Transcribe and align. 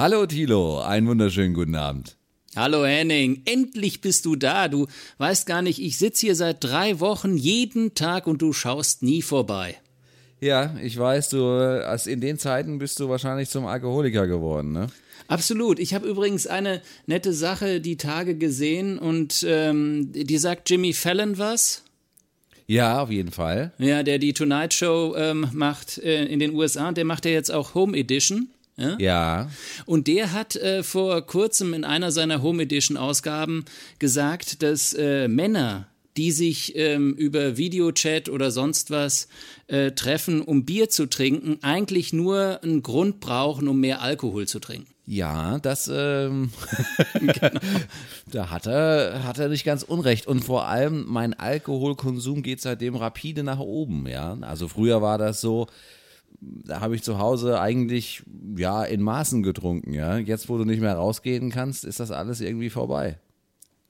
Hallo 0.00 0.24
Thilo, 0.24 0.80
einen 0.80 1.06
wunderschönen 1.08 1.52
guten 1.52 1.74
Abend. 1.74 2.16
Hallo 2.56 2.86
Henning, 2.86 3.42
endlich 3.44 4.00
bist 4.00 4.24
du 4.24 4.34
da. 4.34 4.68
Du 4.68 4.86
weißt 5.18 5.44
gar 5.44 5.60
nicht, 5.60 5.78
ich 5.78 5.98
sitze 5.98 6.24
hier 6.24 6.34
seit 6.34 6.64
drei 6.64 7.00
Wochen 7.00 7.36
jeden 7.36 7.92
Tag 7.92 8.26
und 8.26 8.40
du 8.40 8.54
schaust 8.54 9.02
nie 9.02 9.20
vorbei. 9.20 9.76
Ja, 10.40 10.74
ich 10.82 10.98
weiß, 10.98 11.28
du, 11.28 11.44
also 11.44 12.08
in 12.08 12.22
den 12.22 12.38
Zeiten 12.38 12.78
bist 12.78 12.98
du 12.98 13.10
wahrscheinlich 13.10 13.50
zum 13.50 13.66
Alkoholiker 13.66 14.26
geworden, 14.26 14.72
ne? 14.72 14.86
Absolut. 15.28 15.78
Ich 15.78 15.92
habe 15.92 16.08
übrigens 16.08 16.46
eine 16.46 16.80
nette 17.04 17.34
Sache 17.34 17.82
die 17.82 17.98
Tage 17.98 18.36
gesehen 18.36 18.98
und 18.98 19.44
ähm, 19.46 20.12
die 20.12 20.38
sagt 20.38 20.70
Jimmy 20.70 20.94
Fallon 20.94 21.36
was. 21.36 21.82
Ja, 22.66 23.02
auf 23.02 23.10
jeden 23.10 23.32
Fall. 23.32 23.74
Ja, 23.76 24.02
der 24.02 24.18
die 24.18 24.32
Tonight 24.32 24.72
Show 24.72 25.14
ähm, 25.14 25.50
macht 25.52 25.98
äh, 25.98 26.24
in 26.24 26.38
den 26.38 26.54
USA, 26.54 26.90
der 26.90 27.04
macht 27.04 27.26
ja 27.26 27.32
jetzt 27.32 27.52
auch 27.52 27.74
Home 27.74 27.94
Edition. 27.94 28.48
Ja? 28.80 28.96
ja. 28.98 29.50
Und 29.86 30.06
der 30.06 30.32
hat 30.32 30.56
äh, 30.56 30.82
vor 30.82 31.20
kurzem 31.22 31.74
in 31.74 31.84
einer 31.84 32.12
seiner 32.12 32.42
Home 32.42 32.62
Edition 32.62 32.96
Ausgaben 32.96 33.64
gesagt, 33.98 34.62
dass 34.62 34.94
äh, 34.94 35.28
Männer, 35.28 35.86
die 36.16 36.32
sich 36.32 36.76
ähm, 36.76 37.14
über 37.14 37.56
Videochat 37.56 38.28
oder 38.28 38.50
sonst 38.50 38.90
was 38.90 39.28
äh, 39.68 39.92
treffen, 39.92 40.42
um 40.42 40.64
Bier 40.64 40.88
zu 40.88 41.06
trinken, 41.06 41.58
eigentlich 41.62 42.12
nur 42.12 42.60
einen 42.62 42.82
Grund 42.82 43.20
brauchen, 43.20 43.68
um 43.68 43.80
mehr 43.80 44.02
Alkohol 44.02 44.48
zu 44.48 44.58
trinken. 44.58 44.88
Ja, 45.06 45.58
das 45.58 45.90
ähm, 45.92 46.50
genau. 47.14 47.60
da 48.30 48.50
hat 48.50 48.66
er, 48.66 49.24
hat 49.24 49.38
er 49.40 49.48
nicht 49.48 49.64
ganz 49.64 49.82
unrecht. 49.82 50.28
Und 50.28 50.44
vor 50.44 50.66
allem, 50.66 51.04
mein 51.08 51.34
Alkoholkonsum 51.34 52.42
geht 52.42 52.60
seitdem 52.60 52.94
rapide 52.94 53.42
nach 53.42 53.58
oben, 53.58 54.06
ja. 54.06 54.38
Also 54.42 54.68
früher 54.68 55.02
war 55.02 55.18
das 55.18 55.40
so, 55.40 55.66
da 56.40 56.80
habe 56.80 56.94
ich 56.94 57.02
zu 57.02 57.18
Hause 57.18 57.60
eigentlich 57.60 58.22
ja 58.56 58.84
in 58.84 59.02
Maßen 59.02 59.42
getrunken, 59.42 59.92
ja. 59.92 60.18
Jetzt, 60.18 60.48
wo 60.48 60.58
du 60.58 60.64
nicht 60.64 60.80
mehr 60.80 60.94
rausgehen 60.94 61.50
kannst, 61.50 61.84
ist 61.84 62.00
das 62.00 62.10
alles 62.10 62.40
irgendwie 62.40 62.70
vorbei. 62.70 63.18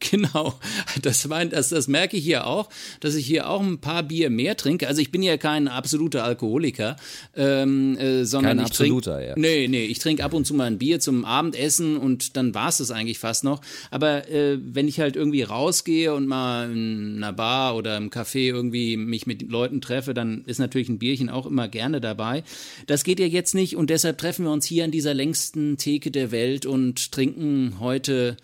Genau, 0.01 0.55
das, 1.03 1.29
mein, 1.29 1.51
das, 1.51 1.69
das 1.69 1.87
merke 1.87 2.17
ich 2.17 2.25
hier 2.25 2.47
auch, 2.47 2.71
dass 3.01 3.15
ich 3.15 3.27
hier 3.27 3.51
auch 3.51 3.61
ein 3.61 3.81
paar 3.81 4.03
Bier 4.03 4.31
mehr 4.31 4.57
trinke. 4.57 4.89
Also 4.89 5.03
ich 5.03 5.13
bin 5.13 5.23
ja 5.23 5.37
kein 5.37 5.69
absoluter 5.69 6.25
Alkoholiker, 6.25 6.97
ähm, 7.37 7.99
äh, 7.99 8.25
sondern 8.25 8.57
kein 8.57 8.65
ich 8.65 8.71
absoluter, 8.73 9.17
trink, 9.19 9.29
ja. 9.29 9.35
Nee, 9.37 9.69
nee, 9.69 9.85
ich 9.85 9.99
trinke 9.99 10.25
ab 10.25 10.33
und 10.33 10.47
zu 10.47 10.55
mal 10.55 10.65
ein 10.65 10.79
Bier 10.79 11.01
zum 11.01 11.27
Abendessen 11.27 11.99
und 11.99 12.39
dann 12.39 12.55
war 12.55 12.71
es 12.71 12.79
das 12.79 12.91
eigentlich 12.91 13.19
fast 13.19 13.45
noch. 13.45 13.61
Aber 13.91 14.27
äh, 14.31 14.59
wenn 14.61 14.89
ich 14.89 15.01
halt 15.01 15.17
irgendwie 15.17 15.43
rausgehe 15.43 16.15
und 16.15 16.27
mal 16.27 16.71
in 16.71 17.17
einer 17.19 17.35
Bar 17.35 17.77
oder 17.77 17.99
im 17.99 18.09
Café 18.09 18.47
irgendwie 18.47 18.97
mich 18.97 19.27
mit 19.27 19.51
Leuten 19.51 19.83
treffe, 19.83 20.15
dann 20.15 20.45
ist 20.47 20.59
natürlich 20.59 20.89
ein 20.89 20.99
Bierchen 20.99 21.29
auch 21.29 21.45
immer 21.45 21.69
gerne 21.69 22.01
dabei. 22.01 22.43
Das 22.87 23.05
geht 23.05 23.21
ja 23.21 23.27
jetzt 23.27 23.55
nicht 23.55 23.77
und 23.77 23.91
deshalb 23.91 24.17
treffen 24.17 24.47
wir 24.47 24.53
uns 24.53 24.65
hier 24.65 24.85
an 24.85 24.91
dieser 24.91 25.13
längsten 25.13 25.77
Theke 25.77 26.11
der 26.11 26.31
Welt 26.33 26.65
und 26.65 27.13
trinken 27.13 27.77
heute 27.81 28.39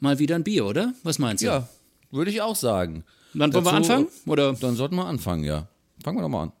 mal 0.00 0.18
wieder 0.18 0.34
ein 0.36 0.44
Bier, 0.44 0.66
oder? 0.66 0.92
Was 1.02 1.18
meinst 1.18 1.42
du? 1.42 1.46
Ja, 1.46 1.68
würde 2.10 2.30
ich 2.30 2.40
auch 2.40 2.56
sagen. 2.56 3.04
Dann 3.34 3.52
wollen 3.52 3.64
wir 3.64 3.72
anfangen? 3.72 4.08
Oder? 4.26 4.52
Dann 4.54 4.74
sollten 4.76 4.96
wir 4.96 5.06
anfangen, 5.06 5.44
ja. 5.44 5.68
Fangen 6.02 6.18
wir 6.18 6.22
doch 6.22 6.28
mal 6.28 6.42
an. 6.44 6.52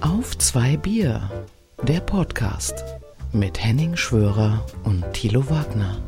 Auf 0.00 0.36
zwei 0.38 0.76
Bier, 0.76 1.30
der 1.86 2.00
Podcast 2.00 2.74
mit 3.32 3.62
Henning 3.62 3.96
Schwörer 3.96 4.66
und 4.84 5.04
Thilo 5.12 5.48
Wagner. 5.48 5.98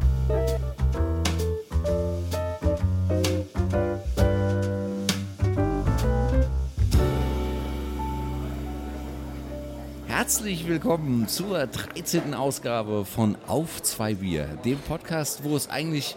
Herzlich 10.24 10.66
willkommen 10.66 11.28
zur 11.28 11.66
13. 11.66 12.32
Ausgabe 12.32 13.04
von 13.04 13.36
Auf 13.46 13.82
zwei 13.82 14.14
Bier, 14.14 14.46
dem 14.64 14.78
Podcast, 14.78 15.44
wo 15.44 15.54
es 15.54 15.68
eigentlich 15.68 16.16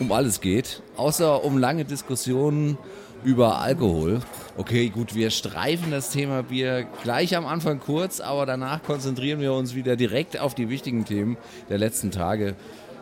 um 0.00 0.10
alles 0.10 0.40
geht, 0.40 0.82
außer 0.96 1.44
um 1.44 1.56
lange 1.58 1.84
Diskussionen 1.84 2.76
über 3.22 3.60
Alkohol. 3.60 4.18
Okay, 4.56 4.88
gut, 4.88 5.14
wir 5.14 5.30
streifen 5.30 5.92
das 5.92 6.10
Thema 6.10 6.42
Bier 6.42 6.88
gleich 7.04 7.36
am 7.36 7.46
Anfang 7.46 7.78
kurz, 7.78 8.18
aber 8.18 8.44
danach 8.44 8.82
konzentrieren 8.82 9.38
wir 9.38 9.52
uns 9.52 9.76
wieder 9.76 9.94
direkt 9.94 10.36
auf 10.36 10.56
die 10.56 10.68
wichtigen 10.68 11.04
Themen 11.04 11.36
der 11.68 11.78
letzten 11.78 12.10
Tage. 12.10 12.56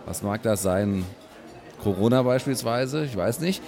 Was 0.05 0.23
mag 0.23 0.43
das 0.43 0.61
sein? 0.61 1.07
Corona 1.83 2.25
beispielsweise, 2.25 3.07
ich 3.07 3.17
weiß 3.17 3.41
nicht. 3.41 3.63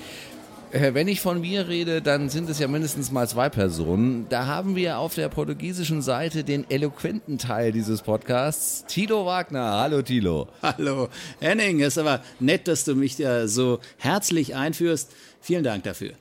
Äh, 0.75 0.93
wenn 0.93 1.07
ich 1.07 1.21
von 1.21 1.41
mir 1.41 1.69
rede, 1.69 2.03
dann 2.03 2.29
sind 2.29 2.51
es 2.51 2.59
ja 2.59 2.67
mindestens 2.67 3.13
mal 3.13 3.29
zwei 3.29 3.49
Personen. 3.49 4.27
Da 4.29 4.47
haben 4.47 4.75
wir 4.75 4.99
auf 4.99 5.15
der 5.15 5.29
portugiesischen 5.29 6.03
Seite 6.03 6.43
den 6.43 6.69
eloquenten 6.69 7.39
Teil 7.39 7.71
dieses 7.71 8.03
Podcasts, 8.03 8.85
Tilo 8.87 9.25
Wagner. 9.25 9.79
Hallo 9.79 10.03
Tilo. 10.03 10.49
Hallo 10.63 11.11
Henning, 11.39 11.81
es 11.81 11.97
ist 11.97 11.99
aber 11.99 12.25
nett, 12.41 12.67
dass 12.67 12.83
du 12.85 12.97
mich 12.97 13.15
da 13.15 13.47
so 13.47 13.79
herzlich 13.99 14.57
einführst. 14.57 15.13
Vielen 15.41 15.63
Dank 15.63 15.85
dafür. 15.85 16.15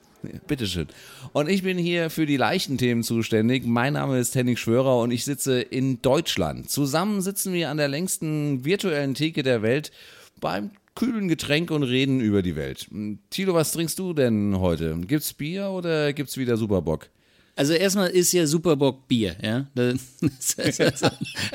Bitteschön. 0.46 0.88
Und 1.34 1.50
ich 1.50 1.64
bin 1.64 1.80
hier 1.80 2.12
für 2.12 2.28
die 2.28 2.38
leichten 2.38 2.78
Themen 2.78 3.02
zuständig. 3.02 3.66
Mein 3.66 3.94
Name 3.94 4.20
ist 4.20 4.36
Henning 4.36 4.56
Schwörer 4.56 5.00
und 5.00 5.10
ich 5.10 5.26
sitze 5.26 5.62
in 5.62 6.04
Deutschland. 6.04 6.70
Zusammen 6.70 7.22
sitzen 7.22 7.54
wir 7.54 7.72
an 7.72 7.78
der 7.78 7.88
längsten 7.88 8.64
virtuellen 8.64 9.16
Theke 9.16 9.42
der 9.42 9.64
Welt 9.64 9.92
beim 10.40 10.70
kühlen 10.96 11.28
Getränk 11.28 11.72
und 11.72 11.84
reden 11.84 12.20
über 12.20 12.42
die 12.42 12.56
Welt. 12.56 12.88
Tilo, 13.30 13.54
was 13.54 13.72
trinkst 13.72 13.98
du 14.00 14.14
denn 14.14 14.60
heute? 14.60 14.98
Gibt's 15.08 15.34
Bier 15.34 15.70
oder 15.70 16.14
gibt's 16.14 16.38
wieder 16.38 16.58
Superbock? 16.58 17.10
Also 17.56 17.74
erstmal 17.74 18.10
ist 18.10 18.32
ja 18.34 18.48
Superbock 18.48 19.08
Bier, 19.08 19.36
ja. 19.42 19.68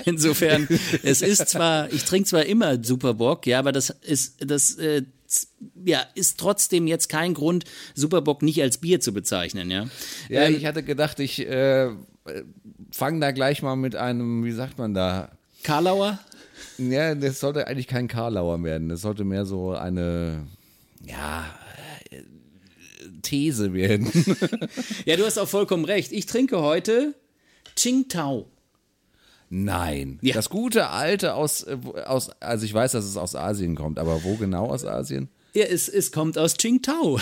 Insofern, 0.04 0.68
es 1.02 1.22
ist 1.22 1.48
zwar, 1.48 1.92
ich 1.92 2.04
trinke 2.04 2.28
zwar 2.28 2.46
immer 2.46 2.82
Superbock, 2.82 3.46
ja, 3.46 3.58
aber 3.58 3.72
das 3.72 3.90
ist, 3.90 4.36
das 4.38 4.76
äh, 4.76 5.02
ja, 5.84 6.04
ist 6.14 6.38
trotzdem 6.38 6.86
jetzt 6.86 7.08
kein 7.08 7.34
Grund, 7.34 7.64
Superbock 7.94 8.42
nicht 8.42 8.62
als 8.62 8.78
Bier 8.78 9.00
zu 9.00 9.12
bezeichnen, 9.12 9.70
ja. 9.70 9.88
Ja, 10.28 10.42
ähm, 10.42 10.56
ich 10.56 10.66
hatte 10.66 10.84
gedacht, 10.84 11.18
ich 11.18 11.40
äh, 11.40 11.90
fange 12.92 13.20
da 13.20 13.32
gleich 13.32 13.62
mal 13.62 13.74
mit 13.74 13.96
einem, 13.96 14.44
wie 14.44 14.52
sagt 14.52 14.78
man 14.78 14.94
da? 14.94 15.32
Karlauer? 15.64 16.20
Ja, 16.78 17.14
das 17.14 17.40
sollte 17.40 17.66
eigentlich 17.66 17.88
kein 17.88 18.08
Karlauer 18.08 18.62
werden. 18.62 18.88
Das 18.88 19.00
sollte 19.00 19.24
mehr 19.24 19.44
so 19.44 19.72
eine, 19.72 20.46
ja, 21.04 21.44
These 23.22 23.74
werden. 23.74 24.10
ja, 25.04 25.16
du 25.16 25.24
hast 25.24 25.38
auch 25.38 25.48
vollkommen 25.48 25.84
recht. 25.84 26.12
Ich 26.12 26.26
trinke 26.26 26.60
heute 26.60 27.14
Qingtao. 27.76 28.46
Nein. 29.50 30.18
Ja. 30.22 30.34
Das 30.34 30.50
gute 30.50 30.88
alte 30.90 31.34
aus, 31.34 31.66
aus, 32.04 32.30
also 32.40 32.64
ich 32.64 32.74
weiß, 32.74 32.92
dass 32.92 33.04
es 33.04 33.16
aus 33.16 33.34
Asien 33.34 33.76
kommt, 33.76 33.98
aber 33.98 34.22
wo 34.24 34.36
genau 34.36 34.66
aus 34.66 34.84
Asien? 34.84 35.28
Ja, 35.54 35.64
es, 35.64 35.88
es 35.88 36.12
kommt 36.12 36.36
aus 36.36 36.56
Qingtao. 36.58 37.18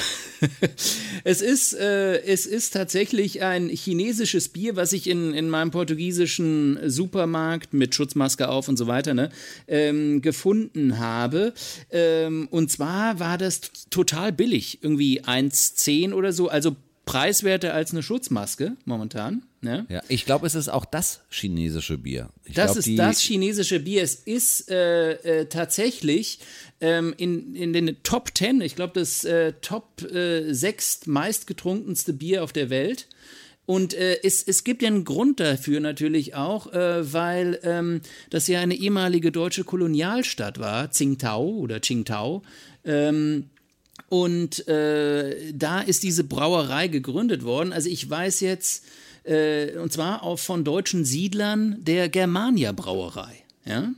es, 1.25 1.41
ist, 1.41 1.75
äh, 1.75 2.23
es 2.23 2.45
ist 2.45 2.73
tatsächlich 2.73 3.43
ein 3.43 3.69
chinesisches 3.69 4.49
Bier, 4.49 4.75
was 4.75 4.93
ich 4.93 5.09
in, 5.09 5.33
in 5.33 5.49
meinem 5.49 5.71
portugiesischen 5.71 6.79
Supermarkt 6.91 7.73
mit 7.73 7.95
Schutzmaske 7.95 8.49
auf 8.49 8.69
und 8.69 8.77
so 8.77 8.89
weiter 8.89 9.15
ne, 9.15 9.31
ähm, 9.69 10.23
gefunden 10.23 10.99
habe. 10.99 11.55
Ähm, 11.91 12.49
und 12.51 12.71
zwar 12.71 13.21
war 13.21 13.39
das 13.39 13.61
total 13.91 14.33
billig, 14.33 14.81
irgendwie 14.83 15.23
1,10 15.23 16.13
oder 16.13 16.33
so, 16.33 16.49
also 16.49 16.75
preiswerter 17.05 17.75
als 17.75 17.93
eine 17.93 18.03
Schutzmaske 18.03 18.77
momentan. 18.85 19.43
Ne? 19.67 19.85
Ja, 19.89 20.01
ich 20.09 20.25
glaube, 20.25 20.47
es 20.47 20.55
ist 20.55 20.69
auch 20.69 20.85
das 20.85 21.21
chinesische 21.29 21.99
Bier. 21.99 22.31
Ich 22.45 22.55
das 22.55 22.73
glaub, 22.73 22.79
ist 22.79 22.99
das 22.99 23.21
chinesische 23.21 23.81
Bier. 23.81 24.03
Es 24.03 24.15
ist 24.15 24.71
äh, 24.71 25.41
äh, 25.41 25.47
tatsächlich 25.47 26.39
ähm, 26.81 27.13
in, 27.17 27.55
in 27.57 27.73
den 27.73 27.97
Top 28.05 28.31
10, 28.33 28.61
ich 28.61 28.77
glaube, 28.77 28.93
das 28.95 29.25
äh, 29.25 29.55
Top 29.61 30.03
äh, 30.03 30.53
6 30.53 31.07
meistgetrunkenste 31.07 32.13
Bier 32.13 32.45
auf 32.45 32.53
der 32.53 32.71
Welt. 32.71 33.09
Und 33.67 33.95
äh, 33.95 34.19
es, 34.23 34.45
es 34.45 34.63
gibt 34.63 34.83
ja 34.83 34.89
einen 34.89 35.05
Grund 35.05 35.41
dafür 35.41 35.81
natürlich 35.81 36.37
auch, 36.37 36.73
äh, 36.73 37.13
weil 37.13 37.59
ähm, 37.65 38.01
das 38.31 38.47
ja 38.47 38.61
eine 38.61 38.77
ehemalige 38.77 39.33
deutsche 39.33 39.65
Kolonialstadt 39.65 40.61
war, 40.61 40.93
Tsingtao 40.93 41.49
oder 41.49 41.81
Qingtao. 41.81 42.43
Ähm, 42.85 43.51
und 44.09 44.69
äh, 44.69 45.53
da 45.53 45.81
ist 45.81 46.05
diese 46.05 46.23
Brauerei 46.23 46.87
gegründet 46.87 47.43
worden. 47.45 47.73
Also 47.73 47.89
ich 47.89 48.09
weiß 48.09 48.41
jetzt, 48.41 48.85
äh, 49.27 49.77
und 49.79 49.93
zwar 49.93 50.23
auch 50.23 50.39
von 50.39 50.65
deutschen 50.65 51.05
Siedlern 51.05 51.77
der 51.81 52.09
Germania 52.09 52.73
Brauerei. 52.73 53.43
Ja? 53.65 53.93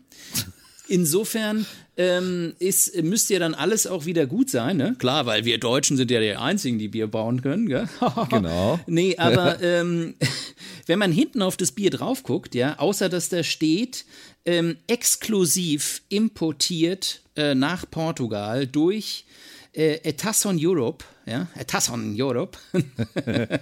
Insofern 0.88 1.66
ähm, 1.98 2.54
ist, 2.58 3.02
müsste 3.02 3.34
ja 3.34 3.40
dann 3.40 3.54
alles 3.54 3.86
auch 3.86 4.06
wieder 4.06 4.26
gut 4.26 4.48
sein, 4.48 4.78
ne? 4.78 4.96
Klar, 4.98 5.26
weil 5.26 5.44
wir 5.44 5.58
Deutschen 5.58 5.98
sind 5.98 6.10
ja 6.10 6.20
die 6.20 6.34
Einzigen, 6.34 6.78
die 6.78 6.88
Bier 6.88 7.08
bauen 7.08 7.42
können, 7.42 7.68
gell? 7.68 7.88
Genau. 8.30 8.80
nee, 8.86 9.16
aber 9.18 9.62
ähm, 9.62 10.14
wenn 10.86 10.98
man 10.98 11.12
hinten 11.12 11.42
auf 11.42 11.58
das 11.58 11.72
Bier 11.72 11.90
drauf 11.90 12.22
guckt, 12.22 12.54
ja, 12.54 12.78
außer 12.78 13.10
dass 13.10 13.28
da 13.28 13.42
steht, 13.42 14.06
ähm, 14.46 14.78
exklusiv 14.86 16.02
importiert 16.08 17.20
äh, 17.36 17.54
nach 17.54 17.84
Portugal 17.90 18.66
durch 18.66 19.26
äh, 19.26 19.48
Etasson 19.86 20.56
Europe, 20.60 21.04
ja, 21.26 21.46
Etasson 21.56 22.14
Europe. 22.18 22.58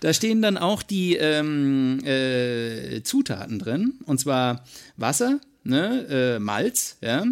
da 0.00 0.12
stehen 0.12 0.42
dann 0.42 0.58
auch 0.58 0.82
die 0.82 1.16
ähm, 1.16 2.00
äh, 2.04 3.02
Zutaten 3.02 3.58
drin, 3.58 3.94
und 4.06 4.18
zwar 4.18 4.64
Wasser, 4.96 5.40
ne, 5.64 6.36
äh, 6.36 6.38
Malz, 6.38 6.96
ja, 7.00 7.24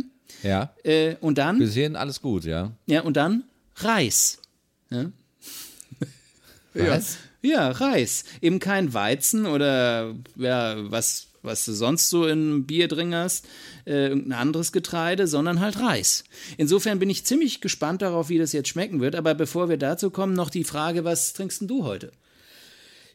Ja. 0.42 0.72
äh, 0.84 1.16
und 1.20 1.38
dann, 1.38 1.58
Bis 1.58 1.74
hierhin 1.74 1.96
alles 1.96 2.20
gut, 2.22 2.44
ja. 2.44 2.72
ja, 2.86 3.00
und 3.02 3.16
dann 3.16 3.44
Reis. 3.76 4.38
Ja. 4.90 5.06
Was? 6.74 7.18
Ja, 7.42 7.70
Reis. 7.70 8.24
Eben 8.40 8.58
kein 8.58 8.94
Weizen 8.94 9.46
oder 9.46 10.14
ja, 10.36 10.74
was, 10.90 11.27
was 11.42 11.64
du 11.64 11.72
sonst 11.72 12.10
so 12.10 12.26
im 12.26 12.66
Bier 12.66 12.88
drin 12.88 13.14
hast, 13.14 13.46
äh, 13.86 14.08
irgendein 14.08 14.38
anderes 14.38 14.72
Getreide, 14.72 15.26
sondern 15.26 15.60
halt 15.60 15.80
Reis. 15.80 16.24
Insofern 16.56 16.98
bin 16.98 17.10
ich 17.10 17.24
ziemlich 17.24 17.60
gespannt 17.60 18.02
darauf, 18.02 18.28
wie 18.28 18.38
das 18.38 18.52
jetzt 18.52 18.68
schmecken 18.68 19.00
wird. 19.00 19.14
Aber 19.14 19.34
bevor 19.34 19.68
wir 19.68 19.76
dazu 19.76 20.10
kommen, 20.10 20.34
noch 20.34 20.50
die 20.50 20.64
Frage, 20.64 21.04
was 21.04 21.32
trinkst 21.32 21.62
du 21.62 21.84
heute? 21.84 22.12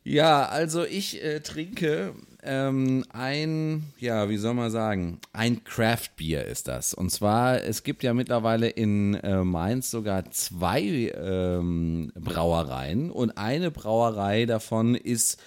Ja, 0.06 0.46
also 0.46 0.84
ich 0.84 1.24
äh, 1.24 1.40
trinke 1.40 2.14
ähm, 2.44 3.06
ein, 3.14 3.84
ja, 4.00 4.30
wie 4.30 4.36
soll 4.36 4.54
man 4.54 4.70
sagen, 4.70 5.20
ein 5.32 5.64
Craft-Bier 5.64 6.44
ist 6.44 6.68
das. 6.68 6.94
Und 6.94 7.10
zwar, 7.10 7.64
es 7.64 7.84
gibt 7.84 8.04
ja 8.04 8.14
mittlerweile 8.14 8.68
in 8.68 9.14
äh, 9.16 9.46
Mainz 9.46 9.92
sogar 9.92 10.30
zwei 10.32 11.14
ähm, 11.16 12.12
Brauereien 12.16 13.12
und 13.12 13.38
eine 13.38 13.72
Brauerei 13.72 14.46
davon 14.46 14.96
ist 14.96 15.42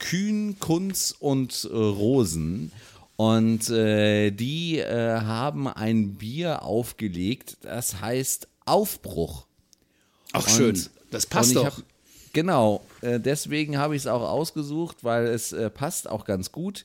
Kühn, 0.00 0.58
Kunz 0.58 1.14
und 1.16 1.68
äh, 1.70 1.76
Rosen. 1.76 2.72
Und 3.16 3.70
äh, 3.70 4.30
die 4.32 4.78
äh, 4.78 5.20
haben 5.20 5.68
ein 5.68 6.14
Bier 6.14 6.62
aufgelegt, 6.62 7.58
das 7.60 8.00
heißt 8.00 8.48
Aufbruch. 8.64 9.46
Ach, 10.32 10.44
Und- 10.46 10.52
schön. 10.52 10.82
Das 11.10 11.26
passt 11.26 11.54
doch. 11.56 11.64
Hab, 11.78 11.82
genau, 12.32 12.84
äh, 13.02 13.18
deswegen 13.20 13.78
habe 13.78 13.94
ich 13.96 14.02
es 14.02 14.06
auch 14.06 14.22
ausgesucht, 14.22 14.98
weil 15.02 15.26
es 15.26 15.52
äh, 15.52 15.68
passt 15.70 16.08
auch 16.08 16.24
ganz 16.24 16.50
gut. 16.52 16.84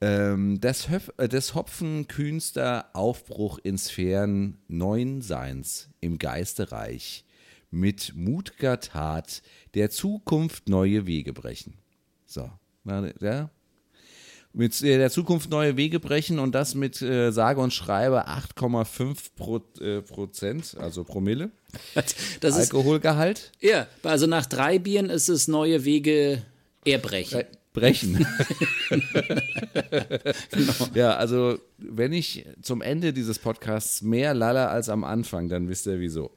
Ähm, 0.00 0.60
des, 0.60 0.88
Höf 0.90 1.10
äh, 1.16 1.28
des 1.28 1.54
Hopfenkühnster 1.56 2.90
Aufbruch 2.92 3.58
in 3.62 3.78
Sphären 3.78 4.58
neuen 4.68 5.22
Seins 5.22 5.88
im 6.00 6.18
Geistereich 6.18 7.24
mit 7.72 8.12
mutiger 8.14 8.78
Tat 8.78 9.42
der 9.74 9.90
Zukunft 9.90 10.68
neue 10.68 11.06
Wege 11.06 11.32
brechen. 11.32 11.74
So, 12.28 12.50
na, 12.84 13.10
ja. 13.20 13.50
Mit 14.52 14.82
äh, 14.82 14.98
der 14.98 15.10
Zukunft 15.10 15.50
neue 15.50 15.76
Wege 15.76 15.98
brechen 15.98 16.38
und 16.38 16.54
das 16.54 16.74
mit 16.74 17.00
äh, 17.00 17.30
sage 17.32 17.60
und 17.60 17.72
schreibe 17.72 18.28
8,5 18.28 19.16
Pro, 19.34 19.60
äh, 19.80 20.02
Prozent, 20.02 20.76
also 20.78 21.04
Promille. 21.04 21.50
Das 22.40 22.56
ist, 22.56 22.72
Alkoholgehalt. 22.72 23.52
ja, 23.60 23.86
also 24.02 24.26
nach 24.26 24.46
drei 24.46 24.78
Bieren 24.78 25.10
ist 25.10 25.28
es 25.28 25.48
neue 25.48 25.84
Wege 25.84 26.42
erbrechen. 26.84 27.44
Brechen. 27.78 28.26
Ja, 30.94 31.16
also 31.16 31.58
wenn 31.78 32.12
ich 32.12 32.44
zum 32.62 32.82
Ende 32.82 33.12
dieses 33.12 33.38
Podcasts 33.38 34.02
mehr 34.02 34.34
lalle 34.34 34.68
als 34.68 34.88
am 34.88 35.04
Anfang, 35.04 35.48
dann 35.48 35.68
wisst 35.68 35.86
ihr 35.86 36.00
wieso. 36.00 36.30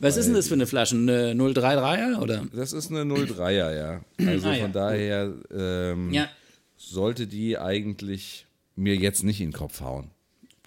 Was 0.00 0.16
ist 0.16 0.26
denn 0.26 0.34
das 0.34 0.48
für 0.48 0.54
eine 0.54 0.66
Flasche? 0.66 0.96
Eine 0.96 1.32
033er 1.32 2.18
oder? 2.20 2.44
Das 2.54 2.72
ist 2.72 2.90
eine 2.90 3.02
03er, 3.02 3.76
ja. 3.76 4.00
Also 4.26 4.48
Ah, 4.48 4.54
ja. 4.54 4.62
von 4.62 4.72
daher 4.72 5.34
ähm, 5.52 6.12
Ja, 6.12 6.28
sollte 6.76 7.26
die 7.26 7.58
eigentlich 7.58 8.46
mir 8.76 8.94
jetzt 8.96 9.24
nicht 9.24 9.40
in 9.40 9.48
den 9.50 9.52
Kopf 9.56 9.80
hauen. 9.80 10.10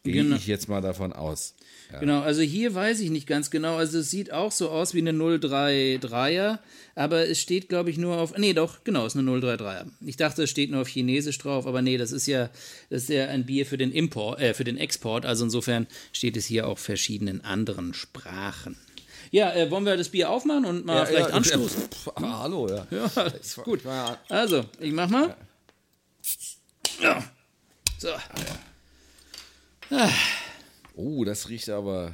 Gehe 0.04 0.24
Genau. 0.24 0.36
ich 0.36 0.48
jetzt 0.48 0.68
mal 0.68 0.82
davon 0.82 1.14
aus. 1.14 1.54
Genau, 2.00 2.22
also 2.22 2.42
hier 2.42 2.74
weiß 2.74 3.02
ich 3.02 3.10
nicht 3.10 3.28
ganz 3.28 3.52
genau. 3.52 3.76
Also 3.76 4.00
es 4.00 4.10
sieht 4.10 4.32
auch 4.32 4.52
so 4.52 4.70
aus 4.70 4.94
wie 4.94 5.00
eine 5.00 5.12
033er, 5.12 6.60
aber 6.96 7.28
es 7.28 7.40
steht, 7.42 7.68
glaube 7.70 7.90
ich, 7.90 7.98
nur 7.98 8.18
auf. 8.18 8.36
Nee, 8.38 8.54
doch, 8.54 8.84
genau, 8.86 9.06
es 9.06 9.14
ist 9.14 9.20
eine 9.20 9.30
033er. 9.30 9.86
Ich 10.00 10.16
dachte, 10.16 10.44
es 10.44 10.50
steht 10.50 10.72
nur 10.72 10.82
auf 10.82 10.88
Chinesisch 10.88 11.38
drauf, 11.38 11.68
aber 11.68 11.82
nee, 11.82 11.98
das 11.98 12.14
ist 12.14 12.28
ja, 12.28 12.50
das 12.90 13.04
ist 13.04 13.10
ja 13.10 13.28
ein 13.28 13.46
Bier 13.46 13.66
für 13.66 13.78
den 13.78 13.92
Import, 13.92 14.40
äh, 14.40 14.54
für 14.54 14.64
den 14.64 14.78
Export. 14.78 15.26
Also 15.26 15.44
insofern 15.44 15.86
steht 16.14 16.38
es 16.38 16.46
hier 16.46 16.68
auf 16.68 16.80
verschiedenen 16.80 17.42
anderen 17.44 17.94
Sprachen. 17.94 18.78
Ja, 19.32 19.54
äh, 19.54 19.70
wollen 19.70 19.86
wir 19.86 19.98
das 19.98 20.10
Bier 20.10 20.30
aufmachen 20.30 20.66
und 20.66 20.86
mal 20.86 21.06
vielleicht 21.06 21.32
anstoßen? 21.32 21.84
Pff, 21.90 22.08
ah, 22.16 22.40
hallo, 22.44 22.70
ja. 22.70 22.88
Ja, 22.90 23.24
ist 23.24 23.56
gut. 23.64 23.84
Ja. 23.84 24.18
Also, 24.30 24.66
ich 24.80 24.94
mach 24.94 25.10
mal. 25.10 25.36
Ja. 27.02 27.24
So. 28.00 28.10
Oh, 30.96 31.24
das 31.26 31.50
riecht 31.50 31.70
aber. 31.70 32.14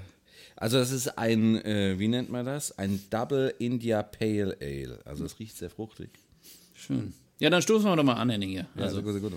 Also 0.56 0.77
das 0.79 0.91
ist 0.91 1.18
ein, 1.18 1.63
äh, 1.63 2.00
wie 2.00 2.07
nennt 2.07 2.29
man 2.29 2.45
das? 2.45 2.77
Ein 2.77 3.00
Double 3.09 3.53
India 3.59 4.01
Pale 4.03 4.57
Ale. 4.62 5.00
Also 5.06 5.25
es 5.25 5.38
riecht 5.39 5.56
sehr 5.57 5.69
fruchtig. 5.69 6.09
Schön. 6.74 7.13
Ja, 7.39 7.50
dann 7.51 7.62
stoßen 7.62 7.88
wir 7.88 7.95
doch 7.95 8.03
mal 8.03 8.13
an, 8.15 8.29
Henning 8.31 8.50
hier. 8.50 8.68
Also, 8.75 9.03
gut, 9.03 9.21
gut. 9.21 9.33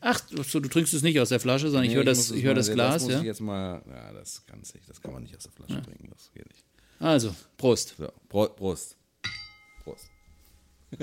ach, 0.00 0.20
so, 0.46 0.60
du 0.60 0.68
trinkst 0.68 0.94
es 0.94 1.02
nicht 1.02 1.18
aus 1.18 1.30
der 1.30 1.40
Flasche, 1.40 1.66
sondern 1.66 1.84
ich 1.84 1.90
Nee, 1.90 1.96
höre 1.96 2.04
das, 2.04 2.30
ich 2.30 2.44
hör 2.44 2.52
mal- 2.52 2.54
das 2.54 2.70
Glas, 2.72 2.94
Das 2.94 3.02
muss 3.02 3.12
ja. 3.12 3.18
ich 3.18 3.24
jetzt 3.24 3.40
mal, 3.40 3.82
ja, 3.88 4.12
das 4.12 4.46
kann 4.46 4.60
nicht, 4.60 4.74
das 4.88 5.00
kann 5.02 5.12
man 5.12 5.22
nicht 5.24 5.36
aus 5.36 5.42
der 5.42 5.52
Flasche 5.52 5.82
trinken, 5.82 6.08
das 6.12 6.30
geht 6.32 6.46
nicht. 6.48 6.64
Also, 7.00 7.34
Prost. 7.56 7.94
So, 7.98 8.12
Pro, 8.28 8.46
Prost. 8.46 8.96
Prost. 9.82 10.06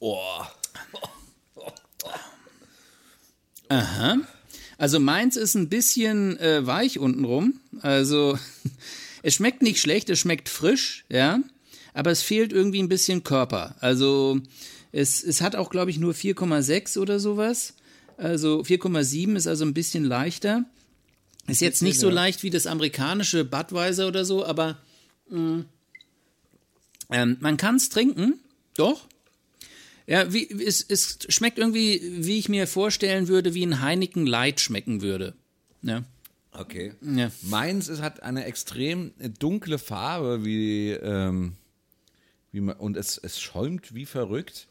oh. 0.00 0.42
Also 4.78 5.00
meins 5.00 5.36
ist 5.36 5.54
ein 5.54 5.68
bisschen 5.68 6.38
äh, 6.38 6.66
weich 6.66 6.98
untenrum. 6.98 7.60
Also 7.80 8.38
es 9.22 9.34
schmeckt 9.34 9.62
nicht 9.62 9.80
schlecht, 9.80 10.10
es 10.10 10.18
schmeckt 10.18 10.48
frisch, 10.48 11.04
ja. 11.08 11.40
Aber 11.94 12.10
es 12.10 12.20
fehlt 12.22 12.52
irgendwie 12.52 12.82
ein 12.82 12.88
bisschen 12.88 13.24
Körper. 13.24 13.74
Also 13.80 14.40
es, 14.92 15.22
es 15.22 15.40
hat 15.40 15.56
auch, 15.56 15.70
glaube 15.70 15.90
ich, 15.90 15.98
nur 15.98 16.12
4,6 16.12 16.98
oder 16.98 17.18
sowas. 17.20 17.74
Also 18.18 18.60
4,7 18.60 19.36
ist 19.36 19.46
also 19.46 19.64
ein 19.64 19.74
bisschen 19.74 20.04
leichter. 20.04 20.64
Ist 21.46 21.60
jetzt 21.60 21.82
nicht 21.82 21.98
so 21.98 22.10
leicht 22.10 22.42
wie 22.42 22.50
das 22.50 22.66
amerikanische 22.66 23.44
Budweiser 23.44 24.08
oder 24.08 24.24
so, 24.24 24.44
aber 24.44 24.78
mh, 25.30 25.64
ähm, 27.10 27.36
man 27.40 27.56
kann 27.56 27.76
es 27.76 27.88
trinken, 27.88 28.40
doch. 28.76 29.06
Ja, 30.06 30.32
wie, 30.32 30.48
es, 30.62 30.84
es 30.88 31.18
schmeckt 31.28 31.58
irgendwie, 31.58 32.00
wie 32.24 32.38
ich 32.38 32.48
mir 32.48 32.66
vorstellen 32.66 33.28
würde, 33.28 33.54
wie 33.54 33.64
ein 33.66 33.80
Heineken 33.80 34.26
Light 34.26 34.60
schmecken 34.60 35.02
würde. 35.02 35.34
Ja. 35.82 36.04
Okay. 36.52 36.94
Ja. 37.02 37.30
Meins 37.42 37.88
ist, 37.88 38.00
hat 38.00 38.22
eine 38.22 38.44
extrem 38.44 39.12
dunkle 39.38 39.78
Farbe, 39.78 40.44
wie, 40.44 40.90
ähm, 40.92 41.56
wie 42.52 42.60
man, 42.60 42.76
und 42.76 42.96
es, 42.96 43.18
es 43.18 43.40
schäumt 43.40 43.94
wie 43.94 44.06
verrückt. 44.06 44.68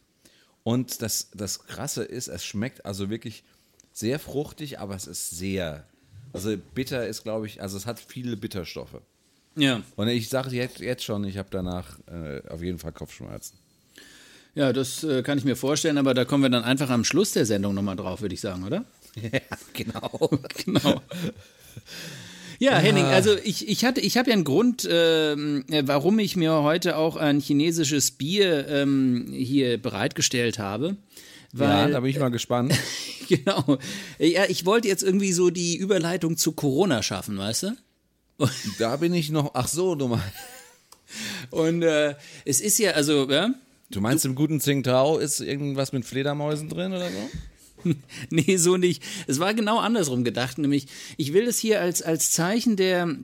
Und 0.63 1.01
das, 1.01 1.30
das 1.36 1.65
Krasse 1.65 2.04
ist, 2.04 2.27
es 2.27 2.44
schmeckt 2.44 2.86
also 2.86 3.10
wirklich 3.10 3.44
sehr 3.92 4.20
fruchtig, 4.20 4.80
aber 4.80 4.96
es 4.96 5.06
ist 5.06 5.30
sehr, 5.30 5.88
also 6.34 6.58
bitter 6.74 7.08
ist, 7.08 7.24
glaube 7.24 7.46
ich, 7.46 7.62
also 7.62 7.77
es 7.77 7.86
hat 7.86 8.00
viele 8.00 8.36
Bitterstoffe. 8.36 9.01
Ja. 9.56 9.84
Und 9.96 10.08
ich 10.08 10.27
sage 10.27 10.50
jetzt, 10.56 10.80
jetzt 10.80 11.04
schon, 11.04 11.24
ich 11.24 11.38
habe 11.38 11.50
danach 11.51 12.00
äh, 12.08 12.42
auf 12.50 12.63
jeden 12.63 12.80
Fall 12.80 12.94
Kopfschmerzen. 12.94 13.58
Ja, 14.56 14.72
das 14.72 15.04
äh, 15.04 15.22
kann 15.22 15.38
ich 15.38 15.44
mir 15.44 15.58
vorstellen, 15.58 15.98
aber 15.98 16.14
da 16.14 16.24
kommen 16.26 16.44
wir 16.44 16.50
dann 16.50 16.64
einfach 16.64 16.90
am 16.90 17.04
Schluss 17.04 17.34
der 17.34 17.46
Sendung 17.46 17.76
nochmal 17.76 17.98
drauf, 17.98 18.22
würde 18.22 18.34
ich 18.34 18.42
sagen, 18.42 18.64
oder? 18.64 18.86
Ja, 19.22 19.40
genau. 19.74 20.30
Genau. 20.66 21.02
Ja, 22.58 22.78
Henning, 22.78 23.04
also 23.06 23.36
ich, 23.44 23.68
ich 23.68 23.84
hatte, 23.84 24.00
ich 24.00 24.18
habe 24.18 24.30
ja 24.30 24.34
einen 24.34 24.46
Grund, 24.46 24.88
ähm, 24.90 25.66
äh, 25.70 25.84
warum 25.86 26.20
ich 26.20 26.38
mir 26.38 26.64
heute 26.64 26.96
auch 26.96 27.18
ein 27.18 27.42
chinesisches 27.42 28.12
Bier 28.12 28.68
ähm, 28.70 29.28
hier 29.32 29.78
bereitgestellt 29.78 30.58
habe. 30.58 30.96
Ja, 31.54 31.60
Weil, 31.60 31.92
da 31.92 32.00
bin 32.00 32.10
ich 32.10 32.20
mal 32.20 32.32
gespannt. 32.32 32.74
genau. 33.28 33.78
Ja, 34.20 34.46
ich 34.48 34.66
wollte 34.66 34.88
jetzt 34.88 35.04
irgendwie 35.04 35.34
so 35.34 35.50
die 35.50 35.76
Überleitung 35.76 36.38
zu 36.38 36.54
Corona 36.54 37.04
schaffen, 37.04 37.38
weißt 37.38 37.64
du? 37.64 37.78
Da 38.80 38.96
bin 38.98 39.14
ich 39.14 39.32
noch, 39.32 39.52
ach 39.54 39.68
so, 39.68 39.96
du 39.96 40.08
meinst, 40.08 40.26
Und 41.52 41.84
äh, 41.84 42.16
es 42.46 42.62
ist 42.62 42.78
ja, 42.80 42.92
also, 42.92 43.30
ja, 43.30 43.54
du 43.89 44.01
meinst 44.01 44.25
im 44.25 44.36
guten 44.36 44.60
Tsingtao 44.60 45.18
ist 45.18 45.39
irgendwas 45.39 45.92
mit 45.92 46.06
Fledermäusen 46.06 46.70
drin 46.70 46.94
oder 46.94 47.10
so? 47.10 47.30
Nee, 48.32 48.58
so 48.58 48.77
nicht. 48.77 49.04
Es 49.27 49.39
war 49.39 49.54
genau 49.54 49.77
andersrum 49.77 50.24
gedacht, 50.24 50.58
nämlich 50.58 50.88
ich 51.18 51.34
will 51.34 51.48
es 51.48 51.60
hier 51.60 51.82
als, 51.82 52.01
als 52.01 52.32
Zeichen 52.32 52.77
der 52.77 53.15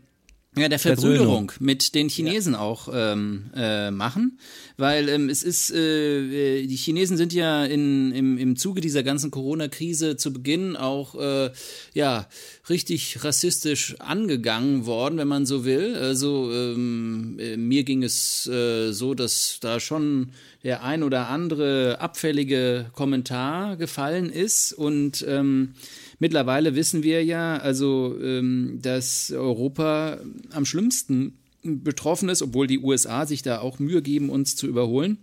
ja, 0.58 0.68
der 0.68 0.80
Verbrüderung 0.80 1.54
mit 1.60 1.96
den 1.96 2.10
Chinesen 2.10 2.54
ja. 2.54 2.60
auch 2.60 2.90
ähm, 2.94 3.52
äh, 3.56 3.90
machen, 3.90 4.38
weil 4.76 5.08
ähm, 5.08 5.30
es 5.30 5.44
ist, 5.44 5.72
äh, 5.72 6.60
äh, 6.60 6.68
die 6.68 6.76
Chinesen 6.76 7.16
sind 7.16 7.32
ja 7.32 7.64
in, 7.64 8.12
im, 8.12 8.38
im 8.38 8.58
Zuge 8.58 8.82
dieser 8.82 9.02
ganzen 9.02 9.32
Corona-Krise 9.32 10.18
zu 10.18 10.34
Beginn 10.34 10.76
auch 10.76 11.16
äh, 11.16 11.52
ja 11.94 12.28
richtig 12.68 13.24
rassistisch 13.24 13.96
angegangen 14.00 14.86
worden, 14.86 15.18
wenn 15.20 15.30
man 15.30 15.46
so 15.46 15.64
will. 15.64 15.96
Also 15.96 16.52
ähm, 16.52 17.38
äh, 17.40 17.56
mir 17.56 17.86
ging 17.86 18.04
es 18.04 18.46
äh, 18.48 18.92
so, 18.92 19.14
dass 19.14 19.60
da 19.62 19.80
schon 19.80 20.32
der 20.64 20.84
ein 20.84 21.04
oder 21.04 21.30
andere 21.30 22.02
abfällige 22.02 22.88
Kommentar 22.92 23.78
gefallen 23.78 24.30
ist 24.30 24.74
und 24.74 25.26
ähm, 25.28 25.76
Mittlerweile 26.22 26.76
wissen 26.76 27.02
wir 27.02 27.26
ja, 27.26 27.58
also, 27.58 28.16
ähm, 28.22 28.78
dass 28.80 29.32
Europa 29.32 30.20
am 30.52 30.66
schlimmsten 30.66 31.40
betroffen 31.64 32.30
ist, 32.30 32.44
obwohl 32.44 32.68
die 32.68 32.78
USA 32.78 33.26
sich 33.26 33.42
da 33.42 33.60
auch 33.60 33.80
Mühe 33.80 34.04
geben, 34.04 34.30
uns 34.30 34.56
zu 34.56 34.68
überholen. 34.68 35.18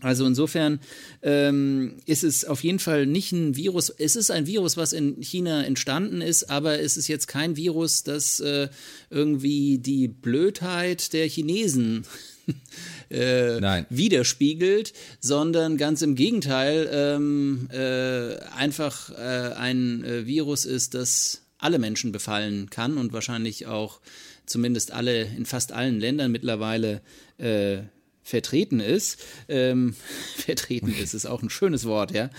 Also 0.00 0.24
insofern 0.24 0.78
ähm, 1.22 1.96
ist 2.06 2.22
es 2.22 2.44
auf 2.44 2.62
jeden 2.62 2.78
Fall 2.78 3.04
nicht 3.04 3.32
ein 3.32 3.56
Virus. 3.56 3.90
Es 3.90 4.14
ist 4.14 4.30
ein 4.30 4.46
Virus, 4.46 4.76
was 4.76 4.92
in 4.92 5.20
China 5.20 5.64
entstanden 5.64 6.20
ist, 6.20 6.48
aber 6.50 6.78
es 6.78 6.96
ist 6.96 7.08
jetzt 7.08 7.26
kein 7.26 7.56
Virus, 7.56 8.04
das 8.04 8.38
äh, 8.38 8.68
irgendwie 9.10 9.78
die 9.78 10.06
Blödheit 10.06 11.12
der 11.14 11.26
Chinesen 11.26 12.04
äh, 13.08 13.84
widerspiegelt, 13.90 14.92
sondern 15.20 15.76
ganz 15.76 16.02
im 16.02 16.14
Gegenteil 16.14 16.88
ähm, 16.92 17.68
äh, 17.72 18.36
einfach 18.56 19.10
äh, 19.10 19.54
ein 19.54 20.04
äh, 20.04 20.26
Virus 20.26 20.64
ist, 20.64 20.94
das 20.94 21.42
alle 21.58 21.78
Menschen 21.78 22.12
befallen 22.12 22.70
kann 22.70 22.98
und 22.98 23.12
wahrscheinlich 23.12 23.66
auch 23.66 24.00
zumindest 24.46 24.92
alle 24.92 25.22
in 25.22 25.46
fast 25.46 25.72
allen 25.72 26.00
Ländern 26.00 26.32
mittlerweile 26.32 27.00
äh, 27.38 27.78
vertreten 28.22 28.80
ist. 28.80 29.18
Ähm, 29.48 29.94
vertreten 30.36 30.94
ist, 30.94 31.14
ist 31.14 31.26
auch 31.26 31.42
ein 31.42 31.50
schönes 31.50 31.84
Wort, 31.84 32.12
ja. 32.12 32.30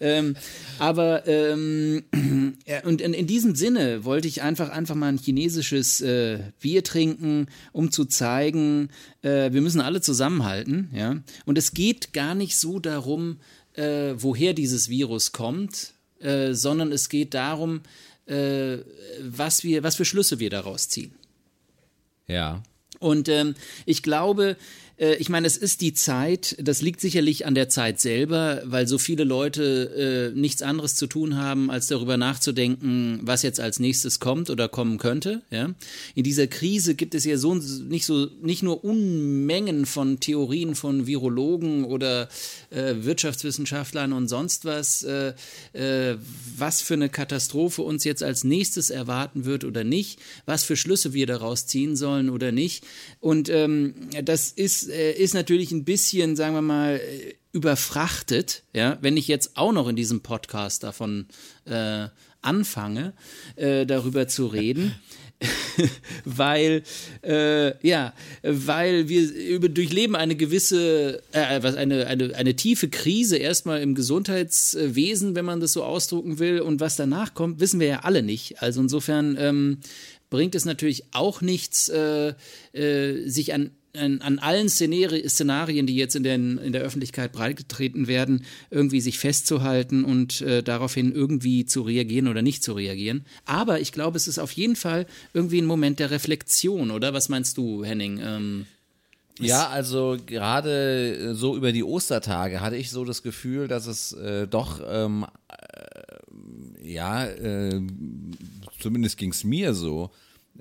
Ähm, 0.00 0.36
aber 0.78 1.26
ähm, 1.26 2.04
ja, 2.66 2.84
und 2.84 3.00
in, 3.00 3.14
in, 3.14 3.26
diesem 3.26 3.54
Sinne 3.54 4.04
wollte 4.04 4.28
ich 4.28 4.42
einfach 4.42 4.70
einfach 4.70 4.94
mal 4.94 5.08
ein 5.08 5.18
chinesisches 5.18 6.00
äh, 6.00 6.40
Bier 6.60 6.82
trinken, 6.84 7.46
um 7.72 7.90
zu 7.90 8.04
zeigen, 8.04 8.90
äh, 9.22 9.52
wir 9.52 9.60
müssen 9.60 9.80
alle 9.80 10.00
zusammenhalten, 10.00 10.90
ja. 10.94 11.16
Und 11.44 11.58
es 11.58 11.72
geht 11.72 12.12
gar 12.12 12.34
nicht 12.34 12.56
so 12.56 12.78
darum, 12.78 13.38
äh, 13.74 14.14
woher 14.16 14.54
dieses 14.54 14.88
Virus 14.88 15.32
kommt, 15.32 15.92
äh, 16.20 16.52
sondern 16.52 16.90
es 16.92 17.08
geht 17.08 17.34
darum, 17.34 17.82
äh, 18.26 18.78
was 19.22 19.62
wir, 19.62 19.82
was 19.82 19.96
für 19.96 20.04
Schlüsse 20.04 20.38
wir 20.40 20.50
daraus 20.50 20.88
ziehen. 20.88 21.12
Ja. 22.26 22.62
Und 22.98 23.28
ähm, 23.28 23.54
ich 23.86 24.02
glaube, 24.02 24.56
ich 24.98 25.28
meine, 25.28 25.46
es 25.46 25.56
ist 25.56 25.80
die 25.80 25.92
Zeit, 25.92 26.56
das 26.60 26.82
liegt 26.82 27.00
sicherlich 27.00 27.46
an 27.46 27.54
der 27.54 27.68
Zeit 27.68 28.00
selber, 28.00 28.62
weil 28.64 28.88
so 28.88 28.98
viele 28.98 29.24
Leute 29.24 30.32
äh, 30.34 30.38
nichts 30.38 30.62
anderes 30.62 30.94
zu 30.96 31.06
tun 31.06 31.36
haben, 31.36 31.70
als 31.70 31.86
darüber 31.86 32.16
nachzudenken, 32.16 33.20
was 33.22 33.42
jetzt 33.42 33.60
als 33.60 33.78
nächstes 33.78 34.18
kommt 34.18 34.50
oder 34.50 34.68
kommen 34.68 34.98
könnte. 34.98 35.42
Ja? 35.50 35.74
In 36.14 36.24
dieser 36.24 36.46
Krise 36.46 36.94
gibt 36.94 37.14
es 37.14 37.24
ja 37.24 37.36
so 37.36 37.54
nicht 37.54 38.06
so 38.06 38.28
nicht 38.42 38.62
nur 38.62 38.84
Unmengen 38.84 39.86
von 39.86 40.20
Theorien 40.20 40.74
von 40.74 41.06
Virologen 41.06 41.84
oder 41.84 42.28
äh, 42.70 42.94
Wirtschaftswissenschaftlern 43.00 44.12
und 44.12 44.28
sonst 44.28 44.64
was, 44.64 45.02
äh, 45.02 45.34
äh, 45.72 46.16
was 46.56 46.80
für 46.80 46.94
eine 46.94 47.08
Katastrophe 47.08 47.82
uns 47.82 48.04
jetzt 48.04 48.22
als 48.22 48.44
nächstes 48.44 48.90
erwarten 48.90 49.44
wird 49.44 49.64
oder 49.64 49.84
nicht, 49.84 50.18
was 50.46 50.64
für 50.64 50.76
Schlüsse 50.76 51.12
wir 51.12 51.26
daraus 51.26 51.66
ziehen 51.66 51.96
sollen 51.96 52.30
oder 52.30 52.52
nicht. 52.52 52.84
Und 53.20 53.48
ähm, 53.48 53.94
das 54.24 54.50
ist 54.50 54.87
äh, 54.88 55.12
ist 55.12 55.34
natürlich 55.34 55.72
ein 55.72 55.84
bisschen, 55.84 56.36
sagen 56.36 56.54
wir 56.54 56.62
mal, 56.62 56.96
äh, 56.96 57.34
überfrachtet, 57.52 58.62
ja, 58.74 58.98
wenn 59.00 59.16
ich 59.16 59.28
jetzt 59.28 59.56
auch 59.56 59.72
noch 59.72 59.88
in 59.88 59.96
diesem 59.96 60.20
Podcast 60.20 60.82
davon 60.82 61.26
äh, 61.64 62.08
anfange, 62.42 63.14
äh, 63.56 63.86
darüber 63.86 64.28
zu 64.28 64.46
reden. 64.46 64.94
weil 66.24 66.82
äh, 67.22 67.86
ja, 67.86 68.12
weil 68.42 69.08
wir 69.08 69.32
über, 69.32 69.68
durchleben 69.68 70.16
eine 70.16 70.34
gewisse, 70.34 71.22
äh, 71.30 71.62
was 71.62 71.76
eine, 71.76 72.08
eine, 72.08 72.34
eine 72.34 72.56
tiefe 72.56 72.88
Krise 72.88 73.36
erstmal 73.36 73.80
im 73.80 73.94
Gesundheitswesen, 73.94 75.36
wenn 75.36 75.44
man 75.44 75.60
das 75.60 75.72
so 75.74 75.84
ausdrucken 75.84 76.40
will, 76.40 76.60
und 76.60 76.80
was 76.80 76.96
danach 76.96 77.34
kommt, 77.34 77.60
wissen 77.60 77.78
wir 77.78 77.86
ja 77.86 78.00
alle 78.00 78.24
nicht. 78.24 78.62
Also 78.62 78.80
insofern 78.80 79.36
ähm, 79.38 79.78
bringt 80.30 80.54
es 80.54 80.64
natürlich 80.64 81.04
auch 81.12 81.40
nichts, 81.40 81.88
äh, 81.88 82.34
äh, 82.72 83.28
sich 83.28 83.54
an 83.54 83.70
an, 83.98 84.38
allen 84.38 84.68
Szenarien, 84.68 85.86
die 85.86 85.96
jetzt 85.96 86.16
in, 86.16 86.22
den, 86.22 86.58
in 86.58 86.72
der 86.72 86.82
Öffentlichkeit 86.82 87.32
breitgetreten 87.32 88.06
werden, 88.06 88.44
irgendwie 88.70 89.00
sich 89.00 89.18
festzuhalten 89.18 90.04
und 90.04 90.40
äh, 90.40 90.62
daraufhin 90.62 91.12
irgendwie 91.12 91.66
zu 91.66 91.82
reagieren 91.82 92.28
oder 92.28 92.42
nicht 92.42 92.62
zu 92.62 92.72
reagieren. 92.72 93.24
Aber 93.44 93.80
ich 93.80 93.92
glaube, 93.92 94.16
es 94.16 94.28
ist 94.28 94.38
auf 94.38 94.52
jeden 94.52 94.76
Fall 94.76 95.06
irgendwie 95.34 95.60
ein 95.60 95.66
Moment 95.66 95.98
der 95.98 96.10
Reflexion, 96.10 96.90
oder? 96.90 97.12
Was 97.12 97.28
meinst 97.28 97.58
du, 97.58 97.84
Henning? 97.84 98.20
Ähm, 98.22 98.66
ja, 99.40 99.68
also 99.68 100.16
gerade 100.26 101.30
äh, 101.30 101.34
so 101.34 101.56
über 101.56 101.72
die 101.72 101.84
Ostertage 101.84 102.60
hatte 102.60 102.76
ich 102.76 102.90
so 102.90 103.04
das 103.04 103.22
Gefühl, 103.22 103.68
dass 103.68 103.86
es 103.86 104.12
äh, 104.12 104.46
doch, 104.48 104.80
ähm, 104.86 105.26
äh, 105.48 106.88
ja, 106.88 107.26
äh, 107.26 107.80
zumindest 108.80 109.16
ging 109.16 109.30
es 109.30 109.44
mir 109.44 109.74
so, 109.74 110.10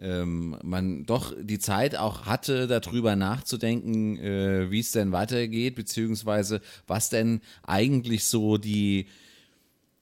ähm, 0.02 0.58
man 0.64 1.06
doch 1.06 1.34
die 1.40 1.60
Zeit 1.60 1.96
auch 1.96 2.26
hatte, 2.26 2.68
darüber 2.68 3.16
nachzudenken, 3.16 4.18
äh, 4.18 4.72
wie 4.72 4.80
es 4.80 4.92
denn 4.92 5.12
weitergeht, 5.12 5.76
beziehungsweise 5.76 6.62
was 6.86 7.10
denn 7.10 7.42
eigentlich 7.64 8.26
so 8.26 8.58
die, 8.58 9.08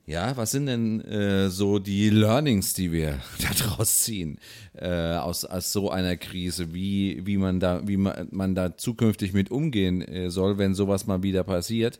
ja, 0.05 0.37
was 0.37 0.51
sind 0.51 0.67
denn 0.67 1.01
äh, 1.01 1.49
so 1.49 1.79
die 1.79 2.09
Learnings, 2.09 2.73
die 2.73 2.91
wir 2.91 3.19
daraus 3.59 3.99
ziehen 3.99 4.37
äh, 4.73 5.15
aus, 5.15 5.45
aus 5.45 5.71
so 5.71 5.89
einer 5.89 6.17
Krise, 6.17 6.73
wie, 6.73 7.25
wie 7.25 7.37
man 7.37 7.59
da, 7.59 7.87
wie 7.87 7.97
man, 7.97 8.27
man 8.31 8.55
da 8.55 8.77
zukünftig 8.77 9.33
mit 9.33 9.49
umgehen 9.49 10.01
äh, 10.01 10.29
soll, 10.29 10.57
wenn 10.57 10.75
sowas 10.75 11.07
mal 11.07 11.23
wieder 11.23 11.43
passiert. 11.43 11.99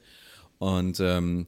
Und 0.57 0.99
ähm, 0.99 1.47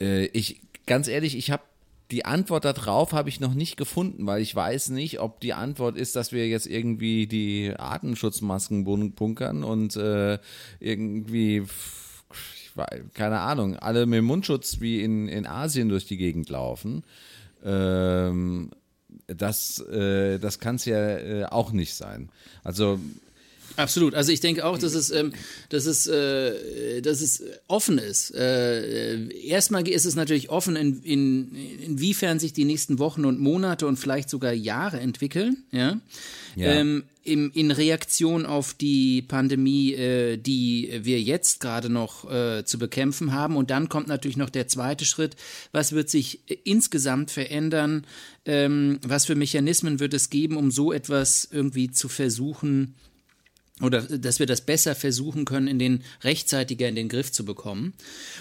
äh, 0.00 0.26
ich, 0.26 0.60
ganz 0.86 1.08
ehrlich, 1.08 1.36
ich 1.36 1.50
habe 1.50 1.62
die 2.10 2.24
Antwort 2.24 2.64
darauf 2.64 3.12
habe 3.12 3.28
ich 3.28 3.40
noch 3.40 3.54
nicht 3.54 3.76
gefunden, 3.76 4.26
weil 4.26 4.40
ich 4.40 4.54
weiß 4.54 4.90
nicht, 4.90 5.20
ob 5.20 5.40
die 5.40 5.52
Antwort 5.52 5.96
ist, 5.96 6.16
dass 6.16 6.32
wir 6.32 6.48
jetzt 6.48 6.66
irgendwie 6.66 7.26
die 7.26 7.74
Atemschutzmasken 7.76 8.84
bunkern 8.84 9.62
und 9.62 9.94
äh, 9.96 10.38
irgendwie, 10.80 11.64
keine 13.12 13.40
Ahnung, 13.40 13.76
alle 13.76 14.06
mit 14.06 14.22
Mundschutz 14.22 14.80
wie 14.80 15.02
in, 15.02 15.28
in 15.28 15.46
Asien 15.46 15.90
durch 15.90 16.06
die 16.06 16.16
Gegend 16.16 16.48
laufen. 16.48 17.04
Ähm, 17.62 18.70
das 19.26 19.80
äh, 19.80 20.38
das 20.38 20.58
kann 20.58 20.76
es 20.76 20.86
ja 20.86 21.18
äh, 21.18 21.44
auch 21.44 21.72
nicht 21.72 21.94
sein. 21.94 22.30
Also 22.64 22.98
Absolut. 23.76 24.14
Also 24.14 24.32
ich 24.32 24.40
denke 24.40 24.64
auch, 24.64 24.78
dass 24.78 24.94
es, 24.94 25.10
ähm, 25.10 25.32
dass 25.68 25.86
es, 25.86 26.06
äh, 26.06 27.00
dass 27.00 27.20
es 27.20 27.42
offen 27.68 27.98
ist. 27.98 28.34
Äh, 28.34 29.28
erstmal 29.46 29.86
ist 29.86 30.04
es 30.04 30.16
natürlich 30.16 30.50
offen, 30.50 30.76
in, 30.76 31.02
in, 31.02 31.54
inwiefern 31.80 32.38
sich 32.38 32.52
die 32.52 32.64
nächsten 32.64 32.98
Wochen 32.98 33.24
und 33.24 33.38
Monate 33.38 33.86
und 33.86 33.96
vielleicht 33.96 34.30
sogar 34.30 34.52
Jahre 34.52 35.00
entwickeln. 35.00 35.64
Ja. 35.70 36.00
ja. 36.56 36.66
Ähm, 36.66 37.04
im, 37.28 37.50
in 37.54 37.70
Reaktion 37.70 38.46
auf 38.46 38.74
die 38.74 39.22
Pandemie, 39.22 39.92
äh, 39.92 40.36
die 40.38 41.00
wir 41.02 41.20
jetzt 41.20 41.60
gerade 41.60 41.90
noch 41.90 42.30
äh, 42.30 42.64
zu 42.64 42.78
bekämpfen 42.78 43.32
haben. 43.32 43.56
Und 43.56 43.70
dann 43.70 43.88
kommt 43.88 44.08
natürlich 44.08 44.36
noch 44.36 44.50
der 44.50 44.66
zweite 44.66 45.04
Schritt. 45.04 45.36
Was 45.72 45.92
wird 45.92 46.08
sich 46.08 46.40
insgesamt 46.64 47.30
verändern? 47.30 48.06
Ähm, 48.46 48.98
was 49.06 49.26
für 49.26 49.34
Mechanismen 49.34 50.00
wird 50.00 50.14
es 50.14 50.30
geben, 50.30 50.56
um 50.56 50.70
so 50.70 50.92
etwas 50.92 51.46
irgendwie 51.50 51.90
zu 51.90 52.08
versuchen, 52.08 52.94
oder 53.82 54.02
dass 54.02 54.38
wir 54.38 54.46
das 54.46 54.60
besser 54.60 54.94
versuchen 54.94 55.44
können, 55.44 55.68
in 55.68 55.78
den 55.78 56.02
rechtzeitiger 56.22 56.88
in 56.88 56.96
den 56.96 57.08
Griff 57.08 57.30
zu 57.30 57.44
bekommen. 57.44 57.94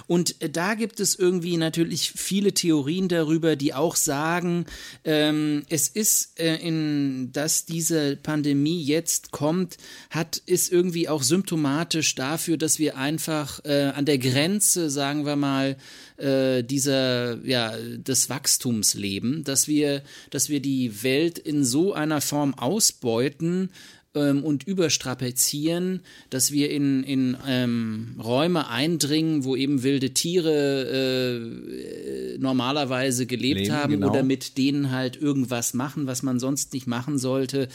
Und 0.07 0.41
äh, 0.41 0.49
da 0.49 0.73
gibt 0.73 0.99
es 0.99 1.15
irgendwie 1.15 1.57
natürlich 1.57 2.11
viele 2.15 2.53
Theorien 2.53 3.07
darüber, 3.07 3.55
die 3.55 3.73
auch 3.73 3.95
sagen, 3.95 4.65
ähm, 5.03 5.63
es 5.69 5.87
ist 5.87 6.39
äh, 6.39 6.55
in, 6.55 7.31
dass 7.33 7.65
diese 7.65 8.15
Pandemie 8.15 8.81
jetzt 8.83 9.31
kommt, 9.31 9.77
hat 10.09 10.37
ist 10.45 10.71
irgendwie 10.71 11.07
auch 11.07 11.23
symptomatisch 11.23 12.15
dafür, 12.15 12.57
dass 12.57 12.79
wir 12.79 12.97
einfach 12.97 13.63
äh, 13.65 13.91
an 13.95 14.05
der 14.05 14.17
Grenze, 14.17 14.89
sagen 14.89 15.25
wir 15.25 15.35
mal, 15.35 15.77
äh, 16.17 16.63
dieser 16.63 17.45
ja 17.45 17.73
des 17.77 18.29
Wachstums 18.29 18.95
leben, 18.95 19.43
dass 19.43 19.67
wir, 19.67 20.01
dass 20.31 20.49
wir 20.49 20.61
die 20.61 21.03
Welt 21.03 21.37
in 21.37 21.63
so 21.63 21.93
einer 21.93 22.21
Form 22.21 22.55
ausbeuten 22.55 23.69
ähm, 24.17 24.43
und 24.43 24.63
überstrapazieren, 24.63 26.01
dass 26.29 26.51
wir 26.51 26.69
in, 26.69 27.03
in 27.03 27.37
ähm, 27.47 28.15
Räume 28.21 28.69
eindringen, 28.69 29.43
wo 29.43 29.55
eben 29.55 29.83
wilde 29.83 30.11
Tiere 30.11 30.87
äh, 30.89 32.37
normalerweise 32.37 33.25
gelebt 33.25 33.61
Leben, 33.61 33.73
haben 33.73 33.93
genau. 33.93 34.09
oder 34.09 34.23
mit 34.23 34.57
denen 34.57 34.91
halt 34.91 35.15
irgendwas 35.21 35.73
machen, 35.73 36.07
was 36.07 36.23
man 36.23 36.39
sonst 36.39 36.73
nicht 36.73 36.87
machen 36.87 37.17
sollte 37.17 37.67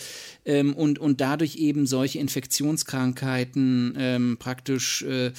ähm, 0.45 0.75
und, 0.75 0.99
und 0.99 1.21
dadurch 1.21 1.57
eben 1.57 1.87
solche 1.87 2.19
Infektionskrankheiten 2.19 3.95
ähm, 3.99 4.37
praktisch 4.39 5.03
äh, 5.03 5.33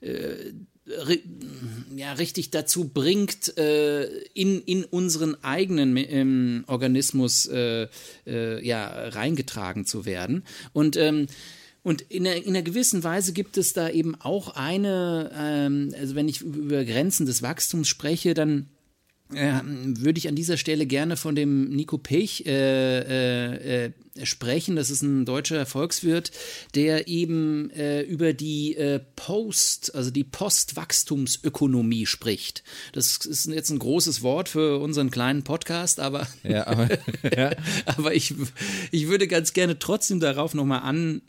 äh, 0.00 0.52
ja, 1.96 2.12
richtig 2.14 2.50
dazu 2.50 2.88
bringt, 2.88 3.56
äh, 3.56 4.04
in, 4.34 4.60
in 4.62 4.84
unseren 4.84 5.42
eigenen 5.42 5.96
ähm, 5.96 6.64
Organismus 6.66 7.46
äh, 7.46 7.88
äh, 8.26 8.66
ja, 8.66 9.08
reingetragen 9.08 9.86
zu 9.86 10.04
werden. 10.04 10.44
Und 10.72 10.96
ähm, 10.96 11.26
und 11.84 12.00
in 12.00 12.26
einer, 12.26 12.36
in 12.36 12.48
einer 12.48 12.62
gewissen 12.62 13.04
Weise 13.04 13.34
gibt 13.34 13.58
es 13.58 13.74
da 13.74 13.90
eben 13.90 14.14
auch 14.18 14.56
eine, 14.56 15.30
ähm, 15.36 15.94
also 16.00 16.14
wenn 16.14 16.28
ich 16.28 16.40
über 16.40 16.82
Grenzen 16.82 17.26
des 17.26 17.42
Wachstums 17.42 17.88
spreche, 17.88 18.32
dann 18.32 18.70
ähm, 19.36 20.00
würde 20.00 20.18
ich 20.18 20.28
an 20.28 20.34
dieser 20.34 20.56
Stelle 20.56 20.86
gerne 20.86 21.16
von 21.16 21.34
dem 21.34 21.70
Nico 21.70 21.98
Pech 21.98 22.44
äh, 22.46 22.98
äh, 22.98 23.86
äh, 23.86 23.90
sprechen. 24.22 24.76
Das 24.76 24.90
ist 24.90 25.02
ein 25.02 25.24
deutscher 25.24 25.66
Volkswirt, 25.66 26.30
der 26.74 27.08
eben 27.08 27.70
äh, 27.70 28.02
über 28.02 28.32
die 28.32 28.76
äh, 28.76 29.00
Post, 29.16 29.94
also 29.94 30.10
die 30.10 30.24
Postwachstumsökonomie 30.24 32.06
spricht. 32.06 32.62
Das 32.92 33.16
ist 33.24 33.46
jetzt 33.46 33.70
ein 33.70 33.78
großes 33.78 34.22
Wort 34.22 34.48
für 34.48 34.78
unseren 34.80 35.10
kleinen 35.10 35.42
Podcast, 35.42 36.00
aber 36.00 36.26
Ja, 36.42 36.66
aber, 36.66 36.88
ja. 37.36 37.50
aber 37.86 38.14
ich, 38.14 38.34
ich 38.90 39.08
würde 39.08 39.26
ganz 39.26 39.52
gerne 39.52 39.78
trotzdem 39.78 40.20
darauf 40.20 40.54
nochmal 40.54 40.82
an 40.82 41.22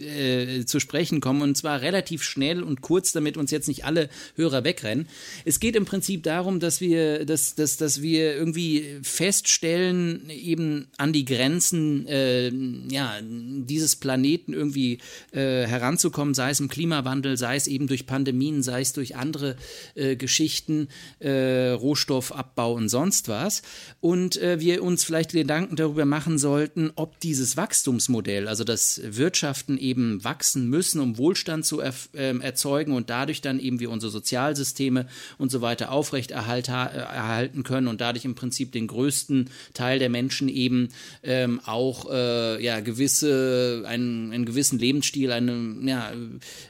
äh, 0.00 0.64
zu 0.64 0.80
sprechen 0.80 1.20
kommen 1.20 1.42
und 1.42 1.56
zwar 1.56 1.80
relativ 1.80 2.22
schnell 2.22 2.62
und 2.62 2.80
kurz, 2.80 3.12
damit 3.12 3.36
uns 3.36 3.50
jetzt 3.50 3.68
nicht 3.68 3.84
alle 3.84 4.08
Hörer 4.36 4.64
wegrennen. 4.64 5.08
Es 5.44 5.60
geht 5.60 5.76
im 5.76 5.84
Prinzip 5.84 6.22
darum, 6.22 6.60
dass 6.60 6.80
wir, 6.80 7.24
dass, 7.24 7.54
dass, 7.54 7.76
dass 7.76 8.02
wir 8.02 8.34
irgendwie 8.34 8.98
feststellen, 9.02 10.28
eben 10.30 10.88
an 10.96 11.12
die 11.12 11.24
Grenzen 11.24 12.06
äh, 12.06 12.50
ja, 12.90 13.14
dieses 13.22 13.96
Planeten 13.96 14.52
irgendwie 14.52 14.98
äh, 15.32 15.66
heranzukommen, 15.66 16.34
sei 16.34 16.50
es 16.50 16.60
im 16.60 16.68
Klimawandel, 16.68 17.36
sei 17.36 17.56
es 17.56 17.66
eben 17.66 17.86
durch 17.86 18.06
Pandemien, 18.06 18.62
sei 18.62 18.80
es 18.80 18.92
durch 18.92 19.16
andere 19.16 19.56
äh, 19.94 20.16
Geschichten, 20.16 20.88
äh, 21.18 21.70
Rohstoffabbau 21.70 22.74
und 22.74 22.88
sonst 22.88 23.28
was. 23.28 23.62
Und 24.00 24.36
äh, 24.36 24.60
wir 24.60 24.82
uns 24.82 25.04
vielleicht 25.04 25.32
Gedanken 25.32 25.76
darüber 25.76 26.04
machen 26.04 26.38
sollten, 26.38 26.90
ob 26.96 27.20
dieses 27.20 27.56
Wachstumsmodell, 27.56 28.48
also 28.48 28.64
das 28.64 29.00
Wirtschaften 29.04 29.78
eben 29.86 30.24
wachsen 30.24 30.68
müssen, 30.68 31.00
um 31.00 31.18
Wohlstand 31.18 31.64
zu 31.64 31.82
erf- 31.82 32.08
ähm, 32.14 32.40
erzeugen 32.40 32.92
und 32.92 33.10
dadurch 33.10 33.40
dann 33.40 33.58
eben 33.60 33.80
wir 33.80 33.90
unsere 33.90 34.10
Sozialsysteme 34.10 35.06
und 35.38 35.50
so 35.50 35.60
weiter 35.60 35.92
aufrechterhalten 35.92 36.70
erhalten 36.70 37.62
können 37.62 37.88
und 37.88 38.00
dadurch 38.00 38.24
im 38.24 38.34
Prinzip 38.34 38.72
den 38.72 38.86
größten 38.86 39.50
Teil 39.74 39.98
der 39.98 40.08
Menschen 40.08 40.48
eben 40.48 40.88
ähm, 41.22 41.60
auch 41.64 42.10
äh, 42.10 42.62
ja 42.62 42.80
gewisse 42.80 43.84
einen, 43.86 44.32
einen 44.32 44.44
gewissen 44.44 44.78
Lebensstil 44.78 45.32
eine, 45.32 45.76
ja, 45.82 46.12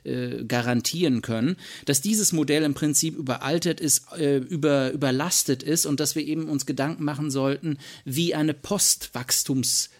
äh, 0.04 0.44
garantieren 0.44 1.23
können, 1.23 1.56
dass 1.85 2.00
dieses 2.00 2.32
Modell 2.32 2.62
im 2.62 2.75
Prinzip 2.75 3.16
überaltert 3.16 3.80
ist, 3.80 4.12
äh, 4.18 4.38
über, 4.38 4.92
überlastet 4.92 5.62
ist 5.62 5.87
und 5.87 6.00
dass 6.00 6.14
wir 6.14 6.25
eben 6.25 6.49
uns 6.49 6.66
Gedanken 6.66 7.04
machen 7.04 7.30
sollten, 7.30 7.78
wie 8.04 8.35
eine 8.35 8.54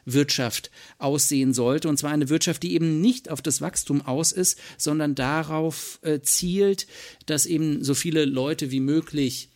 Postwachstumswirtschaft 0.07 0.71
aussehen 0.99 1.53
sollte. 1.53 1.89
Und 1.89 1.99
zwar 1.99 2.11
eine 2.11 2.29
Wirtschaft, 2.29 2.63
die 2.63 2.75
eben 2.75 3.01
nicht 3.01 3.31
auf 3.31 3.43
das 3.43 3.61
Wachstum 3.61 4.03
aus 4.03 4.33
ist, 4.33 4.59
sondern 4.79 5.15
darauf 5.15 5.99
äh, 6.03 6.21
zielt, 6.21 6.87
dass 7.27 7.47
eben 7.47 7.85
so 7.85 7.95
viele 7.95 8.25
Leute 8.25 8.71
wie 8.71 8.81
möglich 8.81 9.49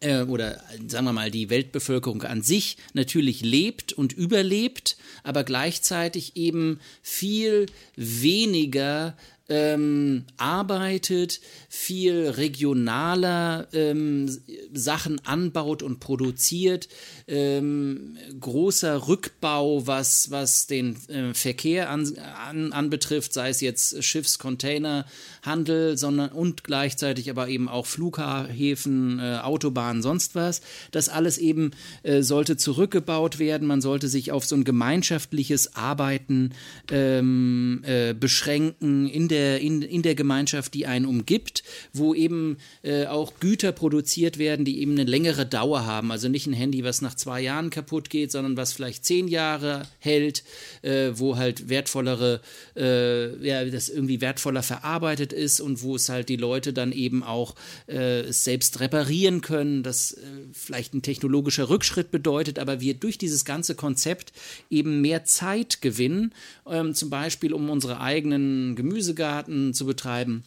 äh, 0.00 0.22
oder 0.22 0.62
sagen 0.86 1.06
wir 1.06 1.12
mal 1.12 1.30
die 1.30 1.48
Weltbevölkerung 1.48 2.22
an 2.22 2.42
sich 2.42 2.76
natürlich 2.92 3.40
lebt 3.40 3.92
und 3.92 4.12
überlebt, 4.12 4.98
aber 5.22 5.44
gleichzeitig 5.44 6.36
eben 6.36 6.78
viel 7.02 7.66
weniger 7.96 9.16
ähm, 9.48 10.24
arbeitet, 10.36 11.40
viel 11.68 12.28
regionaler 12.28 13.68
ähm, 13.72 14.28
Sachen 14.72 15.20
anbaut 15.24 15.82
und 15.82 16.00
produziert, 16.00 16.88
ähm, 17.26 18.16
großer 18.40 19.08
Rückbau, 19.08 19.86
was, 19.86 20.30
was 20.30 20.66
den 20.66 20.96
äh, 21.08 21.34
Verkehr 21.34 21.90
an, 21.90 22.12
an, 22.46 22.72
anbetrifft, 22.72 23.32
sei 23.32 23.50
es 23.50 23.60
jetzt 23.60 24.02
Schiffs-, 24.04 24.38
Containerhandel, 24.38 25.96
sondern 25.96 26.30
und 26.30 26.64
gleichzeitig 26.64 27.30
aber 27.30 27.48
eben 27.48 27.68
auch 27.68 27.86
Flughäfen, 27.86 29.18
äh, 29.18 29.38
Autobahnen, 29.42 30.02
sonst 30.02 30.34
was. 30.34 30.60
Das 30.90 31.08
alles 31.08 31.38
eben 31.38 31.70
äh, 32.02 32.22
sollte 32.22 32.56
zurückgebaut 32.56 33.38
werden. 33.38 33.66
Man 33.66 33.80
sollte 33.80 34.08
sich 34.08 34.32
auf 34.32 34.44
so 34.44 34.56
ein 34.56 34.64
gemeinschaftliches 34.64 35.74
Arbeiten 35.74 36.52
ähm, 36.90 37.82
äh, 37.84 38.14
beschränken 38.14 39.08
in 39.08 39.28
der, 39.28 39.37
in, 39.38 39.82
in 39.82 40.02
der 40.02 40.14
Gemeinschaft, 40.14 40.74
die 40.74 40.86
einen 40.86 41.06
umgibt, 41.06 41.62
wo 41.92 42.14
eben 42.14 42.58
äh, 42.82 43.06
auch 43.06 43.34
Güter 43.40 43.72
produziert 43.72 44.38
werden, 44.38 44.64
die 44.64 44.80
eben 44.80 44.92
eine 44.92 45.04
längere 45.04 45.46
Dauer 45.46 45.86
haben. 45.86 46.10
Also 46.10 46.28
nicht 46.28 46.46
ein 46.46 46.52
Handy, 46.52 46.84
was 46.84 47.02
nach 47.02 47.14
zwei 47.14 47.40
Jahren 47.40 47.70
kaputt 47.70 48.10
geht, 48.10 48.32
sondern 48.32 48.56
was 48.56 48.72
vielleicht 48.72 49.04
zehn 49.04 49.28
Jahre 49.28 49.86
hält, 49.98 50.42
äh, 50.82 51.10
wo 51.14 51.36
halt 51.36 51.68
wertvollere, 51.68 52.40
äh, 52.76 53.46
ja, 53.46 53.64
das 53.64 53.88
irgendwie 53.88 54.20
wertvoller 54.20 54.62
verarbeitet 54.62 55.32
ist 55.32 55.60
und 55.60 55.82
wo 55.82 55.96
es 55.96 56.08
halt 56.08 56.28
die 56.28 56.36
Leute 56.36 56.72
dann 56.72 56.92
eben 56.92 57.22
auch 57.22 57.54
äh, 57.86 58.32
selbst 58.32 58.80
reparieren 58.80 59.40
können, 59.40 59.82
das 59.82 60.12
äh, 60.12 60.18
vielleicht 60.52 60.94
ein 60.94 61.02
technologischer 61.02 61.68
Rückschritt 61.68 62.10
bedeutet, 62.10 62.58
aber 62.58 62.80
wir 62.80 62.94
durch 62.94 63.18
dieses 63.18 63.44
ganze 63.44 63.74
Konzept 63.74 64.32
eben 64.70 65.00
mehr 65.00 65.24
Zeit 65.24 65.80
gewinnen, 65.80 66.34
ähm, 66.66 66.94
zum 66.94 67.10
Beispiel 67.10 67.52
um 67.52 67.70
unsere 67.70 68.00
eigenen 68.00 68.74
Gemüsegarten 68.76 69.27
zu 69.72 69.86
betreiben 69.86 70.44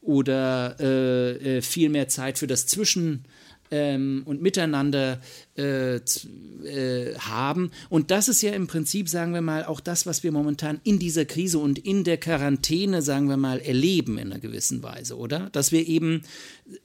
oder 0.00 0.76
äh, 0.80 1.58
äh, 1.58 1.62
viel 1.62 1.88
mehr 1.90 2.08
Zeit 2.08 2.38
für 2.38 2.46
das 2.46 2.66
Zwischen 2.66 3.24
ähm, 3.70 4.22
und 4.24 4.42
Miteinander 4.42 5.20
äh, 5.56 5.96
äh, 5.96 7.14
haben. 7.18 7.70
Und 7.88 8.10
das 8.10 8.28
ist 8.28 8.42
ja 8.42 8.52
im 8.52 8.66
Prinzip, 8.66 9.08
sagen 9.08 9.32
wir 9.34 9.42
mal, 9.42 9.64
auch 9.64 9.80
das, 9.80 10.06
was 10.06 10.22
wir 10.22 10.32
momentan 10.32 10.80
in 10.84 10.98
dieser 10.98 11.24
Krise 11.24 11.58
und 11.58 11.78
in 11.78 12.04
der 12.04 12.16
Quarantäne, 12.16 13.02
sagen 13.02 13.28
wir 13.28 13.36
mal, 13.36 13.60
erleben 13.60 14.18
in 14.18 14.32
einer 14.32 14.40
gewissen 14.40 14.82
Weise, 14.82 15.16
oder? 15.16 15.50
Dass 15.50 15.72
wir 15.72 15.86
eben, 15.86 16.22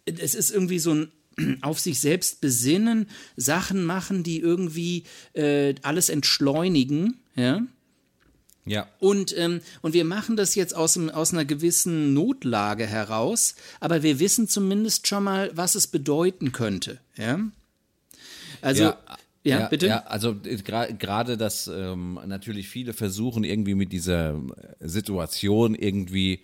es 0.06 0.36
ist 0.36 0.52
irgendwie 0.52 0.80
so 0.80 0.94
ein 0.94 1.12
auf 1.62 1.80
sich 1.80 2.00
selbst 2.00 2.42
besinnen, 2.42 3.08
Sachen 3.36 3.84
machen, 3.84 4.24
die 4.24 4.40
irgendwie 4.40 5.04
äh, 5.34 5.76
alles 5.82 6.10
entschleunigen, 6.10 7.20
ja. 7.36 7.66
Ja. 8.66 8.88
Und, 9.00 9.38
ähm, 9.38 9.62
und 9.82 9.94
wir 9.94 10.06
machen 10.06 10.36
das 10.36 10.56
jetzt 10.56 10.76
aus, 10.76 10.98
aus 10.98 11.34
einer 11.34 11.46
gewissen 11.46 12.14
Notlage 12.16 12.88
heraus, 12.88 13.56
aber 13.80 14.02
wir 14.02 14.20
wissen 14.20 14.48
zumindest 14.48 15.08
schon 15.08 15.24
mal, 15.24 15.52
was 15.54 15.76
es 15.76 15.86
bedeuten 15.88 16.52
könnte. 16.52 17.00
Ja? 17.16 17.40
Also, 18.62 18.94
ja, 19.44 19.68
bitte? 19.68 19.86
Ja, 19.86 20.06
also 20.08 20.32
äh, 20.32 20.56
gra- 20.56 20.92
gerade, 20.92 21.38
dass 21.38 21.68
ähm, 21.68 22.20
natürlich 22.26 22.68
viele 22.68 22.94
versuchen, 22.94 23.44
irgendwie 23.44 23.76
mit 23.76 23.92
dieser 23.92 24.32
äh, 24.32 24.88
Situation 24.88 25.76
irgendwie, 25.76 26.40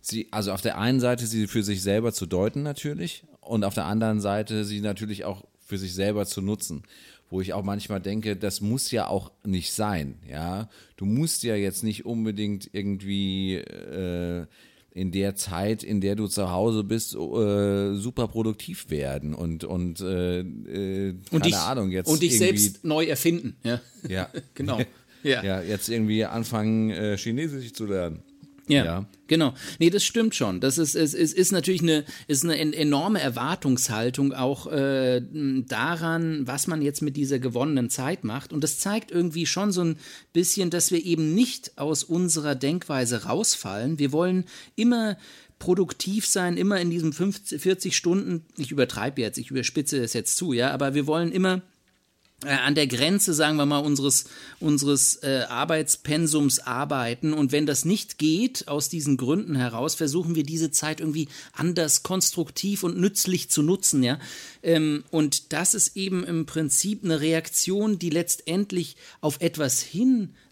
sie, 0.00 0.28
also 0.30 0.52
auf 0.52 0.60
der 0.60 0.78
einen 0.78 1.00
Seite 1.00 1.26
sie 1.26 1.48
für 1.48 1.64
sich 1.64 1.82
selber 1.82 2.12
zu 2.12 2.26
deuten 2.26 2.62
natürlich 2.62 3.24
und 3.40 3.64
auf 3.64 3.74
der 3.74 3.86
anderen 3.86 4.20
Seite 4.20 4.64
sie 4.64 4.80
natürlich 4.80 5.24
auch 5.24 5.44
für 5.70 5.78
sich 5.78 5.94
selber 5.94 6.26
zu 6.26 6.42
nutzen. 6.42 6.82
Wo 7.30 7.40
ich 7.40 7.52
auch 7.52 7.62
manchmal 7.62 8.00
denke, 8.00 8.34
das 8.34 8.60
muss 8.60 8.90
ja 8.90 9.06
auch 9.06 9.30
nicht 9.46 9.72
sein, 9.72 10.16
ja. 10.28 10.68
Du 10.96 11.06
musst 11.06 11.44
ja 11.44 11.54
jetzt 11.54 11.84
nicht 11.84 12.04
unbedingt 12.04 12.68
irgendwie 12.72 13.54
äh, 13.54 14.46
in 14.92 15.12
der 15.12 15.36
Zeit, 15.36 15.84
in 15.84 16.00
der 16.00 16.16
du 16.16 16.26
zu 16.26 16.50
Hause 16.50 16.82
bist, 16.82 17.14
äh, 17.14 17.94
super 17.94 18.26
produktiv 18.26 18.90
werden 18.90 19.32
und 19.32 19.62
und 19.62 20.00
äh, 20.00 20.40
äh, 20.40 20.44
keine 20.44 21.18
und 21.30 21.46
dich, 21.46 21.54
Ahnung 21.54 21.92
jetzt 21.92 22.08
und 22.08 22.20
dich 22.20 22.36
selbst 22.36 22.84
neu 22.84 23.04
erfinden. 23.04 23.56
Ja, 23.62 23.80
ja 24.08 24.28
genau. 24.54 24.80
Ja. 25.22 25.44
ja 25.44 25.60
jetzt 25.60 25.90
irgendwie 25.90 26.24
anfangen 26.24 26.88
äh, 26.88 27.18
Chinesisch 27.18 27.74
zu 27.74 27.84
lernen. 27.84 28.22
Ja, 28.70 28.84
Ja. 28.84 29.06
genau. 29.26 29.54
Nee, 29.78 29.90
das 29.90 30.04
stimmt 30.04 30.34
schon. 30.34 30.60
Das 30.60 30.78
ist, 30.78 30.94
es 30.94 31.14
ist, 31.14 31.32
ist 31.34 31.52
natürlich 31.52 31.82
eine, 31.82 32.04
ist 32.28 32.44
eine 32.44 32.58
en- 32.58 32.72
enorme 32.72 33.20
Erwartungshaltung 33.20 34.32
auch 34.32 34.66
äh, 34.70 35.20
daran, 35.68 36.46
was 36.46 36.66
man 36.66 36.82
jetzt 36.82 37.02
mit 37.02 37.16
dieser 37.16 37.38
gewonnenen 37.38 37.90
Zeit 37.90 38.24
macht. 38.24 38.52
Und 38.52 38.62
das 38.64 38.78
zeigt 38.78 39.10
irgendwie 39.10 39.46
schon 39.46 39.72
so 39.72 39.82
ein 39.82 39.96
bisschen, 40.32 40.70
dass 40.70 40.90
wir 40.92 41.04
eben 41.04 41.34
nicht 41.34 41.72
aus 41.78 42.04
unserer 42.04 42.54
Denkweise 42.54 43.24
rausfallen. 43.24 43.98
Wir 43.98 44.12
wollen 44.12 44.44
immer 44.76 45.16
produktiv 45.58 46.26
sein, 46.26 46.56
immer 46.56 46.80
in 46.80 46.88
diesem 46.90 47.12
50, 47.12 47.60
40 47.60 47.96
Stunden, 47.96 48.46
ich 48.56 48.70
übertreibe 48.72 49.20
jetzt, 49.20 49.36
ich 49.36 49.50
überspitze 49.50 50.02
es 50.02 50.14
jetzt 50.14 50.36
zu, 50.38 50.54
ja, 50.54 50.70
aber 50.70 50.94
wir 50.94 51.06
wollen 51.06 51.30
immer 51.32 51.60
an 52.46 52.74
der 52.74 52.86
Grenze, 52.86 53.34
sagen 53.34 53.56
wir 53.56 53.66
mal, 53.66 53.78
unseres, 53.78 54.24
unseres 54.60 55.16
äh, 55.16 55.44
Arbeitspensums 55.48 56.60
arbeiten. 56.60 57.32
Und 57.34 57.52
wenn 57.52 57.66
das 57.66 57.84
nicht 57.84 58.16
geht, 58.18 58.66
aus 58.66 58.88
diesen 58.88 59.16
Gründen 59.16 59.56
heraus, 59.56 59.94
versuchen 59.94 60.34
wir 60.34 60.42
diese 60.42 60.70
Zeit 60.70 61.00
irgendwie 61.00 61.28
anders 61.52 62.02
konstruktiv 62.02 62.82
und 62.82 62.98
nützlich 62.98 63.50
zu 63.50 63.62
nutzen, 63.62 64.02
ja. 64.02 64.18
Ähm, 64.62 65.04
und 65.10 65.52
das 65.52 65.74
ist 65.74 65.96
eben 65.96 66.24
im 66.24 66.46
Prinzip 66.46 67.04
eine 67.04 67.20
Reaktion, 67.20 67.98
die 67.98 68.10
letztendlich 68.10 68.96
auf 69.20 69.40
etwas 69.40 69.82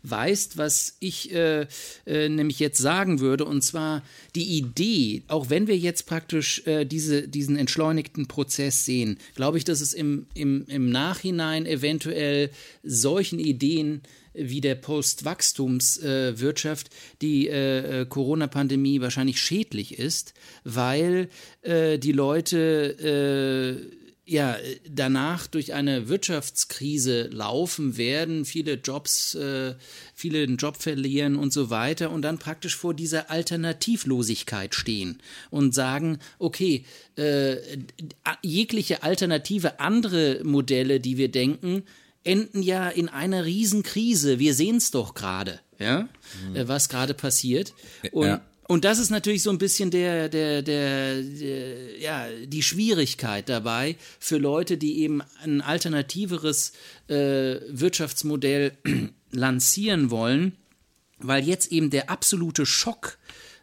hinweist, 0.03 0.59
was 0.59 0.97
ich 1.01 1.35
äh, 1.35 1.67
äh, 2.07 2.29
nämlich 2.29 2.59
jetzt 2.59 2.79
sagen 2.79 3.21
würde, 3.21 3.45
und 3.45 3.63
zwar 3.63 4.03
die 4.35 4.59
Idee, 4.59 5.23
auch 5.29 5.51
wenn 5.51 5.67
wir 5.67 5.77
jetzt 5.77 6.07
praktisch 6.07 6.67
äh, 6.67 6.85
diese, 6.85 7.29
diesen 7.29 7.57
entschleunigten 7.57 8.27
Prozess 8.29 8.85
sehen, 8.85 9.19
glaube 9.35 9.59
ich, 9.59 9.65
dass 9.65 9.81
es 9.81 9.93
im, 9.93 10.27
im, 10.35 10.65
im 10.69 10.91
Nachhinein 10.91 11.67
eventuell 11.67 12.51
solchen 12.83 13.39
Ideen 13.39 14.03
wie 14.35 14.61
der 14.61 14.75
Postwachstumswirtschaft 14.77 16.89
äh, 16.89 16.91
die 17.23 17.49
äh, 17.49 18.07
Corona-Pandemie 18.09 19.01
wahrscheinlich 19.01 19.41
schädlich 19.41 19.99
ist, 19.99 20.35
weil 20.63 21.29
äh, 21.63 21.99
die 21.99 22.13
Leute 22.13 23.89
äh, 23.91 23.98
ja, 24.29 24.59
danach 24.87 25.47
durch 25.47 25.73
eine 25.73 26.09
Wirtschaftskrise 26.09 27.29
laufen 27.29 27.97
werden, 27.97 28.45
viele 28.45 28.75
Jobs, 28.75 29.35
äh, 29.35 29.75
viele 30.14 30.47
den 30.47 30.59
Job 30.59 30.77
verlieren 30.77 31.37
und 31.37 31.51
so 31.51 31.71
weiter 31.71 32.11
und 32.11 32.23
dann 32.23 32.38
praktisch 32.38 32.77
vor 32.77 32.93
dieser 32.93 33.31
Alternativlosigkeit 33.31 34.75
stehen 34.75 35.23
und 35.51 35.75
sagen, 35.75 36.19
okay, 36.38 36.85
äh, 37.17 37.57
jegliche 38.43 39.03
alternative 39.03 39.81
andere 39.81 40.41
Modelle, 40.45 41.01
die 41.01 41.17
wir 41.17 41.31
denken, 41.31 41.85
enden 42.23 42.62
ja 42.62 42.91
in 42.91 43.09
einer 43.09 43.47
Riesenkrise. 43.47 44.38
Wir 44.38 44.53
sehen 44.53 44.77
es 44.77 44.91
doch 44.91 45.14
gerade, 45.14 45.61
ja, 45.79 46.03
mhm. 46.03 46.69
was 46.69 46.91
gerade 46.91 47.14
passiert. 47.14 47.73
Und 48.12 48.27
ja. 48.27 48.43
Und 48.68 48.85
das 48.85 48.98
ist 48.98 49.09
natürlich 49.09 49.42
so 49.42 49.48
ein 49.48 49.57
bisschen 49.57 49.90
der, 49.90 50.28
der, 50.28 50.61
der, 50.61 51.22
der, 51.22 51.98
ja, 51.98 52.26
die 52.44 52.62
Schwierigkeit 52.62 53.48
dabei 53.48 53.96
für 54.20 54.37
Leute, 54.37 54.76
die 54.76 55.00
eben 55.00 55.22
ein 55.42 55.62
alternativeres 55.62 56.74
äh, 57.09 57.57
Wirtschaftsmodell 57.66 58.76
lancieren 59.31 60.11
wollen, 60.11 60.52
weil 61.18 61.48
jetzt 61.48 61.72
eben 61.72 61.88
der 61.88 62.11
absolute 62.11 62.66
Schock 62.66 63.16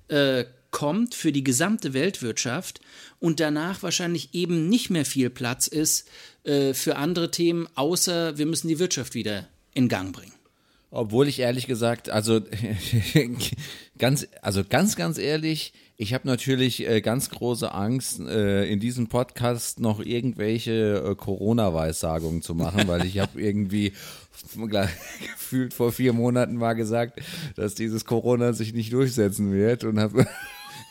äh, 0.08 0.46
kommt 0.72 1.14
für 1.14 1.32
die 1.32 1.44
gesamte 1.44 1.94
Weltwirtschaft 1.94 2.82
und 3.20 3.40
danach 3.40 3.84
wahrscheinlich 3.84 4.34
eben 4.34 4.70
nicht 4.70 4.90
mehr 4.90 5.06
viel 5.06 5.30
Platz 5.30 5.68
ist 5.68 6.10
äh, 6.46 6.74
für 6.74 6.96
andere 6.96 7.30
Themen, 7.30 7.68
außer 7.76 8.40
wir 8.40 8.48
müssen 8.48 8.70
die 8.70 8.80
Wirtschaft 8.80 9.14
wieder 9.14 9.48
in 9.76 9.88
Gang 9.88 10.16
bringen. 10.16 10.35
Obwohl 10.96 11.28
ich 11.28 11.40
ehrlich 11.40 11.68
gesagt, 11.68 12.10
also 12.10 12.40
ganz, 13.98 14.28
also 14.42 14.64
ganz, 14.68 14.96
ganz 14.96 15.18
ehrlich, 15.18 15.74
ich 15.98 16.14
habe 16.14 16.28
natürlich 16.28 16.88
äh, 16.88 17.02
ganz 17.02 17.30
große 17.30 17.74
Angst, 17.74 18.20
äh, 18.22 18.66
in 18.66 18.80
diesem 18.80 19.08
Podcast 19.08 19.80
noch 19.80 20.00
irgendwelche 20.00 21.04
äh, 21.06 21.16
Corona-Weissagungen 21.16 22.42
zu 22.42 22.56
machen, 22.56 22.88
weil 22.88 23.06
ich 23.06 23.20
habe 23.20 23.42
irgendwie 23.42 23.94
gefühlt 25.34 25.74
vor 25.74 25.92
vier 25.92 26.14
Monaten 26.14 26.56
mal 26.56 26.74
gesagt, 26.74 27.20
dass 27.56 27.76
dieses 27.76 28.06
Corona 28.06 28.54
sich 28.54 28.74
nicht 28.74 28.94
durchsetzen 28.94 29.54
wird 29.54 29.84
und 29.84 30.00
habe 30.00 30.26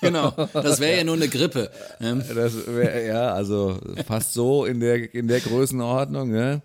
Genau, 0.01 0.33
das 0.53 0.81
wäre 0.81 0.99
ja 0.99 1.05
nur 1.05 1.15
eine 1.15 1.29
Grippe. 1.29 1.71
Ne? 1.99 2.23
Das 2.35 2.67
wär, 2.67 3.05
ja, 3.07 3.33
also 3.33 3.79
fast 4.07 4.35
so 4.35 4.67
in 4.67 4.81
der 4.81 5.15
in 5.15 5.29
der 5.29 5.41
Größenordnung. 5.41 6.31
Ne? 6.31 6.61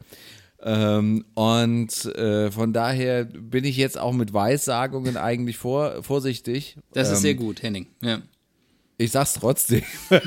Ähm, 0.62 1.26
und 1.36 2.06
äh, 2.16 2.52
von 2.52 2.74
daher 2.74 3.26
bin 3.26 3.64
ich 3.64 3.78
jetzt 3.78 3.98
auch 3.98 4.14
mit 4.14 4.34
Weissagungen 4.34 5.16
eigentlich 5.18 5.58
vor, 5.58 6.04
vorsichtig. 6.04 6.78
Das 6.94 7.10
ist 7.10 7.20
ähm, 7.20 7.22
sehr 7.22 7.36
gut, 7.36 7.64
Henning. 7.64 7.88
Ja. 8.02 8.22
Ich 8.98 9.12
sag's 9.12 9.34
trotzdem. 9.34 9.84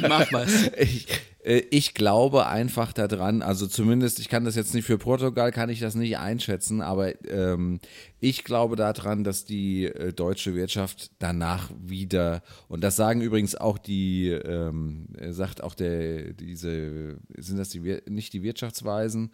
Mach 0.09 0.31
mal. 0.31 0.47
Ich, 0.79 1.07
äh, 1.45 1.63
ich 1.71 1.95
glaube 1.95 2.47
einfach 2.47 2.93
daran, 2.93 3.43
also 3.43 3.67
zumindest, 3.67 4.19
ich 4.19 4.29
kann 4.29 4.45
das 4.45 4.57
jetzt 4.57 4.75
nicht 4.75 4.87
für 4.87 4.99
Portugal, 4.99 5.53
kann 5.53 5.69
ich 5.69 5.81
das 5.81 5.95
nicht 5.95 6.19
einschätzen, 6.19 6.81
aber 6.81 7.23
ähm, 7.29 7.81
ich 8.21 8.45
glaube 8.45 8.77
daran, 8.77 9.25
dass 9.25 9.45
die 9.45 9.85
äh, 9.85 10.13
deutsche 10.13 10.55
Wirtschaft 10.55 11.11
danach 11.19 11.71
wieder, 11.83 12.43
und 12.69 12.83
das 12.83 12.97
sagen 12.97 13.21
übrigens 13.21 13.55
auch 13.55 13.79
die, 13.79 14.29
ähm, 14.29 15.09
sagt 15.31 15.63
auch 15.63 15.75
der, 15.75 16.33
diese, 16.33 17.19
sind 17.37 17.59
das 17.59 17.69
die, 17.71 17.99
nicht 18.09 18.33
die 18.33 18.43
Wirtschaftsweisen, 18.43 19.33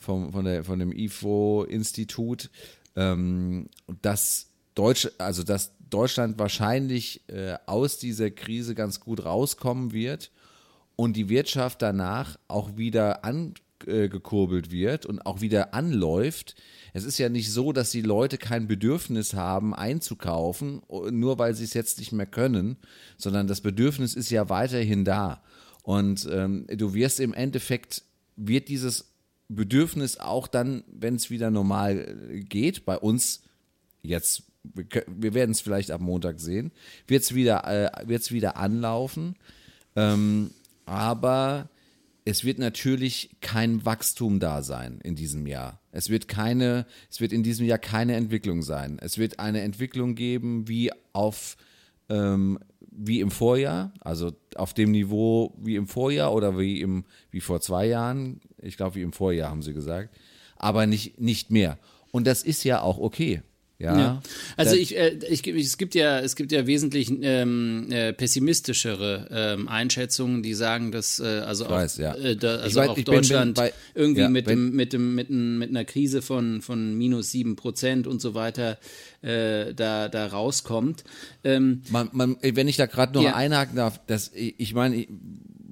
vom, 0.00 0.32
von, 0.32 0.44
der, 0.44 0.64
von 0.64 0.78
dem 0.78 0.92
IFO-Institut, 0.92 2.50
ähm, 2.96 3.68
dass 4.02 4.48
Deutsch, 4.74 5.08
also 5.18 5.42
dass 5.42 5.72
Deutschland 5.90 6.38
wahrscheinlich 6.38 7.28
äh, 7.28 7.56
aus 7.66 7.98
dieser 7.98 8.30
Krise 8.30 8.74
ganz 8.74 9.00
gut 9.00 9.24
rauskommen 9.24 9.92
wird 9.92 10.30
und 10.96 11.16
die 11.16 11.28
Wirtschaft 11.28 11.82
danach 11.82 12.38
auch 12.48 12.76
wieder 12.76 13.24
angekurbelt 13.24 14.70
wird 14.70 15.06
und 15.06 15.20
auch 15.26 15.40
wieder 15.40 15.74
anläuft. 15.74 16.54
Es 16.94 17.04
ist 17.04 17.18
ja 17.18 17.28
nicht 17.28 17.52
so, 17.52 17.72
dass 17.72 17.90
die 17.90 18.02
Leute 18.02 18.38
kein 18.38 18.68
Bedürfnis 18.68 19.34
haben, 19.34 19.74
einzukaufen, 19.74 20.82
nur 21.10 21.38
weil 21.38 21.54
sie 21.54 21.64
es 21.64 21.74
jetzt 21.74 21.98
nicht 21.98 22.12
mehr 22.12 22.26
können, 22.26 22.76
sondern 23.18 23.46
das 23.46 23.60
Bedürfnis 23.60 24.14
ist 24.14 24.30
ja 24.30 24.48
weiterhin 24.48 25.04
da. 25.04 25.42
Und 25.82 26.28
ähm, 26.30 26.66
du 26.68 26.94
wirst 26.94 27.20
im 27.20 27.34
Endeffekt, 27.34 28.02
wird 28.36 28.68
dieses 28.68 29.09
Bedürfnis 29.54 30.18
auch 30.18 30.46
dann, 30.46 30.84
wenn 30.86 31.16
es 31.16 31.30
wieder 31.30 31.50
normal 31.50 32.28
äh, 32.30 32.40
geht, 32.40 32.84
bei 32.84 32.96
uns 32.96 33.42
jetzt, 34.02 34.44
wir, 34.62 34.86
wir 35.06 35.34
werden 35.34 35.50
es 35.50 35.60
vielleicht 35.60 35.90
ab 35.90 36.00
Montag 36.00 36.40
sehen, 36.40 36.70
wird 37.06 37.22
es 37.22 37.34
wieder, 37.34 37.64
äh, 37.66 38.30
wieder 38.30 38.56
anlaufen. 38.56 39.36
Ähm, 39.96 40.50
aber 40.86 41.68
es 42.24 42.44
wird 42.44 42.58
natürlich 42.58 43.30
kein 43.40 43.84
Wachstum 43.84 44.40
da 44.40 44.62
sein 44.62 45.00
in 45.02 45.16
diesem 45.16 45.46
Jahr. 45.46 45.80
Es 45.90 46.10
wird 46.10 46.28
keine, 46.28 46.86
es 47.10 47.20
wird 47.20 47.32
in 47.32 47.42
diesem 47.42 47.66
Jahr 47.66 47.78
keine 47.78 48.14
Entwicklung 48.14 48.62
sein. 48.62 48.98
Es 49.00 49.18
wird 49.18 49.40
eine 49.40 49.62
Entwicklung 49.62 50.14
geben 50.14 50.68
wie 50.68 50.92
auf 51.12 51.56
ähm, 52.08 52.58
wie 52.92 53.20
im 53.20 53.30
Vorjahr, 53.30 53.92
also 54.00 54.32
auf 54.56 54.74
dem 54.74 54.90
Niveau 54.90 55.54
wie 55.58 55.76
im 55.76 55.86
Vorjahr 55.86 56.34
oder 56.34 56.58
wie 56.58 56.80
im 56.80 57.04
wie 57.30 57.40
vor 57.40 57.60
zwei 57.60 57.86
Jahren. 57.86 58.40
Ich 58.62 58.76
glaube, 58.76 58.96
wie 58.96 59.02
im 59.02 59.12
Vorjahr 59.12 59.50
haben 59.50 59.62
sie 59.62 59.74
gesagt, 59.74 60.16
aber 60.56 60.86
nicht 60.86 61.20
nicht 61.20 61.50
mehr. 61.50 61.78
Und 62.10 62.26
das 62.26 62.42
ist 62.42 62.64
ja 62.64 62.82
auch 62.82 62.98
okay. 62.98 63.42
Ja. 63.80 63.98
ja. 63.98 64.22
Also 64.58 64.76
ich, 64.76 64.94
äh, 64.94 65.18
ich, 65.30 65.46
es 65.46 65.78
gibt 65.78 65.94
ja, 65.94 66.20
es 66.20 66.36
gibt 66.36 66.52
ja 66.52 66.66
wesentlich 66.66 67.10
ähm, 67.22 67.86
äh, 67.90 68.12
pessimistischere 68.12 69.26
ähm, 69.30 69.68
Einschätzungen, 69.68 70.42
die 70.42 70.52
sagen, 70.52 70.92
dass 70.92 71.18
äh, 71.18 71.24
also 71.24 71.64
auch, 71.64 71.70
weiß, 71.70 71.96
ja. 71.96 72.14
äh, 72.14 72.36
da, 72.36 72.56
also 72.56 72.78
weiß, 72.78 72.88
auch 72.90 72.98
Deutschland 73.00 73.54
bin, 73.54 73.64
bin 73.64 73.72
bei, 73.72 73.98
irgendwie 73.98 74.20
ja, 74.20 74.28
mit, 74.28 74.46
dem, 74.48 74.76
mit, 74.76 74.92
dem, 74.92 75.14
mit, 75.14 75.30
dem, 75.30 75.58
mit 75.58 75.70
einer 75.70 75.86
Krise 75.86 76.20
von, 76.20 76.60
von 76.60 76.94
minus 76.94 77.30
sieben 77.30 77.56
Prozent 77.56 78.06
und 78.06 78.20
so 78.20 78.34
weiter 78.34 78.76
äh, 79.22 79.72
da, 79.72 80.10
da 80.10 80.26
rauskommt. 80.26 81.04
Ähm, 81.42 81.80
man, 81.88 82.10
man, 82.12 82.36
wenn 82.42 82.68
ich 82.68 82.76
da 82.76 82.84
gerade 82.84 83.14
noch 83.14 83.22
ja. 83.22 83.34
einhaken 83.34 83.76
darf, 83.76 83.98
das, 84.06 84.30
ich 84.34 84.74
meine, 84.74 85.06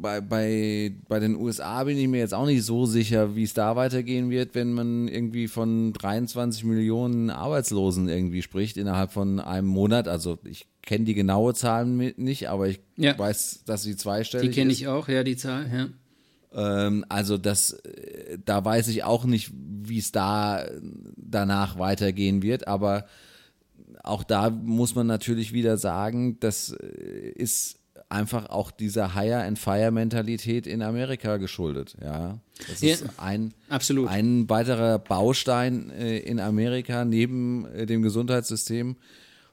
bei, 0.00 0.20
bei, 0.20 0.92
bei 1.08 1.18
den 1.18 1.34
USA 1.34 1.84
bin 1.84 1.98
ich 1.98 2.08
mir 2.08 2.18
jetzt 2.18 2.34
auch 2.34 2.46
nicht 2.46 2.64
so 2.64 2.86
sicher, 2.86 3.34
wie 3.34 3.42
es 3.42 3.54
da 3.54 3.76
weitergehen 3.76 4.30
wird, 4.30 4.54
wenn 4.54 4.72
man 4.72 5.08
irgendwie 5.08 5.48
von 5.48 5.92
23 5.92 6.64
Millionen 6.64 7.30
Arbeitslosen 7.30 8.08
irgendwie 8.08 8.42
spricht 8.42 8.76
innerhalb 8.76 9.12
von 9.12 9.40
einem 9.40 9.66
Monat. 9.66 10.06
Also 10.08 10.38
ich 10.44 10.66
kenne 10.82 11.04
die 11.04 11.14
genaue 11.14 11.54
Zahl 11.54 11.86
nicht, 11.86 12.48
aber 12.48 12.68
ich 12.68 12.80
ja. 12.96 13.18
weiß, 13.18 13.64
dass 13.66 13.82
sie 13.82 13.96
zweistellig 13.96 14.50
Die 14.50 14.54
kenne 14.54 14.72
ich 14.72 14.86
auch, 14.86 15.08
ja, 15.08 15.24
die 15.24 15.36
Zahl, 15.36 15.66
ja. 15.72 15.88
Ähm, 16.52 17.04
also 17.08 17.36
das, 17.36 17.72
äh, 17.72 18.38
da 18.44 18.64
weiß 18.64 18.88
ich 18.88 19.04
auch 19.04 19.24
nicht, 19.24 19.50
wie 19.54 19.98
es 19.98 20.12
da 20.12 20.64
danach 21.16 21.78
weitergehen 21.78 22.42
wird, 22.42 22.68
aber 22.68 23.06
auch 24.02 24.22
da 24.22 24.48
muss 24.50 24.94
man 24.94 25.06
natürlich 25.06 25.52
wieder 25.52 25.76
sagen, 25.76 26.38
das 26.40 26.70
äh, 26.70 27.30
ist 27.34 27.78
einfach 28.08 28.48
auch 28.48 28.70
dieser 28.70 29.14
Hire 29.14 29.42
and 29.42 29.58
Fire 29.58 29.90
Mentalität 29.90 30.66
in 30.66 30.82
Amerika 30.82 31.36
geschuldet. 31.36 31.96
Ja, 32.02 32.38
das 32.68 32.80
ja, 32.80 32.94
ist 32.94 33.04
ein 33.18 33.52
absolut. 33.68 34.08
ein 34.08 34.48
weiterer 34.48 34.98
Baustein 34.98 35.90
äh, 35.90 36.18
in 36.18 36.40
Amerika 36.40 37.04
neben 37.04 37.66
äh, 37.66 37.84
dem 37.84 38.02
Gesundheitssystem, 38.02 38.96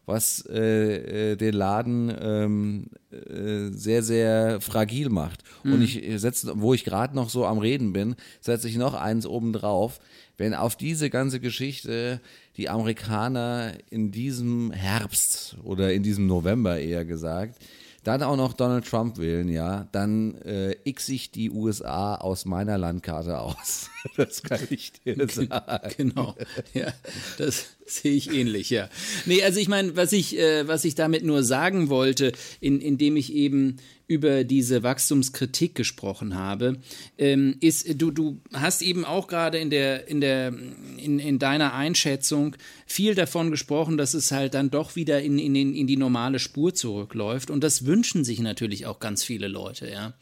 was 0.06 0.46
äh, 0.50 1.32
äh 1.32 1.36
den 1.36 1.54
Laden 1.54 2.16
ähm, 2.18 2.86
äh, 3.12 3.72
sehr 3.72 4.04
sehr 4.04 4.62
fragil 4.62 5.10
macht. 5.10 5.44
Mhm. 5.64 5.74
Und 5.74 5.82
ich 5.82 6.02
setze, 6.22 6.54
wo 6.56 6.74
ich 6.74 6.86
gerade 6.86 7.16
noch 7.16 7.30
so 7.30 7.46
am 7.46 7.58
Reden 7.58 7.92
bin, 7.92 8.16
setze 8.40 8.70
ich 8.70 8.78
noch 8.78 8.94
eins 8.94 9.26
oben 9.26 9.52
drauf. 9.52 10.00
Wenn 10.38 10.54
auf 10.54 10.76
diese 10.76 11.10
ganze 11.10 11.40
Geschichte 11.40 12.22
die 12.56 12.70
Amerikaner 12.70 13.74
in 13.90 14.12
diesem 14.12 14.72
Herbst 14.72 15.58
oder 15.64 15.94
in 15.94 16.04
diesem 16.04 16.28
November 16.28 16.80
eher 16.80 17.04
gesagt 17.04 17.60
dann 18.06 18.22
auch 18.22 18.38
noch 18.38 18.54
Donald 18.54 18.88
Trump 18.88 19.18
wählen, 19.18 19.50
ja, 19.50 19.88
dann 19.92 20.36
äh, 20.42 20.76
x 20.84 21.10
ich 21.10 21.32
die 21.32 21.50
USA 21.50 22.16
aus 22.16 22.46
meiner 22.46 22.78
Landkarte 22.78 23.40
aus. 23.40 23.90
Das 24.18 24.44
kann 24.44 24.60
ich 24.70 24.92
dir 24.92 25.28
sagen. 25.28 25.90
Genau, 25.98 26.36
ja, 26.76 26.94
das 27.40 27.70
sehe 27.88 28.14
ich 28.14 28.32
ähnlich, 28.32 28.70
ja. 28.70 28.88
Nee, 29.26 29.42
also 29.42 29.60
ich 29.60 29.68
meine, 29.68 29.96
was 29.96 30.12
ich, 30.12 30.38
äh, 30.38 30.68
was 30.68 30.86
ich 30.86 30.94
damit 30.94 31.24
nur 31.24 31.44
sagen 31.44 31.90
wollte, 31.90 32.32
in, 32.62 32.80
indem 32.82 33.18
ich 33.18 33.34
eben 33.34 33.78
über 34.08 34.44
diese 34.44 34.84
Wachstumskritik 34.84 35.74
gesprochen 35.74 36.36
habe, 36.36 36.78
ähm, 37.18 37.56
ist, 37.60 38.00
du, 38.00 38.12
du 38.12 38.40
hast 38.54 38.82
eben 38.82 39.04
auch 39.04 39.28
gerade 39.28 39.58
in 39.58 39.70
der, 39.70 40.08
in 40.08 40.22
der, 40.22 40.54
in, 40.98 41.20
in 41.20 41.40
deiner 41.40 41.74
Einschätzung 41.74 42.56
viel 42.86 43.16
davon 43.16 43.50
gesprochen, 43.50 43.98
dass 43.98 44.14
es 44.14 44.32
halt 44.32 44.54
dann 44.54 44.70
doch 44.70 44.96
wieder 44.96 45.22
in, 45.22 45.40
in, 45.40 45.56
in 45.56 45.88
die 45.88 45.98
normale 45.98 46.38
Spur 46.40 46.74
zurückläuft. 46.74 47.50
Und 47.50 47.64
das 47.64 47.86
wünschen 47.86 48.24
sich 48.24 48.40
natürlich 48.40 48.86
auch 48.86 49.00
ganz 49.00 49.24
viele 49.24 49.48
Leute, 49.48 49.90
ja. 49.90 50.14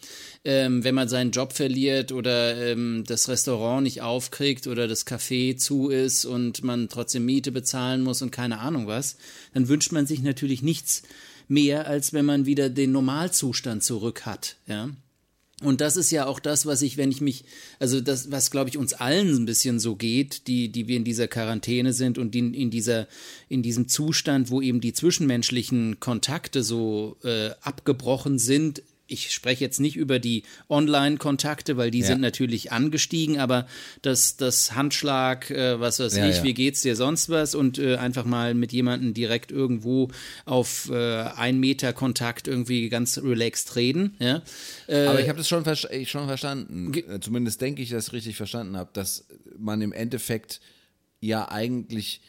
Ähm, 0.45 0.83
wenn 0.83 0.95
man 0.95 1.07
seinen 1.07 1.31
Job 1.31 1.53
verliert 1.53 2.11
oder 2.11 2.57
ähm, 2.57 3.03
das 3.07 3.29
Restaurant 3.29 3.83
nicht 3.83 4.01
aufkriegt 4.01 4.67
oder 4.67 4.89
das 4.89 5.07
Café 5.07 5.55
zu 5.55 5.89
ist 5.89 6.25
und 6.25 6.63
man 6.63 6.89
trotzdem 6.89 7.25
Miete 7.25 7.51
bezahlen 7.51 8.01
muss 8.01 8.21
und 8.21 8.31
keine 8.31 8.59
Ahnung 8.59 8.87
was, 8.87 9.17
dann 9.53 9.69
wünscht 9.69 9.93
man 9.93 10.05
sich 10.05 10.21
natürlich 10.21 10.61
nichts 10.61 11.03
mehr, 11.47 11.87
als 11.87 12.13
wenn 12.13 12.25
man 12.25 12.45
wieder 12.45 12.69
den 12.69 12.91
Normalzustand 12.91 13.83
zurück 13.83 14.25
hat, 14.25 14.57
ja. 14.67 14.89
Und 15.61 15.79
das 15.79 15.95
ist 15.95 16.11
ja 16.11 16.25
auch 16.25 16.39
das, 16.39 16.65
was 16.65 16.81
ich, 16.81 16.97
wenn 16.97 17.09
ich 17.09 17.21
mich, 17.21 17.45
also 17.79 18.01
das, 18.01 18.31
was 18.31 18.51
glaube 18.51 18.69
ich 18.69 18.77
uns 18.77 18.93
allen 18.93 19.33
ein 19.33 19.45
bisschen 19.45 19.79
so 19.79 19.95
geht, 19.95 20.47
die, 20.47 20.69
die 20.69 20.87
wir 20.87 20.97
in 20.97 21.05
dieser 21.05 21.27
Quarantäne 21.27 21.93
sind 21.93 22.17
und 22.17 22.35
in, 22.35 22.53
in 22.53 22.69
dieser, 22.69 23.07
in 23.47 23.63
diesem 23.63 23.87
Zustand, 23.87 24.49
wo 24.49 24.61
eben 24.61 24.81
die 24.81 24.93
zwischenmenschlichen 24.93 26.01
Kontakte 26.01 26.63
so 26.63 27.17
äh, 27.23 27.51
abgebrochen 27.61 28.39
sind, 28.39 28.83
ich 29.07 29.31
spreche 29.31 29.63
jetzt 29.63 29.79
nicht 29.79 29.95
über 29.95 30.19
die 30.19 30.43
Online-Kontakte, 30.69 31.77
weil 31.77 31.91
die 31.91 31.99
ja. 31.99 32.07
sind 32.07 32.21
natürlich 32.21 32.71
angestiegen, 32.71 33.37
aber 33.37 33.67
das, 34.01 34.37
das 34.37 34.75
Handschlag, 34.75 35.49
äh, 35.51 35.79
was 35.79 35.99
weiß 35.99 36.15
ja, 36.15 36.29
ich, 36.29 36.37
ja. 36.37 36.43
wie 36.43 36.53
geht's 36.53 36.81
dir 36.81 36.95
sonst 36.95 37.29
was 37.29 37.53
und 37.53 37.77
äh, 37.79 37.97
einfach 37.97 38.25
mal 38.25 38.53
mit 38.53 38.71
jemandem 38.71 39.13
direkt 39.13 39.51
irgendwo 39.51 40.09
auf 40.45 40.89
äh, 40.89 41.23
ein 41.35 41.59
Meter 41.59 41.91
Kontakt 41.93 42.47
irgendwie 42.47 42.89
ganz 42.89 43.17
relaxed 43.17 43.75
reden. 43.75 44.15
Ja? 44.19 44.41
Äh, 44.87 45.05
aber 45.07 45.19
ich 45.19 45.27
habe 45.27 45.37
das 45.37 45.49
schon, 45.49 45.63
ver 45.63 45.75
schon 45.75 46.27
verstanden. 46.27 46.93
Äh, 46.93 47.19
zumindest 47.19 47.61
denke 47.61 47.81
ich, 47.81 47.89
dass 47.89 48.07
ich 48.07 48.13
richtig 48.13 48.37
verstanden 48.37 48.77
habe, 48.77 48.89
dass 48.93 49.27
man 49.57 49.81
im 49.81 49.91
Endeffekt 49.91 50.61
ja 51.19 51.49
eigentlich 51.49 52.21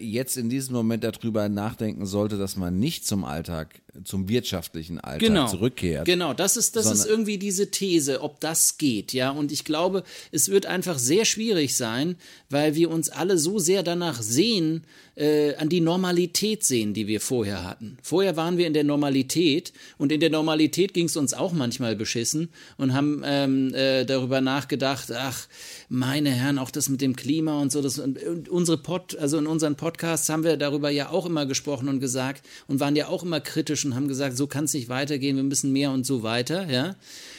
jetzt 0.00 0.36
in 0.36 0.48
diesem 0.48 0.74
Moment 0.74 1.04
darüber 1.04 1.48
nachdenken 1.48 2.06
sollte, 2.06 2.38
dass 2.38 2.56
man 2.56 2.78
nicht 2.78 3.06
zum 3.06 3.24
Alltag, 3.24 3.82
zum 4.04 4.28
wirtschaftlichen 4.28 5.00
Alltag 5.00 5.20
genau, 5.20 5.46
zurückkehrt. 5.48 6.04
Genau, 6.04 6.34
das 6.34 6.56
ist, 6.56 6.76
das 6.76 6.90
ist 6.90 7.06
irgendwie 7.06 7.38
diese 7.38 7.70
These, 7.70 8.22
ob 8.22 8.40
das 8.40 8.78
geht, 8.78 9.12
ja. 9.12 9.30
Und 9.30 9.52
ich 9.52 9.64
glaube, 9.64 10.04
es 10.32 10.48
wird 10.48 10.66
einfach 10.66 10.98
sehr 10.98 11.24
schwierig 11.24 11.76
sein, 11.76 12.16
weil 12.48 12.74
wir 12.74 12.90
uns 12.90 13.10
alle 13.10 13.38
so 13.38 13.58
sehr 13.58 13.82
danach 13.82 14.22
sehen, 14.22 14.84
äh, 15.16 15.54
an 15.56 15.68
die 15.68 15.80
Normalität 15.80 16.64
sehen, 16.64 16.94
die 16.94 17.06
wir 17.06 17.20
vorher 17.20 17.64
hatten. 17.64 17.98
Vorher 18.02 18.36
waren 18.36 18.56
wir 18.56 18.66
in 18.66 18.72
der 18.72 18.84
Normalität 18.84 19.72
und 19.98 20.12
in 20.12 20.20
der 20.20 20.30
Normalität 20.30 20.94
ging 20.94 21.06
es 21.06 21.16
uns 21.16 21.34
auch 21.34 21.52
manchmal 21.52 21.94
beschissen 21.94 22.48
und 22.78 22.94
haben 22.94 23.22
ähm, 23.24 23.74
äh, 23.74 24.04
darüber 24.06 24.40
nachgedacht, 24.40 25.12
ach, 25.12 25.46
meine 25.88 26.30
Herren, 26.30 26.58
auch 26.58 26.70
das 26.70 26.88
mit 26.88 27.00
dem 27.00 27.16
Klima 27.16 27.60
und 27.60 27.70
so, 27.70 27.82
das 27.82 27.98
und, 27.98 28.22
und 28.22 28.48
unsere 28.48 28.78
Pod, 28.78 29.16
also 29.18 29.36
in 29.36 29.46
unseren 29.46 29.76
Podcasts 29.76 30.28
haben 30.28 30.44
wir 30.44 30.56
darüber 30.56 30.90
ja 30.90 31.10
auch 31.10 31.26
immer 31.26 31.44
gesprochen 31.44 31.88
und 31.88 32.00
gesagt 32.00 32.46
und 32.66 32.80
waren 32.80 32.96
ja 32.96 33.08
auch 33.08 33.22
immer 33.22 33.40
kritisch 33.40 33.79
und 33.84 33.94
haben 33.94 34.08
gesagt, 34.08 34.36
so 34.36 34.46
kann 34.46 34.64
es 34.64 34.74
nicht 34.74 34.88
weitergehen, 34.88 35.36
wir 35.36 35.42
müssen 35.42 35.72
mehr 35.72 35.90
und 35.90 36.04
so 36.04 36.22
weiter, 36.22 36.70
ja. 36.70 36.96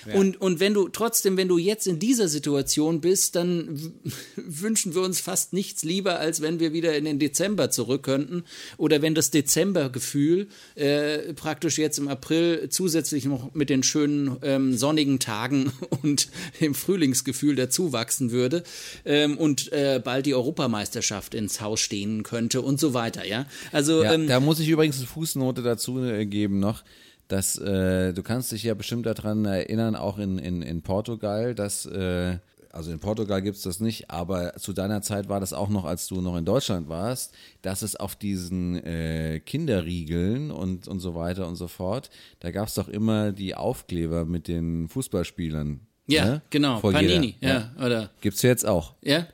ja. 0.07 0.15
Und, 0.15 0.39
und 0.39 0.59
wenn 0.59 0.73
du 0.73 0.87
trotzdem, 0.89 1.37
wenn 1.37 1.47
du 1.47 1.57
jetzt 1.57 1.87
in 1.87 1.99
dieser 1.99 2.27
Situation 2.27 3.01
bist, 3.01 3.35
dann 3.35 3.93
wünschen 4.35 4.95
wir 4.95 5.01
uns 5.01 5.19
fast 5.19 5.53
nichts 5.53 5.83
lieber, 5.83 6.19
als 6.19 6.41
wenn 6.41 6.59
wir 6.59 6.73
wieder 6.73 6.95
in 6.95 7.05
den 7.05 7.19
Dezember 7.19 7.69
zurück 7.71 8.03
könnten. 8.03 8.43
Oder 8.77 9.01
wenn 9.01 9.15
das 9.15 9.31
Dezembergefühl 9.31 10.47
äh, 10.75 11.33
praktisch 11.33 11.77
jetzt 11.77 11.97
im 11.99 12.07
April 12.07 12.69
zusätzlich 12.69 13.25
noch 13.25 13.53
mit 13.53 13.69
den 13.69 13.83
schönen 13.83 14.37
ähm, 14.41 14.75
sonnigen 14.75 15.19
Tagen 15.19 15.71
und 16.03 16.29
dem 16.59 16.75
Frühlingsgefühl 16.75 17.55
dazu 17.55 17.93
wachsen 17.93 18.31
würde 18.31 18.63
ähm, 19.05 19.37
und 19.37 19.71
äh, 19.71 20.01
bald 20.03 20.25
die 20.25 20.35
Europameisterschaft 20.35 21.33
ins 21.33 21.61
Haus 21.61 21.79
stehen 21.79 22.23
könnte 22.23 22.61
und 22.61 22.79
so 22.79 22.93
weiter. 22.93 23.25
Ja, 23.25 23.45
also 23.71 24.03
ja, 24.03 24.13
ähm, 24.13 24.27
da 24.27 24.39
muss 24.39 24.59
ich 24.59 24.69
übrigens 24.69 24.97
eine 24.97 25.07
Fußnote 25.07 25.61
dazu 25.61 25.99
äh, 26.03 26.25
geben 26.31 26.59
noch 26.59 26.83
dass 27.27 27.57
äh, 27.57 28.11
du 28.13 28.23
kannst 28.23 28.51
dich 28.51 28.63
ja 28.63 28.73
bestimmt 28.73 29.05
daran 29.05 29.45
erinnern, 29.45 29.95
auch 29.95 30.17
in, 30.17 30.37
in, 30.37 30.61
in 30.61 30.81
Portugal, 30.81 31.55
dass 31.55 31.85
äh, 31.85 32.39
also 32.73 32.91
in 32.91 32.99
Portugal 32.99 33.41
gibt 33.41 33.57
es 33.57 33.63
das 33.63 33.79
nicht, 33.79 34.09
aber 34.09 34.53
zu 34.55 34.73
deiner 34.73 35.01
Zeit 35.01 35.29
war 35.29 35.39
das 35.39 35.53
auch 35.53 35.69
noch, 35.69 35.85
als 35.85 36.07
du 36.07 36.21
noch 36.21 36.37
in 36.37 36.45
Deutschland 36.45 36.87
warst, 36.87 37.33
dass 37.61 37.81
es 37.81 37.95
auf 37.95 38.15
diesen 38.15 38.81
äh, 38.83 39.41
Kinderriegeln 39.45 40.51
und, 40.51 40.87
und 40.87 40.99
so 40.99 41.15
weiter 41.15 41.47
und 41.47 41.55
so 41.55 41.67
fort, 41.67 42.09
da 42.39 42.51
gab 42.51 42.67
es 42.67 42.75
doch 42.75 42.87
immer 42.87 43.31
die 43.31 43.55
Aufkleber 43.55 44.25
mit 44.25 44.47
den 44.47 44.87
Fußballspielern. 44.87 45.81
Ja, 46.07 46.25
ne? 46.25 46.41
genau, 46.49 46.79
Vor 46.79 46.91
Panini, 46.91 47.35
jeder. 47.39 47.73
ja, 47.77 47.85
oder? 47.85 48.09
Gibt's 48.21 48.41
jetzt 48.41 48.65
auch. 48.65 48.95
Ja? 49.01 49.27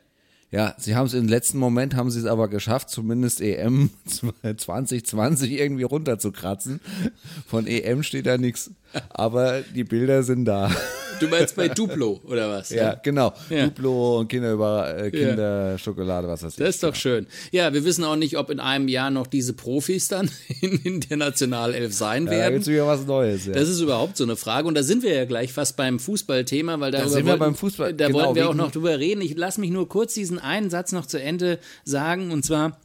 Ja, 0.49 0.75
sie 0.77 0.95
haben 0.95 1.07
es 1.07 1.13
im 1.13 1.27
letzten 1.27 1.57
Moment, 1.57 1.95
haben 1.95 2.10
sie 2.10 2.19
es 2.19 2.25
aber 2.25 2.47
geschafft, 2.47 2.89
zumindest 2.89 3.41
EM 3.41 3.89
2020 4.05 5.51
irgendwie 5.60 5.83
runterzukratzen. 5.83 6.79
Von 7.45 7.67
EM 7.67 8.01
steht 8.01 8.27
da 8.27 8.38
nichts, 8.38 8.71
aber 9.10 9.62
die 9.75 9.83
Bilder 9.83 10.23
sind 10.23 10.45
da. 10.45 10.71
Du 11.19 11.27
meinst 11.27 11.55
bei 11.55 11.67
Duplo 11.67 12.21
oder 12.25 12.49
was? 12.49 12.69
Ja, 12.69 12.93
genau. 12.93 13.33
Ja. 13.49 13.65
Duplo 13.67 14.19
und 14.19 14.27
Kinder 14.27 14.53
über 14.53 14.97
äh, 14.97 15.12
Kinderschokolade, 15.12 16.27
was 16.27 16.43
weiß 16.43 16.53
ich. 16.53 16.57
Das 16.60 16.75
ist 16.75 16.83
doch 16.83 16.95
schön. 16.95 17.27
Ja, 17.51 17.73
wir 17.73 17.83
wissen 17.86 18.03
auch 18.03 18.15
nicht, 18.15 18.38
ob 18.38 18.49
in 18.49 18.60
einem 18.60 18.88
Jahr 18.88 19.10
noch 19.10 19.27
diese 19.27 19.53
Profis 19.53 20.07
dann 20.07 20.29
in, 20.62 20.79
in 20.83 20.99
der 21.01 21.17
Nationalelf 21.17 21.93
sein 21.93 22.29
werden. 22.29 22.51
Ja, 22.51 22.57
jetzt 22.57 22.67
wieder 22.67 22.88
was 22.88 23.05
Neues. 23.05 23.47
Ja. 23.47 23.53
Das 23.53 23.67
ist 23.67 23.79
überhaupt 23.79 24.17
so 24.17 24.23
eine 24.23 24.36
Frage 24.36 24.67
und 24.67 24.75
da 24.75 24.83
sind 24.83 25.03
wir 25.03 25.13
ja 25.13 25.25
gleich 25.25 25.53
fast 25.53 25.75
beim 25.75 25.99
Fußballthema, 25.99 26.79
weil 26.79 26.91
darüber 26.91 27.10
da 27.10 27.15
sind 27.15 27.25
wir 27.25 27.38
beim 27.38 27.55
Fußball. 27.55 27.93
Da 27.93 28.07
genau, 28.07 28.19
wollten 28.19 28.36
wir 28.36 28.49
auch 28.49 28.53
noch 28.53 28.71
drüber 28.71 28.99
reden. 28.99 29.21
Ich 29.21 29.36
lasse 29.36 29.60
mich 29.60 29.71
nur 29.71 29.89
kurz 29.89 30.13
diesen 30.13 30.37
einen 30.39 30.69
Satz 30.69 30.91
noch 30.91 31.06
zu 31.06 31.21
Ende 31.21 31.60
sagen 31.84 32.32
und 32.32 32.43
zwar 32.43 32.80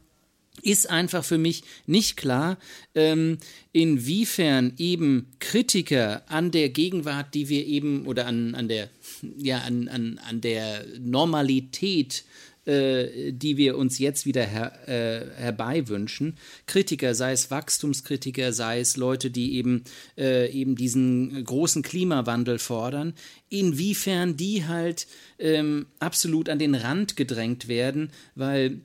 ist 0.61 0.89
einfach 0.89 1.23
für 1.23 1.37
mich 1.37 1.63
nicht 1.87 2.15
klar, 2.15 2.57
ähm, 2.95 3.37
inwiefern 3.71 4.73
eben 4.77 5.27
Kritiker 5.39 6.23
an 6.27 6.51
der 6.51 6.69
Gegenwart, 6.69 7.33
die 7.33 7.49
wir 7.49 7.65
eben 7.65 8.05
oder 8.05 8.27
an, 8.27 8.55
an 8.55 8.67
der 8.67 8.89
ja 9.37 9.59
an, 9.59 9.87
an, 9.87 10.19
an 10.27 10.41
der 10.41 10.85
Normalität 10.99 12.23
äh, 12.65 13.33
die 13.33 13.57
wir 13.57 13.77
uns 13.77 13.99
jetzt 13.99 14.25
wieder 14.25 14.45
her, 14.45 14.87
äh, 14.87 15.41
herbeiwünschen. 15.41 16.37
Kritiker, 16.65 17.13
sei 17.13 17.33
es 17.33 17.51
Wachstumskritiker, 17.51 18.53
sei 18.53 18.79
es 18.79 18.95
Leute, 18.95 19.29
die 19.31 19.55
eben, 19.55 19.83
äh, 20.17 20.49
eben 20.49 20.77
diesen 20.77 21.43
großen 21.43 21.81
Klimawandel 21.81 22.59
fordern, 22.59 23.15
inwiefern 23.49 24.37
die 24.37 24.65
halt 24.65 25.07
ähm, 25.39 25.87
absolut 25.99 26.47
an 26.47 26.57
den 26.57 26.73
Rand 26.73 27.17
gedrängt 27.17 27.67
werden, 27.67 28.11
weil 28.33 28.79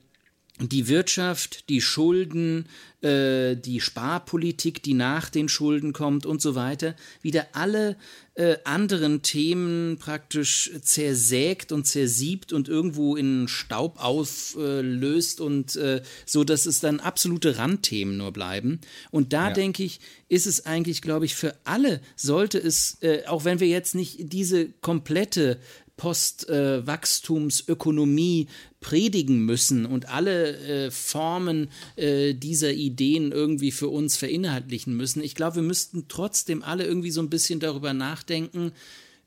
die 0.59 0.87
Wirtschaft, 0.89 1.69
die 1.69 1.81
Schulden, 1.81 2.67
äh, 3.01 3.55
die 3.55 3.79
Sparpolitik, 3.79 4.83
die 4.83 4.93
nach 4.93 5.29
den 5.29 5.47
Schulden 5.47 5.93
kommt 5.93 6.25
und 6.25 6.41
so 6.41 6.53
weiter, 6.53 6.95
wieder 7.21 7.47
alle 7.53 7.95
äh, 8.35 8.57
anderen 8.65 9.21
Themen 9.21 9.97
praktisch 9.99 10.71
zersägt 10.81 11.71
und 11.71 11.87
zersiebt 11.87 12.51
und 12.51 12.67
irgendwo 12.67 13.15
in 13.15 13.47
Staub 13.47 14.03
auflöst 14.03 15.39
und 15.39 15.77
äh, 15.77 16.01
so, 16.25 16.43
dass 16.43 16.65
es 16.65 16.81
dann 16.81 16.99
absolute 16.99 17.57
Randthemen 17.57 18.17
nur 18.17 18.33
bleiben. 18.33 18.81
Und 19.11 19.31
da 19.31 19.47
ja. 19.47 19.53
denke 19.53 19.83
ich, 19.83 20.01
ist 20.27 20.45
es 20.45 20.65
eigentlich, 20.65 21.01
glaube 21.01 21.25
ich, 21.25 21.35
für 21.35 21.55
alle 21.63 22.01
sollte 22.17 22.57
es, 22.57 22.97
äh, 23.01 23.25
auch 23.27 23.45
wenn 23.45 23.61
wir 23.61 23.67
jetzt 23.67 23.95
nicht 23.95 24.31
diese 24.33 24.69
komplette 24.81 25.57
Postwachstumsökonomie 25.99 28.47
predigen 28.79 29.43
müssen 29.43 29.85
und 29.85 30.07
alle 30.07 30.85
äh, 30.85 30.91
Formen 30.91 31.67
äh, 31.97 32.33
dieser 32.33 32.71
Ideen 32.71 33.33
irgendwie 33.33 33.73
für 33.73 33.89
uns 33.89 34.15
verinhaltlichen 34.15 34.95
müssen. 34.95 35.21
Ich 35.21 35.35
glaube, 35.35 35.57
wir 35.57 35.63
müssten 35.63 36.05
trotzdem 36.07 36.63
alle 36.63 36.85
irgendwie 36.85 37.11
so 37.11 37.21
ein 37.21 37.29
bisschen 37.29 37.59
darüber 37.59 37.93
nachdenken, 37.93 38.71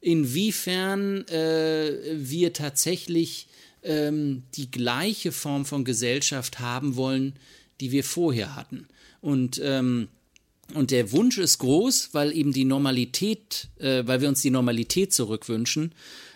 inwiefern 0.01 1.29
äh, 1.29 1.93
wir 2.17 2.55
tatsächlich 2.55 3.49
ähm, 3.83 4.45
die 4.55 4.71
gleiche 4.71 5.31
Form 5.31 5.67
von 5.67 5.85
Gesellschaft 5.85 6.59
haben 6.59 6.97
wollen, 6.97 7.35
die 7.83 7.93
wir 7.93 8.03
vorher 8.03 8.57
hatten. 8.57 8.89
Und 9.21 9.61
ähm, 9.63 10.09
und 10.75 10.91
der 10.91 11.13
Wunsch 11.13 11.37
ist 11.37 11.59
groß, 11.59 12.11
weil 12.13 12.35
eben 12.35 12.53
die 12.53 12.65
Normalität, 12.65 13.69
äh, 13.79 14.05
weil 14.07 14.23
wir 14.23 14.31
uns 14.31 14.41
die 14.41 14.51
Normalität 14.51 15.13
zurückwünschen. 15.13 15.93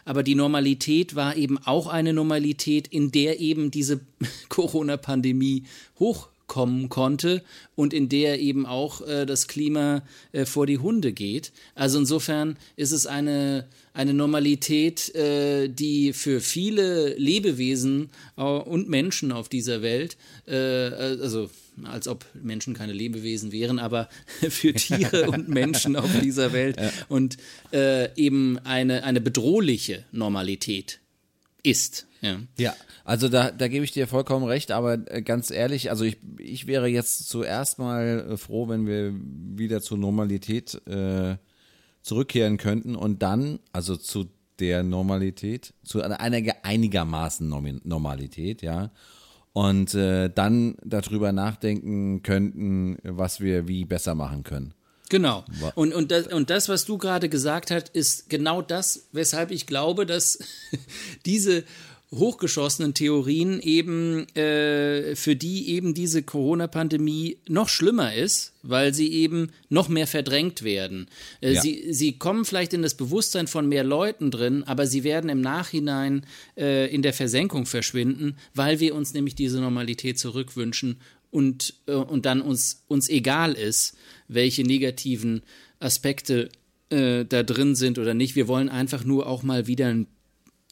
Aber 0.07 0.23
die 0.23 0.37
Normalität 0.37 1.17
war 1.17 1.37
eben 1.37 1.59
auch 1.59 1.89
eine 1.89 2.15
Normalität, 2.15 2.89
in 2.89 3.11
der 3.11 3.41
eben 3.41 3.71
diese 3.71 4.01
Corona-Pandemie 4.49 5.65
hoch 5.99 6.29
kommen 6.47 6.89
konnte 6.89 7.43
und 7.75 7.93
in 7.93 8.09
der 8.09 8.39
eben 8.41 8.67
auch 8.67 9.07
äh, 9.07 9.27
das 9.27 9.49
Klima 9.49 10.03
äh, 10.31 10.45
vor 10.45 10.67
die 10.67 10.79
Hunde 10.79 11.13
geht. 11.13 11.53
Also 11.75 11.99
insofern 11.99 12.57
ist 12.77 12.93
es 12.93 13.07
eine, 13.07 13.67
eine 13.95 14.15
Normalität, 14.15 15.13
äh, 15.17 15.69
die 15.69 16.13
für 16.13 16.41
viele 16.41 17.15
Lebewesen 17.17 18.11
äh, 18.37 18.43
und 18.43 18.89
Menschen 18.89 19.33
auf 19.33 19.49
dieser 19.49 19.83
Welt, 19.83 20.17
äh, 20.47 20.55
also 20.55 21.51
als 21.85 22.09
ob 22.09 22.25
Menschen 22.35 22.75
keine 22.75 22.93
Lebewesen 22.93 23.53
wären, 23.53 23.79
aber 23.79 24.09
für 24.49 24.73
Tiere 24.73 25.31
und 25.31 25.49
Menschen 25.51 25.97
auf 25.97 26.11
dieser 26.21 26.53
Welt 26.53 26.81
ja. 26.81 26.91
und 27.09 27.37
äh, 27.73 28.15
eben 28.17 28.59
eine, 28.65 29.05
eine 29.05 29.21
bedrohliche 29.21 30.05
Normalität 30.13 31.01
ist. 31.63 32.07
Ja. 32.23 32.39
ja, 32.57 32.75
also 33.05 33.29
da, 33.29 33.51
da 33.51 33.69
gebe 33.69 33.85
ich 33.85 33.93
dir 33.93 34.07
vollkommen 34.07 34.47
recht, 34.47 34.71
aber 34.71 34.99
äh, 35.11 35.23
ganz 35.23 35.51
ehrlich, 35.51 35.91
also 35.91 36.05
ich, 36.05 36.19
ich 36.39 36.67
wäre 36.67 36.89
jetzt 36.89 37.29
zuerst 37.29 37.79
mal 37.79 38.27
äh, 38.31 38.37
froh, 38.37 38.69
wenn 38.69 38.87
wir 38.87 39.13
wieder 39.15 39.83
zur 39.83 39.99
Normalität 39.99 40.81
äh, 40.87 41.37
zurückkehren 42.03 42.57
könnten 42.57 42.97
und 42.97 43.23
dann, 43.23 43.59
also 43.73 43.97
zu 43.97 44.27
der 44.59 44.83
Normalität, 44.83 45.75
zu 45.85 46.03
einer 46.03 46.21
einigermaßen 46.21 47.49
Normalität, 47.85 48.63
ja, 48.63 48.91
und 49.57 49.95
äh, 49.95 50.29
dann 50.29 50.77
darüber 50.85 51.33
nachdenken 51.33 52.23
könnten, 52.23 52.99
was 53.03 53.41
wir 53.41 53.67
wie 53.67 53.87
besser 53.87 54.15
machen 54.15 54.43
können. 54.43 54.75
Genau. 55.09 55.47
Und, 55.75 55.95
und, 55.95 56.11
das, 56.11 56.27
und 56.27 56.51
das, 56.51 56.69
was 56.69 56.85
du 56.85 56.99
gerade 56.99 57.31
gesagt 57.31 57.71
hast, 57.71 57.89
ist 57.89 58.29
genau 58.29 58.61
das, 58.61 59.09
weshalb 59.13 59.51
ich 59.51 59.67
glaube, 59.67 60.05
dass 60.05 60.41
diese 61.25 61.65
hochgeschossenen 62.19 62.95
Theorien 62.95 63.61
eben, 63.61 64.29
äh, 64.37 65.15
für 65.17 65.37
die 65.37 65.71
eben 65.71 65.95
diese 65.95 66.23
Corona-Pandemie 66.23 67.39
noch 67.49 67.69
schlimmer 67.69 68.15
ist, 68.15 68.53
weil 68.63 68.93
sie 68.95 69.13
eben 69.13 69.51
noch 69.69 69.89
mehr 69.89 70.07
verdrängt 70.07 70.63
werden. 70.63 71.09
Äh, 71.41 71.55
ja. 71.55 71.61
sie, 71.61 71.93
sie 71.93 72.19
kommen 72.19 72.45
vielleicht 72.45 72.73
in 72.73 72.83
das 72.83 72.95
Bewusstsein 72.95 73.47
von 73.47 73.69
mehr 73.69 73.85
Leuten 73.85 74.31
drin, 74.31 74.65
aber 74.65 74.87
sie 74.87 75.05
werden 75.05 75.31
im 75.31 75.41
Nachhinein 75.41 76.27
äh, 76.57 76.93
in 76.93 77.03
der 77.03 77.13
Versenkung 77.13 77.67
verschwinden, 77.67 78.37
weil 78.55 78.81
wir 78.81 78.95
uns 78.95 79.15
nämlich 79.15 79.35
diese 79.35 79.61
Normalität 79.61 80.19
zurückwünschen 80.19 81.01
und, 81.31 81.75
äh, 81.87 81.93
und 81.93 82.27
dann 82.27 82.41
uns, 82.41 82.85
uns 82.89 83.09
egal 83.09 83.53
ist, 83.53 83.97
welche 84.29 84.63
negativen 84.63 85.43
Aspekte 85.81 86.49
äh, 86.91 87.25
da 87.25 87.43
drin 87.43 87.75
sind 87.75 87.99
oder 87.99 88.15
nicht. 88.15 88.37
Wir 88.37 88.49
wollen 88.49 88.69
einfach 88.69 89.05
nur 89.05 89.27
auch 89.27 89.43
mal 89.43 89.67
wieder 89.67 89.89
ein 89.89 90.07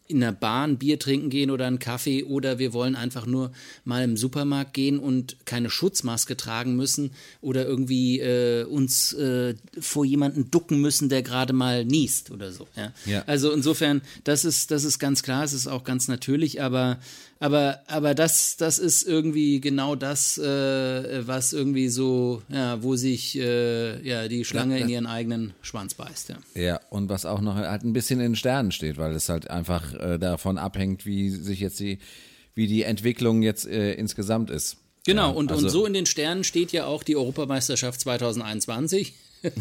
in 0.06 0.20
der 0.20 0.32
Bahn 0.32 0.76
Bier 0.76 0.98
trinken 0.98 1.30
gehen 1.30 1.50
oder 1.50 1.66
einen 1.66 1.78
Kaffee 1.78 2.24
oder 2.24 2.58
wir 2.58 2.74
wollen 2.74 2.94
einfach 2.94 3.24
nur 3.24 3.52
mal 3.84 4.04
im 4.04 4.18
Supermarkt 4.18 4.74
gehen 4.74 4.98
und 4.98 5.36
keine 5.46 5.70
Schutzmaske 5.70 6.36
tragen 6.36 6.76
müssen 6.76 7.12
oder 7.40 7.64
irgendwie 7.64 8.20
äh, 8.20 8.64
uns 8.64 9.14
äh, 9.14 9.54
vor 9.80 10.04
jemanden 10.04 10.50
ducken 10.50 10.80
müssen, 10.80 11.08
der 11.08 11.22
gerade 11.22 11.54
mal 11.54 11.86
niest 11.86 12.30
oder 12.30 12.52
so. 12.52 12.68
Ja? 12.76 12.92
ja? 13.06 13.24
Also 13.26 13.50
insofern, 13.50 14.02
das 14.24 14.44
ist, 14.44 14.70
das 14.70 14.84
ist 14.84 14.98
ganz 14.98 15.22
klar, 15.22 15.42
es 15.42 15.54
ist 15.54 15.68
auch 15.68 15.84
ganz 15.84 16.06
natürlich, 16.06 16.60
aber 16.60 16.98
aber, 17.44 17.80
aber 17.88 18.14
das, 18.14 18.56
das 18.56 18.78
ist 18.78 19.02
irgendwie 19.02 19.60
genau 19.60 19.96
das, 19.96 20.38
äh, 20.38 21.26
was 21.26 21.52
irgendwie 21.52 21.90
so, 21.90 22.40
ja, 22.48 22.82
wo 22.82 22.96
sich 22.96 23.38
äh, 23.38 24.00
ja, 24.02 24.28
die 24.28 24.46
Schlange 24.46 24.78
ja, 24.78 24.84
in 24.84 24.88
ihren 24.88 25.06
eigenen 25.06 25.52
Schwanz 25.60 25.92
beißt. 25.92 26.30
Ja. 26.30 26.36
ja, 26.54 26.80
und 26.88 27.10
was 27.10 27.26
auch 27.26 27.42
noch 27.42 27.56
halt 27.56 27.84
ein 27.84 27.92
bisschen 27.92 28.18
in 28.20 28.30
den 28.30 28.36
Sternen 28.36 28.72
steht, 28.72 28.96
weil 28.96 29.12
es 29.12 29.28
halt 29.28 29.50
einfach 29.50 29.92
äh, 29.92 30.18
davon 30.18 30.56
abhängt, 30.56 31.04
wie 31.04 31.28
sich 31.28 31.60
jetzt 31.60 31.78
die, 31.80 31.98
wie 32.54 32.66
die 32.66 32.82
Entwicklung 32.82 33.42
jetzt 33.42 33.66
äh, 33.66 33.92
insgesamt 33.92 34.48
ist. 34.48 34.78
Genau, 35.04 35.30
und, 35.30 35.52
also, 35.52 35.66
und 35.66 35.70
so 35.70 35.84
in 35.84 35.92
den 35.92 36.06
Sternen 36.06 36.44
steht 36.44 36.72
ja 36.72 36.86
auch 36.86 37.02
die 37.02 37.14
Europameisterschaft 37.14 38.00
2021. 38.00 39.12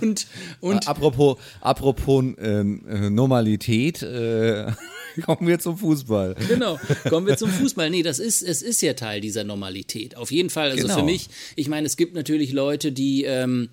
und, 0.00 0.26
und 0.58 0.88
apropos, 0.88 1.38
apropos 1.60 2.24
ähm, 2.38 2.84
äh, 2.88 3.08
Normalität, 3.08 4.02
äh, 4.02 4.72
kommen 5.24 5.46
wir 5.46 5.58
zum 5.58 5.78
Fußball. 5.78 6.36
Genau, 6.48 6.78
kommen 7.08 7.26
wir 7.26 7.36
zum 7.36 7.50
Fußball. 7.50 7.90
Nee, 7.90 8.02
das 8.02 8.18
ist, 8.18 8.42
es 8.42 8.62
ist 8.62 8.82
ja 8.82 8.94
Teil 8.94 9.20
dieser 9.20 9.44
Normalität. 9.44 10.16
Auf 10.16 10.30
jeden 10.30 10.50
Fall. 10.50 10.70
Also 10.70 10.82
genau. 10.82 10.98
für 10.98 11.04
mich, 11.04 11.28
ich 11.56 11.68
meine, 11.68 11.86
es 11.86 11.96
gibt 11.96 12.14
natürlich 12.14 12.52
Leute, 12.52 12.92
die, 12.92 13.24
ähm, 13.24 13.68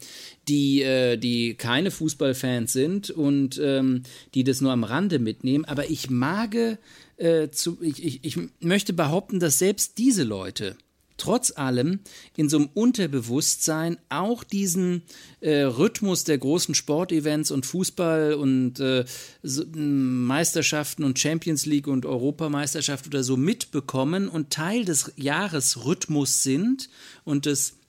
die, 0.48 0.82
äh, 0.82 1.18
die 1.18 1.56
keine 1.56 1.92
Fußballfans 1.92 2.74
sind 2.74 3.10
und 3.10 3.60
ähm, 3.64 4.04
die 4.34 4.44
das 4.44 4.62
nur 4.62 4.72
am 4.72 4.84
Rande 4.84 5.20
mitnehmen. 5.20 5.66
Aber 5.66 5.90
ich 5.90 6.10
mag, 6.10 6.56
äh, 7.18 7.50
zu, 7.50 7.78
ich, 7.82 8.04
ich, 8.04 8.20
ich 8.24 8.38
möchte 8.60 8.94
behaupten, 8.94 9.40
dass 9.40 9.60
selbst 9.60 9.98
diese 9.98 10.24
Leute 10.24 10.76
trotz 11.22 11.56
allem 11.56 12.00
in 12.36 12.50
so 12.50 12.58
einem 12.58 12.70
Unterbewusstsein 12.74 13.98
auch 14.10 14.44
diesen 14.44 15.04
äh, 15.40 15.62
Rhythmus 15.62 16.24
der 16.24 16.40
großen 16.40 16.74
Sportevents 16.74 17.52
und 17.52 17.66
Fußball 17.66 18.34
und 18.34 18.80
äh, 18.80 19.06
so, 19.44 19.64
Meisterschaften 19.76 21.04
und 21.04 21.20
Champions 21.20 21.68
League 21.68 21.88
und 21.88 22.08
Europameisterschaft 22.08 23.06
oder 23.06 23.24
so 23.24 23.38
mitbekommen 23.38 24.30
und 24.30 24.50
Teil 24.50 24.84
des 24.84 25.14
Jahresrhythmus 25.16 26.42
sind 26.42 26.90
und 27.24 27.46
des 27.46 27.81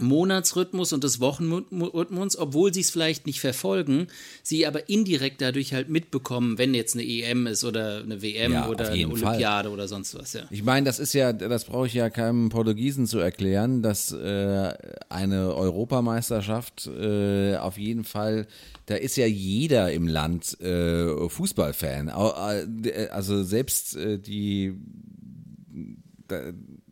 Monatsrhythmus 0.00 0.92
und 0.92 1.04
des 1.04 1.20
Wochenrhythmus, 1.20 2.36
obwohl 2.36 2.72
sie 2.74 2.80
es 2.80 2.90
vielleicht 2.90 3.26
nicht 3.26 3.40
verfolgen, 3.40 4.08
sie 4.42 4.66
aber 4.66 4.88
indirekt 4.88 5.40
dadurch 5.40 5.72
halt 5.72 5.88
mitbekommen, 5.88 6.58
wenn 6.58 6.74
jetzt 6.74 6.94
eine 6.94 7.04
EM 7.04 7.46
ist 7.46 7.64
oder 7.64 8.02
eine 8.02 8.20
WM 8.20 8.52
ja, 8.52 8.68
oder 8.68 8.90
eine 8.90 9.08
Olympiade 9.08 9.68
Fall. 9.68 9.74
oder 9.74 9.88
sonst 9.88 10.14
was. 10.14 10.34
Ja. 10.34 10.42
Ich 10.50 10.62
meine, 10.62 10.84
das 10.84 10.98
ist 10.98 11.14
ja, 11.14 11.32
das 11.32 11.64
brauche 11.64 11.86
ich 11.86 11.94
ja 11.94 12.10
keinem 12.10 12.50
Portugiesen 12.50 13.06
zu 13.06 13.18
erklären, 13.18 13.82
dass 13.82 14.12
äh, 14.12 14.74
eine 15.08 15.54
Europameisterschaft 15.54 16.86
äh, 16.86 17.56
auf 17.56 17.78
jeden 17.78 18.04
Fall, 18.04 18.46
da 18.86 18.96
ist 18.96 19.16
ja 19.16 19.26
jeder 19.26 19.92
im 19.92 20.08
Land 20.08 20.60
äh, 20.60 21.28
Fußballfan. 21.28 22.08
Äh, 22.08 23.08
also 23.08 23.42
selbst 23.44 23.96
äh, 23.96 24.18
die, 24.18 24.74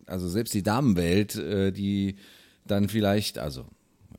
also 0.06 0.28
selbst 0.28 0.54
die 0.54 0.62
Damenwelt, 0.62 1.36
äh, 1.36 1.70
die 1.70 2.16
dann 2.64 2.88
vielleicht, 2.88 3.38
also 3.38 3.66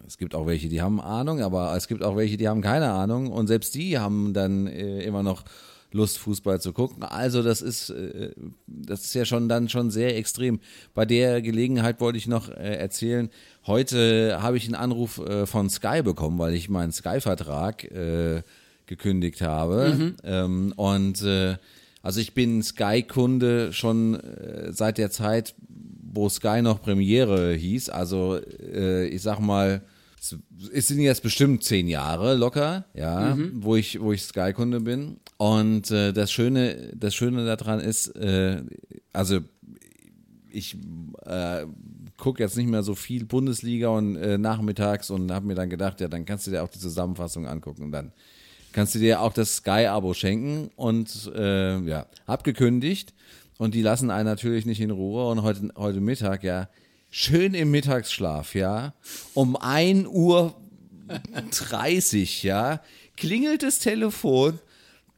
es 0.08 0.18
gibt 0.18 0.36
auch 0.36 0.46
welche, 0.46 0.70
die 0.70 0.82
haben 0.82 1.02
Ahnung, 1.02 1.42
aber 1.42 1.76
es 1.76 1.88
gibt 1.88 2.04
auch 2.04 2.16
welche, 2.16 2.38
die 2.38 2.48
haben 2.48 2.62
keine 2.62 2.92
Ahnung 2.92 3.32
und 3.32 3.48
selbst 3.48 3.76
die 3.76 3.98
haben 3.98 4.34
dann 4.34 4.68
äh, 4.68 5.02
immer 5.04 5.24
noch 5.24 5.44
Lust, 5.92 6.18
Fußball 6.18 6.60
zu 6.60 6.74
gucken. 6.74 7.04
Also 7.04 7.42
das 7.42 7.62
ist, 7.62 7.90
äh, 7.90 8.32
das 8.68 9.06
ist 9.06 9.16
ja 9.16 9.26
schon 9.26 9.48
dann 9.48 9.70
schon 9.70 9.92
sehr 9.92 10.18
extrem. 10.18 10.60
Bei 10.94 11.06
der 11.06 11.42
Gelegenheit 11.42 12.02
wollte 12.02 12.18
ich 12.18 12.28
noch 12.28 12.50
äh, 12.50 12.76
erzählen, 12.76 13.30
heute 13.66 14.42
habe 14.42 14.58
ich 14.58 14.66
einen 14.66 14.76
Anruf 14.76 15.20
äh, 15.20 15.46
von 15.46 15.70
Sky 15.70 16.02
bekommen, 16.04 16.38
weil 16.38 16.54
ich 16.54 16.70
meinen 16.70 16.92
Sky-Vertrag 16.92 17.86
äh, 17.86 18.44
gekündigt 18.86 19.42
habe. 19.42 19.96
Mhm. 19.98 20.16
Ähm, 20.24 20.74
und 20.76 21.22
äh, 21.24 21.56
also 22.04 22.20
ich 22.20 22.34
bin 22.36 22.62
Sky-Kunde 22.62 23.74
schon 23.74 24.20
seit 24.70 25.00
der 25.00 25.10
Zeit, 25.10 25.56
wo 26.16 26.30
Sky 26.30 26.62
noch 26.62 26.82
Premiere 26.82 27.54
hieß. 27.54 27.90
Also 27.90 28.38
äh, 28.38 29.08
ich 29.08 29.22
sag 29.22 29.40
mal, 29.40 29.82
es 30.74 30.88
sind 30.88 31.00
jetzt 31.00 31.22
bestimmt 31.22 31.64
zehn 31.64 31.88
Jahre 31.88 32.36
locker, 32.36 32.86
ja, 32.94 33.36
mhm. 33.36 33.64
wo 33.64 33.76
ich, 33.76 34.00
wo 34.02 34.12
ich 34.12 34.24
Sky-Kunde 34.24 34.82
bin. 34.82 35.20
Und 35.38 35.92
äh, 35.92 36.14
das 36.14 36.32
Schöne, 36.32 36.92
das 36.96 37.14
Schöne 37.14 37.46
daran 37.46 37.80
ist, 37.80 38.08
äh, 38.16 38.64
also 39.14 39.42
ich 40.52 40.78
äh, 41.26 41.66
gucke 42.18 42.42
jetzt 42.42 42.58
nicht 42.58 42.70
mehr 42.70 42.82
so 42.82 42.96
viel 42.96 43.26
Bundesliga 43.26 43.90
und 43.90 44.16
äh, 44.16 44.38
nachmittags 44.38 45.10
und 45.10 45.32
habe 45.32 45.46
mir 45.46 45.56
dann 45.56 45.70
gedacht, 45.70 46.00
ja, 46.00 46.08
dann 46.08 46.26
kannst 46.26 46.48
du 46.48 46.52
dir 46.52 46.64
auch 46.64 46.70
die 46.70 46.80
Zusammenfassung 46.80 47.46
angucken 47.46 47.84
und 47.84 47.92
dann 47.92 48.12
kannst 48.72 48.96
du 48.96 49.00
dir 49.00 49.22
auch 49.22 49.34
das 49.34 49.58
Sky-Abo 49.58 50.14
schenken 50.14 50.70
und 50.76 51.32
äh, 51.36 51.80
ja, 51.82 52.08
abgekündigt. 52.26 53.14
Und 53.58 53.74
die 53.74 53.82
lassen 53.82 54.12
einen 54.12 54.26
natürlich 54.26 54.66
nicht 54.66 54.82
in 54.82 54.92
Ruhe. 54.92 55.30
Und 55.30 55.42
heute, 55.42 55.70
heute 55.78 56.02
Mittag, 56.02 56.44
ja, 56.44 56.70
schön 57.10 57.54
im 57.54 57.72
Mittagsschlaf, 57.72 58.56
ja, 58.56 58.94
um 59.34 59.56
1 59.56 60.08
Uhr 60.08 60.56
30, 61.52 62.44
ja, 62.44 62.82
klingelt 63.16 63.64
das 63.64 63.80
Telefon, 63.80 64.60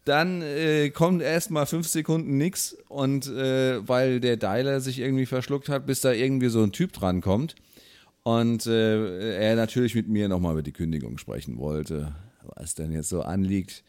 dann 0.05 0.41
äh, 0.41 0.89
kommt 0.89 1.21
erstmal 1.21 1.65
fünf 1.65 1.87
Sekunden 1.87 2.37
nix 2.37 2.77
und 2.87 3.27
äh, 3.27 3.85
weil 3.87 4.19
der 4.19 4.37
Dialer 4.37 4.79
sich 4.79 4.99
irgendwie 4.99 5.25
verschluckt 5.25 5.69
hat, 5.69 5.85
bis 5.85 6.01
da 6.01 6.11
irgendwie 6.11 6.49
so 6.49 6.63
ein 6.63 6.71
Typ 6.71 6.93
drankommt 6.93 7.55
und 8.23 8.67
äh, 8.67 9.37
er 9.37 9.55
natürlich 9.55 9.95
mit 9.95 10.07
mir 10.07 10.29
nochmal 10.29 10.53
über 10.53 10.63
die 10.63 10.71
Kündigung 10.71 11.17
sprechen 11.17 11.57
wollte, 11.57 12.15
was 12.55 12.75
denn 12.75 12.91
jetzt 12.91 13.09
so 13.09 13.21
anliegt. 13.21 13.83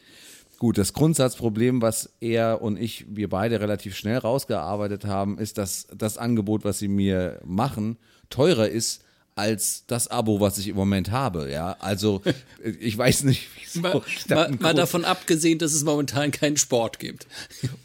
Gut, 0.59 0.77
das 0.77 0.91
Grundsatzproblem, 0.91 1.81
was 1.81 2.09
er 2.19 2.61
und 2.61 2.77
ich, 2.77 3.05
wir 3.09 3.29
beide 3.29 3.61
relativ 3.61 3.95
schnell 3.95 4.17
rausgearbeitet 4.17 5.05
haben, 5.05 5.37
ist, 5.37 5.57
dass 5.57 5.87
das 5.95 6.17
Angebot, 6.17 6.65
was 6.65 6.79
sie 6.79 6.89
mir 6.89 7.39
machen, 7.45 7.97
teurer 8.29 8.67
ist 8.67 9.01
als 9.35 9.85
das 9.87 10.09
Abo, 10.09 10.41
was 10.41 10.57
ich 10.57 10.67
im 10.67 10.75
Moment 10.75 11.11
habe. 11.11 11.49
Ja, 11.49 11.77
also 11.79 12.21
ich 12.81 12.97
weiß 12.97 13.23
nicht, 13.23 13.47
wieso. 13.57 13.79
mal, 13.79 14.01
mal, 14.27 14.51
mal 14.59 14.73
davon 14.73 15.05
abgesehen, 15.05 15.59
dass 15.59 15.71
es 15.71 15.85
momentan 15.85 16.31
keinen 16.31 16.57
Sport 16.57 16.99
gibt. 16.99 17.25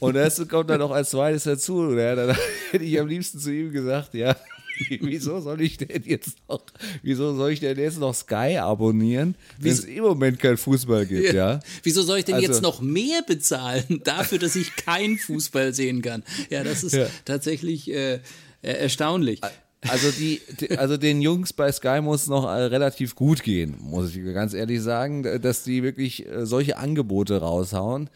Und 0.00 0.14
das 0.14 0.46
kommt 0.48 0.68
dann 0.68 0.80
noch 0.80 0.90
als 0.90 1.10
zweites 1.10 1.44
dazu. 1.44 1.92
Ja, 1.92 2.16
dann 2.16 2.37
hätte 2.72 2.84
ich 2.84 2.98
am 2.98 3.06
liebsten 3.06 3.38
zu 3.38 3.52
ihm 3.52 3.70
gesagt, 3.70 4.14
ja, 4.14 4.34
wieso 5.01 5.41
soll 5.41 5.61
ich 5.61 5.77
denn 5.77 6.03
jetzt 6.05 6.37
noch, 6.49 6.64
wieso 7.03 7.35
soll 7.35 7.53
ich 7.53 7.61
denn 7.61 7.79
jetzt 7.79 7.99
noch 7.99 8.14
Sky 8.14 8.59
abonnieren, 8.59 9.35
wenn 9.59 9.72
es 9.72 9.85
im 9.85 10.03
Moment 10.03 10.39
kein 10.39 10.57
Fußball 10.57 11.07
gibt, 11.07 11.33
ja? 11.33 11.55
ja? 11.55 11.61
Wieso 11.83 12.03
soll 12.03 12.18
ich 12.18 12.25
denn 12.25 12.37
also, 12.37 12.47
jetzt 12.47 12.62
noch 12.62 12.81
mehr 12.81 13.22
bezahlen 13.27 14.01
dafür, 14.05 14.39
dass 14.39 14.57
ich 14.57 14.75
keinen 14.77 15.18
Fußball 15.18 15.75
sehen 15.75 16.03
kann? 16.03 16.22
Ja, 16.51 16.64
das 16.64 16.85
ist 16.85 16.95
ja. 16.95 17.07
tatsächlich 17.25 17.91
äh, 17.91 18.20
erstaunlich. 18.62 19.41
Also 19.87 20.11
die, 20.11 20.41
also 20.79 20.97
den 20.97 21.20
Jungs 21.20 21.53
bei 21.53 21.70
Sky 21.70 22.01
muss 22.01 22.27
noch 22.27 22.45
äh, 22.45 22.49
relativ 22.49 23.14
gut 23.14 23.43
gehen, 23.43 23.77
muss 23.81 24.16
ich 24.16 24.25
ganz 24.33 24.55
ehrlich 24.55 24.81
sagen, 24.81 25.22
dass 25.43 25.62
die 25.62 25.83
wirklich 25.83 26.27
äh, 26.27 26.47
solche 26.47 26.79
Angebote 26.79 27.37
raushauen. 27.37 28.09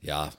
Ja, 0.00 0.32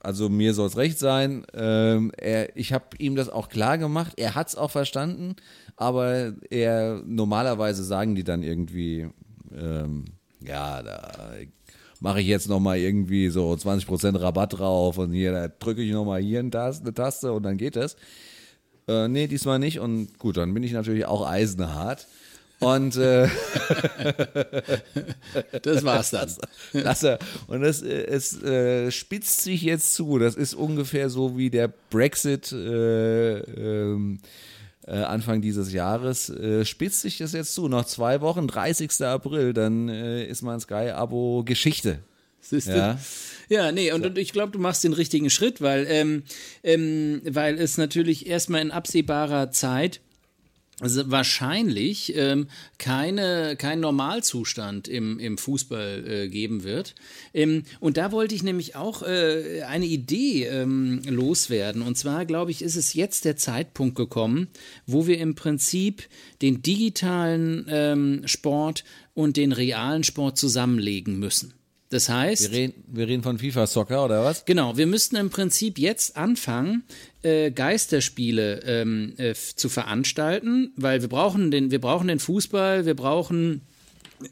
also 0.00 0.28
mir 0.28 0.54
soll 0.54 0.68
es 0.68 0.76
recht 0.76 0.98
sein. 0.98 1.44
Ähm, 1.54 2.12
er, 2.16 2.56
ich 2.56 2.72
habe 2.72 2.84
ihm 2.98 3.16
das 3.16 3.28
auch 3.28 3.48
klar 3.48 3.78
gemacht. 3.78 4.12
Er 4.16 4.34
hat 4.34 4.48
es 4.48 4.56
auch 4.56 4.70
verstanden, 4.70 5.36
aber 5.76 6.34
er 6.50 7.02
normalerweise 7.04 7.82
sagen 7.84 8.14
die 8.14 8.24
dann 8.24 8.42
irgendwie, 8.42 9.08
ähm, 9.52 10.04
ja, 10.40 10.82
da 10.82 11.32
mache 12.00 12.20
ich 12.20 12.28
jetzt 12.28 12.48
noch 12.48 12.60
mal 12.60 12.78
irgendwie 12.78 13.28
so 13.28 13.52
20% 13.52 14.20
Rabatt 14.20 14.58
drauf 14.58 14.98
und 14.98 15.12
hier 15.12 15.32
da 15.32 15.48
drücke 15.48 15.82
ich 15.82 15.90
noch 15.92 16.04
mal 16.04 16.20
hier 16.20 16.40
eine 16.40 16.50
Taste 16.50 17.32
und 17.32 17.42
dann 17.42 17.56
geht 17.56 17.76
das. 17.76 17.96
Äh, 18.86 19.08
nee, 19.08 19.26
diesmal 19.26 19.58
nicht. 19.58 19.80
Und 19.80 20.18
gut, 20.18 20.36
dann 20.36 20.54
bin 20.54 20.62
ich 20.62 20.72
natürlich 20.72 21.06
auch 21.06 21.26
eisenhart. 21.28 22.06
Und 22.60 22.96
äh, 22.96 23.28
das 25.62 25.84
war's 25.84 26.10
dann. 26.10 26.28
Das, 26.72 27.00
das, 27.00 27.18
und 27.46 27.60
das, 27.60 27.82
äh, 27.82 28.04
es 28.06 28.42
äh, 28.42 28.90
spitzt 28.90 29.42
sich 29.42 29.62
jetzt 29.62 29.94
zu. 29.94 30.18
Das 30.18 30.34
ist 30.34 30.54
ungefähr 30.54 31.08
so 31.08 31.38
wie 31.38 31.50
der 31.50 31.72
Brexit 31.90 32.50
äh, 32.50 33.38
ähm, 33.38 34.18
äh, 34.86 34.96
Anfang 34.96 35.40
dieses 35.40 35.72
Jahres. 35.72 36.30
Äh, 36.30 36.64
spitzt 36.64 37.02
sich 37.02 37.18
das 37.18 37.32
jetzt 37.32 37.54
zu. 37.54 37.68
Noch 37.68 37.84
zwei 37.84 38.20
Wochen, 38.20 38.48
30. 38.48 39.02
April, 39.02 39.52
dann 39.52 39.88
ist 39.88 40.42
mein 40.42 40.58
Sky-Abo 40.58 41.44
Geschichte. 41.44 42.00
Siehst 42.40 42.68
du? 42.68 42.76
Ja. 42.76 42.98
Ja, 43.48 43.72
nee, 43.72 43.92
und, 43.92 44.04
und 44.04 44.18
ich 44.18 44.32
glaube, 44.32 44.52
du 44.52 44.58
machst 44.58 44.84
den 44.84 44.92
richtigen 44.92 45.30
Schritt, 45.30 45.62
weil, 45.62 45.86
ähm, 45.88 46.22
ähm, 46.62 47.22
weil 47.24 47.58
es 47.58 47.78
natürlich 47.78 48.26
erstmal 48.26 48.60
in 48.60 48.70
absehbarer 48.70 49.50
Zeit 49.50 50.00
also 50.80 51.10
wahrscheinlich 51.10 52.14
ähm, 52.16 52.46
keine, 52.78 53.56
kein 53.56 53.80
Normalzustand 53.80 54.86
im, 54.86 55.18
im 55.18 55.36
Fußball 55.36 56.04
äh, 56.06 56.28
geben 56.28 56.62
wird. 56.62 56.94
Ähm, 57.34 57.64
und 57.80 57.96
da 57.96 58.12
wollte 58.12 58.36
ich 58.36 58.44
nämlich 58.44 58.76
auch 58.76 59.02
äh, 59.02 59.62
eine 59.66 59.86
Idee 59.86 60.44
ähm, 60.46 61.02
loswerden. 61.04 61.82
Und 61.82 61.98
zwar, 61.98 62.24
glaube 62.26 62.52
ich, 62.52 62.62
ist 62.62 62.76
es 62.76 62.94
jetzt 62.94 63.24
der 63.24 63.36
Zeitpunkt 63.36 63.96
gekommen, 63.96 64.48
wo 64.86 65.08
wir 65.08 65.18
im 65.18 65.34
Prinzip 65.34 66.08
den 66.42 66.62
digitalen 66.62 67.66
ähm, 67.68 68.22
Sport 68.26 68.84
und 69.14 69.36
den 69.36 69.50
realen 69.50 70.04
Sport 70.04 70.38
zusammenlegen 70.38 71.18
müssen. 71.18 71.57
Das 71.90 72.08
heißt. 72.08 72.50
Wir 72.50 72.58
reden, 72.58 72.84
wir 72.86 73.08
reden 73.08 73.22
von 73.22 73.38
FIFA 73.38 73.66
Soccer 73.66 74.04
oder 74.04 74.22
was? 74.22 74.44
Genau, 74.44 74.76
wir 74.76 74.86
müssten 74.86 75.16
im 75.16 75.30
Prinzip 75.30 75.78
jetzt 75.78 76.16
anfangen, 76.16 76.84
äh, 77.22 77.50
Geisterspiele 77.50 78.60
ähm, 78.64 79.14
äh, 79.16 79.34
zu 79.34 79.68
veranstalten, 79.68 80.72
weil 80.76 81.00
wir 81.00 81.08
brauchen 81.08 81.50
den, 81.50 81.70
wir 81.70 81.80
brauchen 81.80 82.08
den 82.08 82.18
Fußball, 82.18 82.84
wir 82.84 82.94
brauchen 82.94 83.62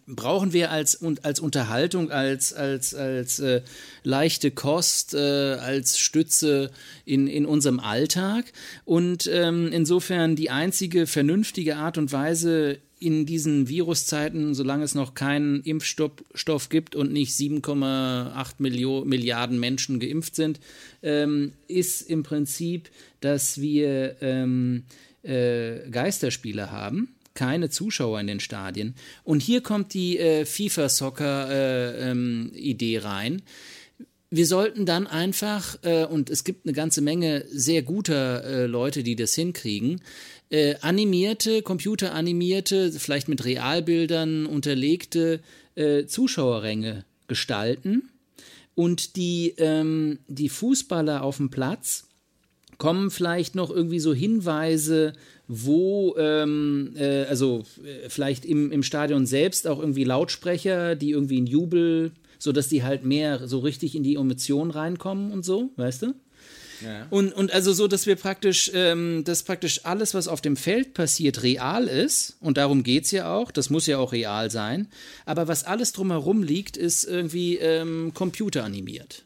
brauchen 0.07 0.53
wir 0.53 0.71
als, 0.71 1.01
als 1.23 1.41
Unterhaltung, 1.41 2.11
als, 2.11 2.53
als, 2.53 2.95
als 2.95 3.39
äh, 3.39 3.63
leichte 4.03 4.51
Kost, 4.51 5.15
äh, 5.15 5.19
als 5.19 5.99
Stütze 5.99 6.71
in, 7.05 7.27
in 7.27 7.47
unserem 7.47 7.81
Alltag. 7.81 8.47
Und 8.85 9.29
ähm, 9.33 9.71
insofern 9.73 10.37
die 10.37 10.51
einzige 10.51 11.07
vernünftige 11.07 11.77
Art 11.77 11.99
und 11.99 12.13
Weise, 12.13 12.79
in 12.99 13.27
diesen 13.27 13.69
Viruszeiten, 13.69 14.55
solange 14.55 14.85
es 14.85 14.95
noch 14.95 15.15
keinen 15.15 15.63
Impfstoff 15.63 16.69
gibt 16.71 16.97
und 16.97 17.13
nicht 17.13 17.33
7,8 17.33 18.55
Milliarden 18.59 19.61
Menschen 19.61 20.01
geimpft 20.01 20.35
sind, 20.35 20.61
ähm, 21.03 21.53
ist 21.69 22.03
im 22.03 22.23
Prinzip, 22.23 22.91
dass 23.21 23.61
wir 23.61 24.17
ähm, 24.23 24.85
äh, 25.23 25.89
Geisterspiele 25.91 26.71
haben 26.71 27.11
keine 27.37 27.71
Zuschauer 27.71 28.19
in 28.19 28.27
den 28.27 28.41
Stadien. 28.41 28.97
Und 29.23 29.43
hier 29.43 29.61
kommt 29.61 29.95
die 29.95 30.19
äh, 30.19 30.45
FIFA-Soccer-Idee 30.45 32.95
äh, 32.95 32.99
ähm, 32.99 33.05
rein. 33.05 33.43
Wir 34.31 34.47
sollten 34.47 34.87
dann 34.87 35.07
einfach, 35.07 35.79
äh, 35.83 36.05
und 36.05 36.31
es 36.31 36.43
gibt 36.43 36.67
eine 36.67 36.73
ganze 36.73 37.01
Menge 37.01 37.45
sehr 37.49 37.83
guter 37.83 38.45
äh, 38.45 38.67
Leute, 38.67 39.03
die 39.03 39.15
das 39.15 39.35
hinkriegen, 39.35 40.01
äh, 40.51 40.75
animierte, 40.81 41.63
computeranimierte, 41.63 42.93
vielleicht 42.93 43.29
mit 43.29 43.45
Realbildern 43.45 44.47
unterlegte 44.47 45.41
äh, 45.75 46.07
Zuschauerränge 46.07 47.05
gestalten. 47.29 48.11
Und 48.75 49.17
die, 49.17 49.55
ähm, 49.59 50.19
die 50.29 50.49
Fußballer 50.49 51.23
auf 51.23 51.39
dem 51.39 51.51
Platz 51.51 52.09
kommen 52.79 53.11
vielleicht 53.11 53.55
noch 53.55 53.71
irgendwie 53.71 54.01
so 54.01 54.13
Hinweise, 54.13 55.15
wo, 55.49 56.15
ähm, 56.19 56.93
äh, 56.97 57.25
also 57.25 57.65
äh, 57.85 58.09
vielleicht 58.09 58.45
im, 58.45 58.73
im 58.73 58.83
Stadion 58.83 59.27
selbst 59.27 59.67
auch 59.67 59.79
irgendwie 59.79 60.05
Lautsprecher, 60.05 60.95
die 60.95 61.11
irgendwie 61.11 61.39
einen 61.39 61.47
Jubel, 61.47 62.13
sodass 62.39 62.69
die 62.69 62.83
halt 62.83 63.05
mehr 63.05 63.47
so 63.49 63.59
richtig 63.61 63.95
in 63.95 64.03
die 64.03 64.17
Emotionen 64.17 64.71
reinkommen 64.71 65.33
und 65.33 65.45
so, 65.45 65.71
weißt 65.77 66.03
du? 66.03 66.15
Und, 67.11 67.33
und 67.33 67.53
also 67.53 67.73
so, 67.73 67.89
dass 67.89 68.07
wir 68.07 68.17
praktisch, 68.17 68.71
ähm, 68.75 69.25
dass 69.25 69.43
praktisch 69.43 69.85
alles, 69.85 70.15
was 70.15 70.29
auf 70.29 70.41
dem 70.41 70.57
Feld 70.57 70.95
passiert, 70.95 71.43
real 71.43 71.85
ist. 71.85 72.37
Und 72.41 72.59
darum 72.59 72.83
geht 72.83 73.05
es 73.05 73.11
ja 73.11 73.35
auch. 73.35 73.51
Das 73.51 73.71
muss 73.71 73.87
ja 73.87 73.99
auch 73.99 74.13
real 74.13 74.51
sein. 74.51 74.89
Aber 75.25 75.49
was 75.49 75.65
alles 75.65 75.93
drumherum 75.93 76.43
liegt, 76.43 76.77
ist 76.77 77.05
irgendwie 77.05 77.57
ähm, 77.57 78.13
computeranimiert. 78.15 79.25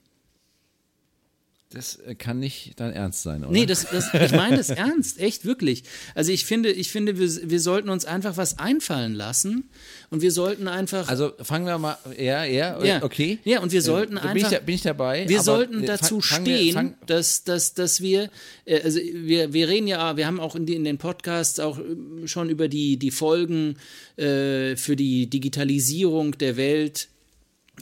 Das 1.73 2.01
äh, 2.01 2.17
kann 2.17 2.41
nicht 2.41 2.73
dein 2.81 2.93
Ernst 2.93 3.23
sein, 3.23 3.45
oder? 3.45 3.53
Nee, 3.53 3.65
das, 3.65 3.87
das, 3.89 4.13
ich 4.13 4.33
meine 4.33 4.57
das 4.57 4.71
ernst, 4.71 5.21
echt, 5.21 5.45
wirklich. 5.45 5.85
Also 6.17 6.33
ich 6.33 6.45
finde, 6.45 6.73
ich 6.73 6.91
finde 6.91 7.17
wir, 7.17 7.29
wir 7.49 7.61
sollten 7.61 7.91
uns 7.91 8.05
einfach 8.05 8.37
was 8.37 8.59
einfallen 8.59 9.15
lassen 9.15 9.71
und 10.11 10.21
wir 10.21 10.33
sollten 10.33 10.67
einfach... 10.67 11.09
Also 11.09 11.33
fangen 11.41 11.67
wir 11.67 11.79
mal, 11.79 11.97
ja, 12.19 12.43
ja, 12.43 12.83
ja 12.83 13.05
okay. 13.05 13.39
Ja, 13.45 13.61
und 13.61 13.71
wir 13.71 13.83
sollten 13.83 14.17
äh, 14.17 14.21
einfach... 14.21 14.51
Bin 14.51 14.59
ich, 14.59 14.65
bin 14.67 14.75
ich 14.75 14.83
dabei? 14.83 15.29
Wir 15.29 15.43
sollten 15.43 15.87
dazu 15.87 16.21
fang, 16.21 16.43
stehen, 16.43 16.75
fang, 16.75 16.95
dass, 17.07 17.45
dass, 17.45 17.73
dass 17.75 18.01
wir, 18.01 18.31
äh, 18.65 18.83
also 18.83 18.99
wir, 18.99 19.53
wir 19.53 19.69
reden 19.69 19.87
ja, 19.87 20.17
wir 20.17 20.27
haben 20.27 20.41
auch 20.41 20.57
in, 20.57 20.67
die, 20.67 20.75
in 20.75 20.83
den 20.83 20.99
Podcasts 20.99 21.61
auch 21.61 21.79
schon 22.25 22.49
über 22.49 22.67
die, 22.67 22.97
die 22.97 23.13
Folgen 23.13 23.77
äh, 24.17 24.75
für 24.75 24.97
die 24.97 25.31
Digitalisierung 25.31 26.37
der 26.37 26.57
Welt 26.57 27.09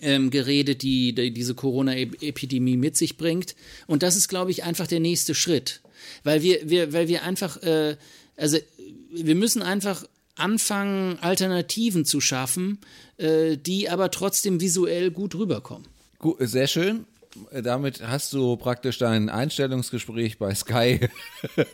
ähm, 0.02 0.30
geredet, 0.30 0.82
die, 0.82 1.14
die 1.14 1.30
diese 1.30 1.54
Corona-Epidemie 1.54 2.76
mit 2.76 2.96
sich 2.96 3.16
bringt. 3.16 3.54
Und 3.86 4.02
das 4.02 4.16
ist, 4.16 4.28
glaube 4.28 4.50
ich, 4.50 4.64
einfach 4.64 4.86
der 4.86 5.00
nächste 5.00 5.34
Schritt. 5.34 5.80
Weil 6.24 6.42
wir, 6.42 6.68
wir, 6.68 6.92
weil 6.92 7.08
wir 7.08 7.22
einfach, 7.22 7.62
äh, 7.62 7.96
also 8.36 8.58
wir 9.10 9.34
müssen 9.34 9.62
einfach 9.62 10.04
anfangen, 10.36 11.18
Alternativen 11.20 12.04
zu 12.04 12.20
schaffen, 12.20 12.78
äh, 13.16 13.56
die 13.56 13.88
aber 13.88 14.10
trotzdem 14.10 14.60
visuell 14.60 15.10
gut 15.10 15.34
rüberkommen. 15.34 15.86
Gut, 16.18 16.36
sehr 16.40 16.66
schön. 16.66 17.04
Damit 17.52 18.06
hast 18.06 18.32
du 18.32 18.56
praktisch 18.56 18.98
dein 18.98 19.28
Einstellungsgespräch 19.28 20.38
bei 20.38 20.54
Sky 20.54 21.00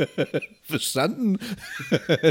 verstanden. 0.63 1.39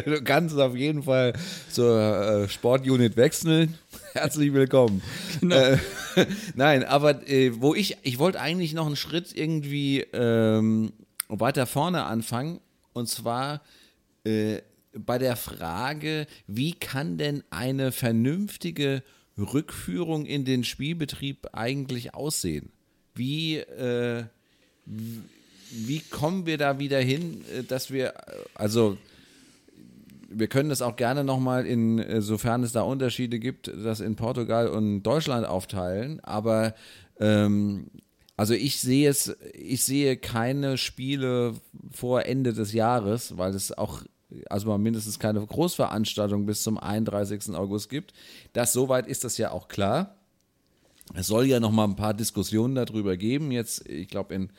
Du 0.05 0.21
kannst 0.24 0.57
auf 0.57 0.76
jeden 0.76 1.03
Fall 1.03 1.34
zur 1.71 2.43
äh, 2.43 2.49
Sportunit 2.49 3.15
wechseln. 3.15 3.78
Herzlich 4.13 4.53
willkommen. 4.53 5.01
Genau. 5.39 5.55
Äh, 5.55 5.78
nein, 6.55 6.84
aber 6.84 7.28
äh, 7.28 7.51
wo 7.61 7.74
ich, 7.74 7.97
ich 8.03 8.19
wollte 8.19 8.41
eigentlich 8.41 8.74
noch 8.74 8.86
einen 8.86 8.95
Schritt 8.95 9.34
irgendwie 9.34 10.01
ähm, 10.13 10.91
weiter 11.30 11.65
vorne 11.65 12.03
anfangen. 12.03 12.59
Und 12.91 13.07
zwar 13.07 13.61
äh, 14.26 14.59
bei 14.93 15.17
der 15.17 15.38
Frage, 15.38 16.28
wie 16.47 16.74
kann 16.74 17.17
denn 17.17 17.43
eine 17.49 17.91
vernünftige 17.91 19.01
Rückführung 19.38 20.26
in 20.26 20.45
den 20.45 20.63
Spielbetrieb 20.63 21.47
eigentlich 21.53 22.13
aussehen? 22.13 22.72
Wie, 23.16 23.57
äh, 23.57 24.24
wie 24.86 25.99
kommen 25.99 26.45
wir 26.45 26.57
da 26.57 26.80
wieder 26.80 26.99
hin, 26.99 27.43
äh, 27.53 27.64
dass 27.64 27.91
wir, 27.91 28.14
also 28.55 28.97
wir 30.30 30.47
können 30.47 30.70
das 30.70 30.82
auch 30.82 30.95
gerne 30.95 31.24
nochmal, 31.24 31.66
insofern 31.66 32.64
es 32.64 32.72
da 32.72 32.82
Unterschiede 32.82 33.39
gibt, 33.39 33.68
das 33.68 33.99
in 33.99 34.16
Portugal 34.16 34.68
und 34.68 35.03
Deutschland 35.03 35.45
aufteilen. 35.45 36.20
Aber 36.22 36.74
ähm, 37.20 37.88
also 38.36 38.53
ich 38.55 38.80
sehe 38.80 39.09
es, 39.09 39.36
ich 39.53 39.84
sehe 39.84 40.18
keine 40.18 40.78
Spiele 40.78 41.53
vor 41.91 42.26
Ende 42.26 42.53
des 42.53 42.74
Jahres, 42.74 43.38
weil 43.38 43.53
es 43.53 43.78
auch 43.78 44.01
also 44.49 44.68
mal 44.68 44.80
mindestens 44.80 45.20
keine 45.20 45.45
Großveranstaltung 45.45 46.45
bis 46.45 46.64
zum 46.64 46.80
31. 46.80 47.53
August 47.53 47.89
gibt. 47.89 48.14
Das 48.53 48.74
soweit 48.74 49.07
ist 49.07 49.24
das 49.24 49.38
ja 49.38 49.51
auch 49.51 49.68
klar. 49.68 50.16
Es 51.14 51.28
soll 51.28 51.45
ja 51.45 51.60
noch 51.60 51.72
mal 51.72 51.84
ein 51.86 51.95
paar 51.95 52.14
Diskussionen 52.14 52.76
darüber 52.76 53.18
geben. 53.18 53.51
Jetzt, 53.51 53.88
ich 53.88 54.08
glaube, 54.08 54.34
in 54.36 54.49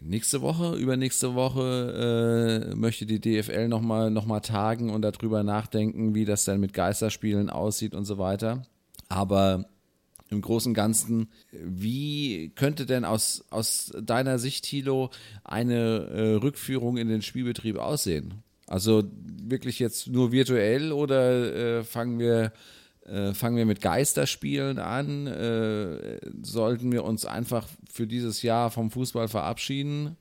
nächste 0.00 0.40
Woche, 0.40 0.76
übernächste 0.76 1.34
Woche 1.34 2.70
äh, 2.70 2.74
möchte 2.74 3.06
die 3.06 3.20
DFL 3.20 3.68
noch 3.68 3.82
mal, 3.82 4.10
noch 4.10 4.26
mal 4.26 4.40
tagen 4.40 4.90
und 4.90 5.02
darüber 5.02 5.42
nachdenken, 5.42 6.14
wie 6.14 6.24
das 6.24 6.44
dann 6.44 6.60
mit 6.60 6.72
Geisterspielen 6.72 7.50
aussieht 7.50 7.94
und 7.94 8.04
so 8.04 8.18
weiter. 8.18 8.62
Aber 9.08 9.66
im 10.30 10.40
Großen 10.40 10.70
und 10.70 10.74
Ganzen, 10.74 11.28
wie 11.52 12.52
könnte 12.54 12.86
denn 12.86 13.04
aus, 13.04 13.44
aus 13.50 13.92
deiner 14.00 14.38
Sicht, 14.38 14.64
Thilo, 14.64 15.10
eine 15.44 16.06
äh, 16.06 16.34
Rückführung 16.34 16.96
in 16.96 17.08
den 17.08 17.22
Spielbetrieb 17.22 17.76
aussehen? 17.76 18.34
Also 18.66 19.02
wirklich 19.42 19.80
jetzt 19.80 20.06
nur 20.06 20.30
virtuell 20.30 20.92
oder 20.92 21.78
äh, 21.78 21.84
fangen 21.84 22.20
wir 22.20 22.52
äh, 23.06 23.34
fangen 23.34 23.56
wir 23.56 23.66
mit 23.66 23.80
Geisterspielen 23.80 24.78
an? 24.78 25.26
Äh, 25.26 26.18
sollten 26.42 26.92
wir 26.92 27.04
uns 27.04 27.24
einfach 27.24 27.66
für 27.90 28.06
dieses 28.06 28.42
Jahr 28.42 28.70
vom 28.70 28.90
Fußball 28.90 29.28
verabschieden? 29.28 30.16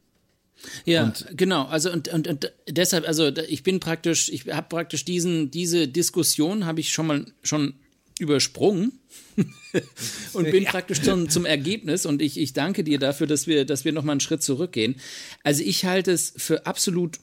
Ja, 0.85 1.03
und 1.03 1.25
genau. 1.31 1.65
Also 1.65 1.91
und, 1.91 2.07
und, 2.09 2.27
und 2.27 2.51
deshalb, 2.67 3.07
also 3.07 3.27
ich 3.27 3.63
bin 3.63 3.79
praktisch, 3.79 4.29
ich 4.29 4.47
habe 4.47 4.67
praktisch 4.67 5.05
diesen, 5.05 5.51
diese 5.51 5.87
Diskussion 5.87 6.65
habe 6.65 6.79
ich 6.79 6.91
schon 6.91 7.07
mal 7.07 7.25
schon 7.43 7.75
übersprungen 8.19 8.99
und 10.33 10.51
bin 10.51 10.63
ja. 10.63 10.71
praktisch 10.71 11.01
zum, 11.01 11.29
zum 11.29 11.45
Ergebnis 11.45 12.05
und 12.05 12.21
ich, 12.21 12.37
ich 12.37 12.51
danke 12.51 12.83
dir 12.83 12.99
dafür, 12.99 13.27
dass 13.27 13.47
wir, 13.47 13.65
dass 13.65 13.85
wir 13.85 13.93
nochmal 13.93 14.13
einen 14.13 14.19
Schritt 14.19 14.43
zurückgehen. 14.43 14.95
Also 15.43 15.63
ich 15.63 15.85
halte 15.85 16.11
es 16.11 16.33
für 16.35 16.65
absolut 16.65 17.19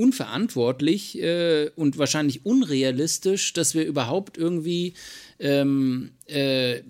unverantwortlich 0.00 1.20
äh, 1.20 1.70
und 1.76 1.98
wahrscheinlich 1.98 2.44
unrealistisch, 2.44 3.52
dass 3.52 3.74
wir 3.74 3.84
überhaupt 3.84 4.38
irgendwie 4.38 4.94
ähm, 5.38 6.10
äh, 6.26 6.80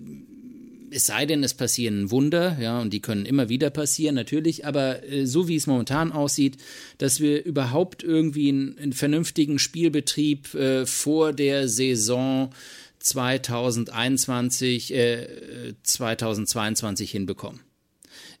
es 0.91 1.05
sei 1.05 1.25
denn, 1.25 1.43
es 1.43 1.53
passieren 1.53 2.11
Wunder, 2.11 2.57
ja, 2.59 2.79
und 2.79 2.91
die 2.91 2.99
können 2.99 3.25
immer 3.25 3.49
wieder 3.49 3.69
passieren, 3.69 4.15
natürlich, 4.15 4.65
aber 4.65 5.03
äh, 5.09 5.25
so 5.25 5.47
wie 5.47 5.55
es 5.55 5.67
momentan 5.67 6.11
aussieht, 6.11 6.57
dass 6.97 7.21
wir 7.21 7.45
überhaupt 7.45 8.03
irgendwie 8.03 8.49
einen, 8.49 8.77
einen 8.77 8.93
vernünftigen 8.93 9.57
Spielbetrieb 9.57 10.53
äh, 10.53 10.85
vor 10.85 11.33
der 11.33 11.69
Saison 11.69 12.53
2021, 12.99 14.93
äh, 14.93 15.73
2022 15.81 17.09
hinbekommen. 17.09 17.61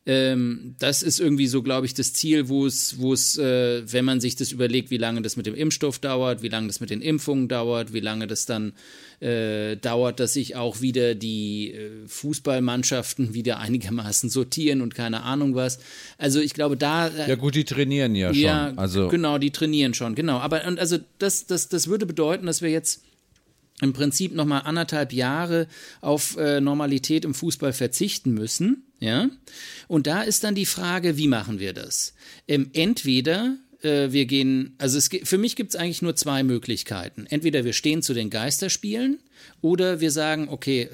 Ähm, 0.03 0.75
das 0.79 1.03
ist 1.03 1.19
irgendwie 1.19 1.45
so, 1.45 1.61
glaube 1.61 1.85
ich, 1.85 1.93
das 1.93 2.13
Ziel, 2.13 2.49
wo 2.49 2.65
es, 2.65 2.99
wo 2.99 3.13
es, 3.13 3.37
äh, 3.37 3.83
wenn 3.91 4.03
man 4.03 4.19
sich 4.19 4.35
das 4.35 4.51
überlegt, 4.51 4.89
wie 4.89 4.97
lange 4.97 5.21
das 5.21 5.37
mit 5.37 5.45
dem 5.45 5.53
Impfstoff 5.53 5.99
dauert, 5.99 6.41
wie 6.41 6.47
lange 6.47 6.67
das 6.67 6.79
mit 6.79 6.89
den 6.89 7.01
Impfungen 7.01 7.47
dauert, 7.47 7.93
wie 7.93 7.99
lange 7.99 8.25
das 8.25 8.47
dann 8.47 8.73
äh, 9.19 9.77
dauert, 9.77 10.19
dass 10.19 10.33
sich 10.33 10.55
auch 10.55 10.81
wieder 10.81 11.13
die 11.13 11.73
äh, 11.73 12.07
Fußballmannschaften 12.07 13.35
wieder 13.35 13.59
einigermaßen 13.59 14.31
sortieren 14.31 14.81
und 14.81 14.95
keine 14.95 15.21
Ahnung 15.21 15.53
was. 15.53 15.77
Also 16.17 16.39
ich 16.39 16.55
glaube, 16.55 16.77
da. 16.77 17.07
Äh, 17.07 17.29
ja 17.29 17.35
gut, 17.35 17.53
die 17.53 17.65
trainieren 17.65 18.15
ja 18.15 18.33
schon. 18.33 18.41
Ja, 18.41 18.73
also. 18.77 19.07
genau, 19.07 19.37
die 19.37 19.51
trainieren 19.51 19.93
schon, 19.93 20.15
genau. 20.15 20.39
Aber 20.39 20.65
und 20.65 20.79
also 20.79 20.97
das, 21.19 21.45
das, 21.45 21.69
das 21.69 21.87
würde 21.87 22.07
bedeuten, 22.07 22.47
dass 22.47 22.63
wir 22.63 22.71
jetzt 22.71 23.03
im 23.81 23.93
Prinzip 23.93 24.33
nochmal 24.33 24.61
anderthalb 24.63 25.11
Jahre 25.11 25.67
auf 25.99 26.37
äh, 26.37 26.61
Normalität 26.61 27.25
im 27.25 27.33
Fußball 27.33 27.73
verzichten 27.73 28.33
müssen. 28.33 28.83
Ja? 28.99 29.29
Und 29.87 30.07
da 30.07 30.21
ist 30.21 30.43
dann 30.43 30.55
die 30.55 30.65
Frage, 30.65 31.17
wie 31.17 31.27
machen 31.27 31.59
wir 31.59 31.73
das? 31.73 32.13
Ähm, 32.47 32.69
entweder 32.73 33.57
äh, 33.81 34.11
wir 34.11 34.25
gehen, 34.25 34.75
also 34.77 34.97
es, 34.97 35.09
für 35.23 35.37
mich 35.37 35.55
gibt 35.55 35.73
es 35.73 35.79
eigentlich 35.79 36.01
nur 36.01 36.15
zwei 36.15 36.43
Möglichkeiten. 36.43 37.25
Entweder 37.29 37.65
wir 37.65 37.73
stehen 37.73 38.01
zu 38.01 38.13
den 38.13 38.29
Geisterspielen 38.29 39.19
oder 39.61 39.99
wir 39.99 40.11
sagen, 40.11 40.47
okay, 40.49 40.83
äh, 40.83 40.89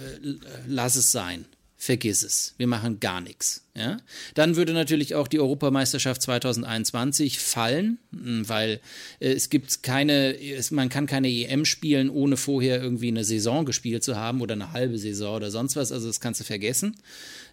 lass 0.67 0.95
es 0.95 1.11
sein 1.11 1.45
vergiss 1.77 2.23
es. 2.23 2.55
Wir 2.57 2.65
machen 2.65 2.99
gar 2.99 3.21
nichts. 3.21 3.63
Ja? 3.75 3.97
Dann 4.33 4.55
würde 4.55 4.73
natürlich 4.73 5.13
auch 5.13 5.27
die 5.27 5.39
Europameisterschaft 5.39 6.23
2021 6.23 7.37
fallen, 7.37 7.99
hm, 8.11 8.49
weil 8.49 8.79
äh, 9.19 9.31
es 9.31 9.49
gibt 9.49 9.83
keine, 9.83 10.39
es, 10.39 10.71
man 10.71 10.89
kann 10.89 11.05
keine 11.05 11.29
EM 11.29 11.65
spielen, 11.65 12.09
ohne 12.09 12.35
vorher 12.35 12.81
irgendwie 12.81 13.09
eine 13.09 13.23
Saison 13.23 13.63
gespielt 13.63 14.03
zu 14.03 14.15
haben 14.15 14.41
oder 14.41 14.53
eine 14.53 14.73
halbe 14.73 14.97
Saison 14.97 15.35
oder 15.35 15.51
sonst 15.51 15.75
was. 15.75 15.91
Also 15.91 16.07
das 16.07 16.19
kannst 16.19 16.39
du 16.41 16.43
vergessen. 16.43 16.95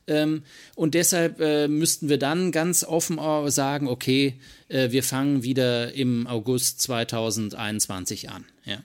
Ähm, 0.07 0.43
und 0.75 0.95
deshalb 0.95 1.41
äh, 1.41 1.69
müssten 1.69 2.09
wir 2.09 2.19
dann 2.19 2.51
ganz 2.51 2.83
offen 2.85 3.19
sagen, 3.51 3.89
okay, 3.89 4.35
äh, 4.69 4.91
wir 4.91 5.03
fangen 5.03 5.43
wieder 5.43 5.93
im 5.93 6.27
August 6.27 6.81
2021 6.83 8.31
an. 8.31 8.45
Ja. 8.65 8.83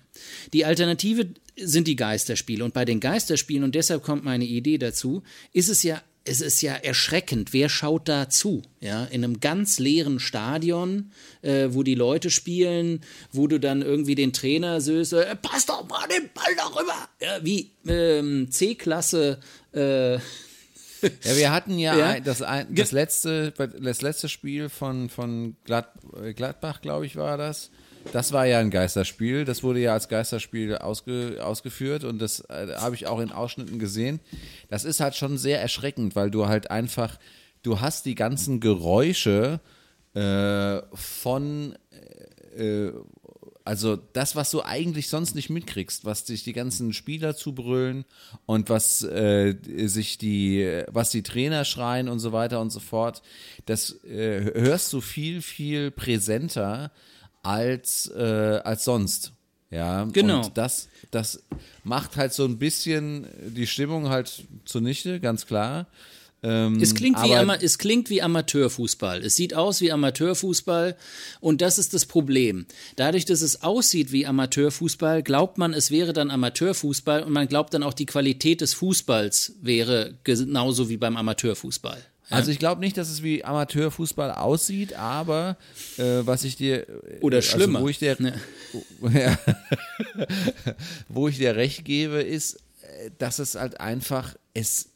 Die 0.54 0.66
Alternative 0.66 1.28
sind 1.62 1.88
die 1.88 1.96
Geisterspiele. 1.96 2.64
Und 2.64 2.74
bei 2.74 2.86
den 2.86 3.00
Geisterspielen, 3.00 3.64
und 3.64 3.76
deshalb 3.76 4.04
kommt 4.04 4.24
meine 4.24 4.46
Idee 4.46 4.78
dazu, 4.78 5.24
ist 5.54 5.70
es 5.70 5.84
ja 5.84 6.02
es 6.26 6.42
ist 6.42 6.62
ja 6.62 6.74
erschreckend, 6.74 7.54
wer 7.54 7.70
schaut 7.70 8.08
da 8.08 8.30
zu? 8.30 8.62
Ja, 8.82 9.06
in 9.06 9.24
einem 9.24 9.40
ganz 9.40 9.80
leeren 9.80 10.20
Stadion, 10.20 11.12
äh, 11.42 11.70
wo 11.72 11.82
die 11.82 11.96
Leute 11.96 12.30
spielen, 12.30 13.02
wo 13.32 13.48
du 13.48 13.60
dann 13.60 13.82
irgendwie 13.82 14.16
den 14.16 14.32
Trainer 14.32 14.80
söst, 14.80 15.14
äh, 15.14 15.36
pass 15.36 15.66
doch 15.66 15.88
mal 15.88 16.08
den 16.08 16.30
Ball 16.34 16.56
darüber. 16.56 17.10
Ja, 17.20 17.44
wie 17.44 17.72
ähm, 17.88 18.52
C-Klasse 18.52 19.40
äh, 19.72 20.20
Ja, 21.24 21.38
wir 21.38 21.52
hatten 21.52 21.80
ja, 21.80 21.96
ja. 21.96 22.20
Das, 22.20 22.42
ein, 22.42 22.68
das, 22.76 22.92
letzte, 22.92 23.52
das 23.52 24.02
letzte 24.02 24.30
Spiel 24.30 24.70
von, 24.70 25.10
von 25.10 25.56
Glad, 25.64 25.88
Gladbach, 26.36 26.82
glaube 26.82 27.06
ich, 27.06 27.16
war 27.16 27.38
das. 27.38 27.72
Das 28.12 28.32
war 28.32 28.46
ja 28.46 28.60
ein 28.60 28.72
Geisterspiel. 28.72 29.46
Das 29.46 29.64
wurde 29.64 29.80
ja 29.80 29.94
als 29.94 30.08
Geisterspiel 30.08 30.78
ausge, 30.78 31.40
ausgeführt 31.42 32.04
und 32.04 32.20
das 32.20 32.42
äh, 32.50 32.76
habe 32.78 32.96
ich 32.96 33.08
auch 33.08 33.20
in 33.20 33.32
Ausschnitten 33.32 33.80
gesehen. 33.80 34.20
Das 34.70 34.84
ist 34.84 35.00
halt 35.00 35.16
schon 35.16 35.38
sehr 35.38 35.62
erschreckend, 35.62 36.16
weil 36.16 36.32
du 36.32 36.48
halt 36.48 36.72
einfach, 36.72 37.20
du 37.62 37.82
hast 37.82 38.06
die 38.06 38.16
ganzen 38.16 38.60
Geräusche 38.60 39.60
äh, 40.14 40.82
von 40.94 41.76
äh, 42.58 42.92
also 43.70 43.98
das, 43.98 44.36
was 44.36 44.50
du 44.50 44.64
eigentlich 44.64 45.10
sonst 45.10 45.36
nicht 45.36 45.52
mitkriegst, 45.52 46.04
was 46.04 46.26
sich 46.26 46.44
die 46.44 46.54
ganzen 46.54 46.92
Spieler 46.92 47.36
zubrüllen 47.36 48.04
und 48.48 48.68
was 48.68 49.04
äh, 49.04 49.56
sich 49.86 50.18
die, 50.18 50.84
was 50.88 51.12
die 51.12 51.22
Trainer 51.22 51.66
schreien 51.66 52.10
und 52.10 52.18
so 52.18 52.32
weiter 52.32 52.62
und 52.62 52.72
so 52.72 52.80
fort, 52.80 53.22
das 53.68 54.04
äh, 54.06 54.54
hörst 54.56 54.92
du 54.92 55.02
viel, 55.02 55.44
viel 55.44 55.92
präsenter 55.92 56.92
als, 57.44 58.12
äh, 58.16 58.62
als 58.64 58.84
sonst. 58.84 59.34
Ja, 59.72 60.06
genau. 60.06 60.46
Und 60.46 60.58
das, 60.58 60.90
das 61.12 61.44
macht 61.84 62.18
halt 62.18 62.34
so 62.34 62.46
ein 62.46 62.58
bisschen 62.58 63.28
die 63.56 63.68
Stimmung 63.68 64.10
halt 64.10 64.44
zunichte, 64.66 65.20
ganz 65.20 65.46
klar. 65.46 65.88
Ähm, 66.42 66.82
es, 66.82 66.96
klingt 66.96 67.22
wie 67.22 67.66
es 67.66 67.78
klingt 67.78 68.10
wie 68.10 68.22
Amateurfußball. 68.22 69.24
Es 69.24 69.36
sieht 69.36 69.54
aus 69.54 69.82
wie 69.82 69.92
Amateurfußball 69.92 70.96
und 71.42 71.62
das 71.62 71.78
ist 71.78 71.94
das 71.94 72.06
Problem. 72.06 72.66
Dadurch, 72.96 73.26
dass 73.26 73.42
es 73.42 73.62
aussieht 73.62 74.12
wie 74.12 74.26
Amateurfußball, 74.26 75.22
glaubt 75.22 75.58
man, 75.58 75.74
es 75.74 75.92
wäre 75.92 76.14
dann 76.14 76.32
Amateurfußball 76.32 77.24
und 77.24 77.34
man 77.34 77.48
glaubt 77.48 77.74
dann 77.74 77.84
auch, 77.84 77.94
die 77.94 78.06
Qualität 78.06 78.62
des 78.62 78.74
Fußballs 78.74 79.56
wäre 79.62 80.18
genauso 80.24 80.90
wie 80.90 80.98
beim 80.98 81.18
Amateurfußball. 81.18 82.02
Also 82.30 82.52
ich 82.52 82.60
glaube 82.60 82.82
nicht, 82.82 82.98
dass 82.98 83.10
es 83.10 83.24
wie 83.24 83.44
Amateurfußball 83.44 84.32
aussieht, 84.32 84.94
aber 84.94 85.58
äh, 85.98 86.22
was 86.26 86.44
ich 86.44 86.56
dir 86.56 86.86
oder 87.22 87.38
also 87.38 87.50
schlimmer, 87.50 87.82
wo 87.82 87.90
ich 87.90 88.00
dir 88.00 88.18
ja. 89.02 89.38
wo 91.08 91.28
ich 91.28 91.38
dir 91.38 91.56
recht 91.56 91.86
gebe, 91.86 92.22
ist, 92.22 92.56
äh, 92.82 93.12
dass 93.18 93.40
es 93.40 93.56
halt 93.56 93.80
einfach 93.80 94.36
es 94.54 94.89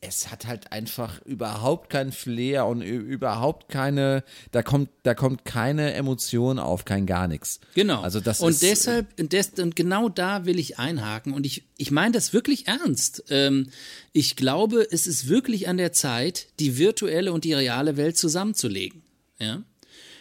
es 0.00 0.30
hat 0.30 0.46
halt 0.46 0.72
einfach 0.72 1.22
überhaupt 1.24 1.90
kein 1.90 2.12
Flair 2.12 2.66
und 2.66 2.82
überhaupt 2.82 3.68
keine, 3.68 4.24
da 4.52 4.62
kommt, 4.62 4.90
da 5.02 5.14
kommt 5.14 5.44
keine 5.44 5.94
Emotion 5.94 6.58
auf, 6.58 6.84
kein 6.84 7.06
gar 7.06 7.28
nichts. 7.28 7.60
Genau. 7.74 8.02
Also 8.02 8.20
das 8.20 8.40
und 8.40 8.50
ist, 8.50 8.62
deshalb, 8.62 9.16
des, 9.16 9.50
und 9.58 9.74
genau 9.74 10.08
da 10.08 10.44
will 10.44 10.58
ich 10.58 10.78
einhaken 10.78 11.32
und 11.32 11.46
ich, 11.46 11.64
ich 11.78 11.90
meine 11.90 12.12
das 12.12 12.32
wirklich 12.32 12.68
ernst. 12.68 13.24
Ähm, 13.30 13.70
ich 14.12 14.36
glaube, 14.36 14.86
es 14.90 15.06
ist 15.06 15.28
wirklich 15.28 15.68
an 15.68 15.78
der 15.78 15.92
Zeit, 15.92 16.48
die 16.60 16.76
virtuelle 16.78 17.32
und 17.32 17.44
die 17.44 17.54
reale 17.54 17.96
Welt 17.96 18.16
zusammenzulegen. 18.16 19.02
Ja. 19.38 19.62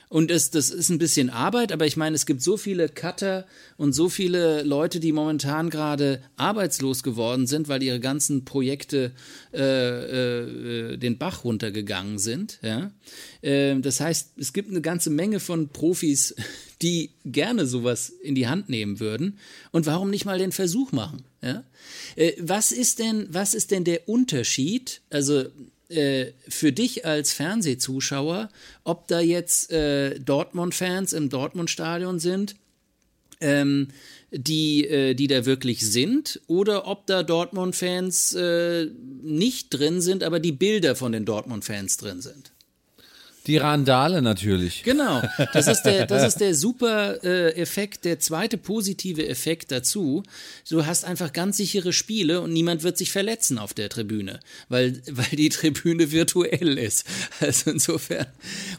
Und 0.10 0.30
das, 0.30 0.52
das 0.52 0.70
ist 0.70 0.90
ein 0.90 1.00
bisschen 1.00 1.30
Arbeit, 1.30 1.72
aber 1.72 1.86
ich 1.86 1.98
meine, 1.98 2.16
es 2.16 2.26
gibt 2.26 2.42
so 2.42 2.58
viele 2.58 2.90
Cutter 2.90 3.46
und 3.76 3.94
so 3.94 4.08
viele 4.08 4.62
Leute, 4.62 5.00
die 5.00 5.12
momentan 5.12 5.70
gerade 5.70 6.22
arbeitslos 6.38 7.02
geworden 7.02 7.48
sind, 7.48 7.68
weil 7.70 7.82
ihre 7.82 8.00
ganzen 8.00 8.46
Projekte 8.46 9.12
äh, 9.54 10.94
äh, 10.94 10.98
den 10.98 11.18
Bach 11.18 11.44
runtergegangen 11.44 12.20
sind. 12.20 12.60
Ja? 12.62 12.92
Äh, 13.42 13.80
das 13.80 14.00
heißt, 14.00 14.34
es 14.38 14.54
gibt 14.54 14.70
eine 14.70 14.82
ganze 14.82 15.10
Menge 15.10 15.40
von 15.40 15.70
Profis, 15.70 16.36
die 16.82 17.12
gerne 17.26 17.66
sowas 17.66 18.10
in 18.10 18.36
die 18.36 18.48
Hand 18.48 18.70
nehmen 18.70 19.00
würden. 19.00 19.40
Und 19.72 19.86
warum 19.88 20.12
nicht 20.12 20.26
mal 20.26 20.38
den 20.38 20.52
Versuch 20.52 20.92
machen? 20.92 21.24
Ja? 21.42 21.64
Äh, 22.16 22.34
was 22.40 22.72
ist 22.72 23.00
denn, 23.00 23.28
was 23.32 23.56
ist 23.56 23.72
denn 23.72 23.84
der 23.84 24.08
Unterschied? 24.08 25.02
Also 25.10 25.46
äh, 25.90 26.32
für 26.48 26.72
dich 26.72 27.06
als 27.06 27.34
Fernsehzuschauer, 27.34 28.50
ob 28.84 29.08
da 29.08 29.20
jetzt 29.20 29.72
äh, 29.72 30.20
Dortmund-Fans 30.20 31.14
im 31.14 31.30
Dortmund-Stadion 31.30 32.20
sind 32.20 32.56
ähm, 33.42 33.90
die, 34.32 34.88
äh, 34.88 35.14
die 35.14 35.28
da 35.28 35.46
wirklich 35.46 35.86
sind, 35.86 36.42
oder 36.48 36.88
ob 36.88 37.06
da 37.08 37.24
Dortmund-Fans 37.24 38.34
äh, 38.34 38.90
nicht 39.24 39.70
drin 39.70 40.02
sind, 40.02 40.24
aber 40.24 40.40
die 40.40 40.52
Bilder 40.52 40.96
von 40.96 41.12
den 41.12 41.26
Dortmund-Fans 41.26 41.98
drin 41.98 42.22
sind. 42.22 42.52
Die 43.48 43.58
Randale 43.58 44.22
natürlich. 44.22 44.84
Genau, 44.84 45.22
das 45.54 45.68
ist 45.68 45.84
der, 45.84 46.08
das 46.08 46.28
ist 46.28 46.38
der 46.42 46.56
super 46.56 47.24
äh, 47.24 47.52
Effekt, 47.56 48.06
der 48.06 48.20
zweite 48.20 48.58
positive 48.58 49.28
Effekt 49.28 49.72
dazu. 49.72 50.24
Du 50.70 50.86
hast 50.86 51.06
einfach 51.06 51.32
ganz 51.32 51.58
sichere 51.58 51.94
Spiele 51.94 52.42
und 52.42 52.52
niemand 52.54 52.84
wird 52.84 52.98
sich 52.98 53.12
verletzen 53.12 53.58
auf 53.60 53.74
der 53.74 53.90
Tribüne, 53.90 54.40
weil, 54.70 55.02
weil 55.12 55.36
die 55.38 55.50
Tribüne 55.50 56.12
virtuell 56.12 56.78
ist. 56.78 57.06
Also 57.42 57.70
insofern. 57.72 58.26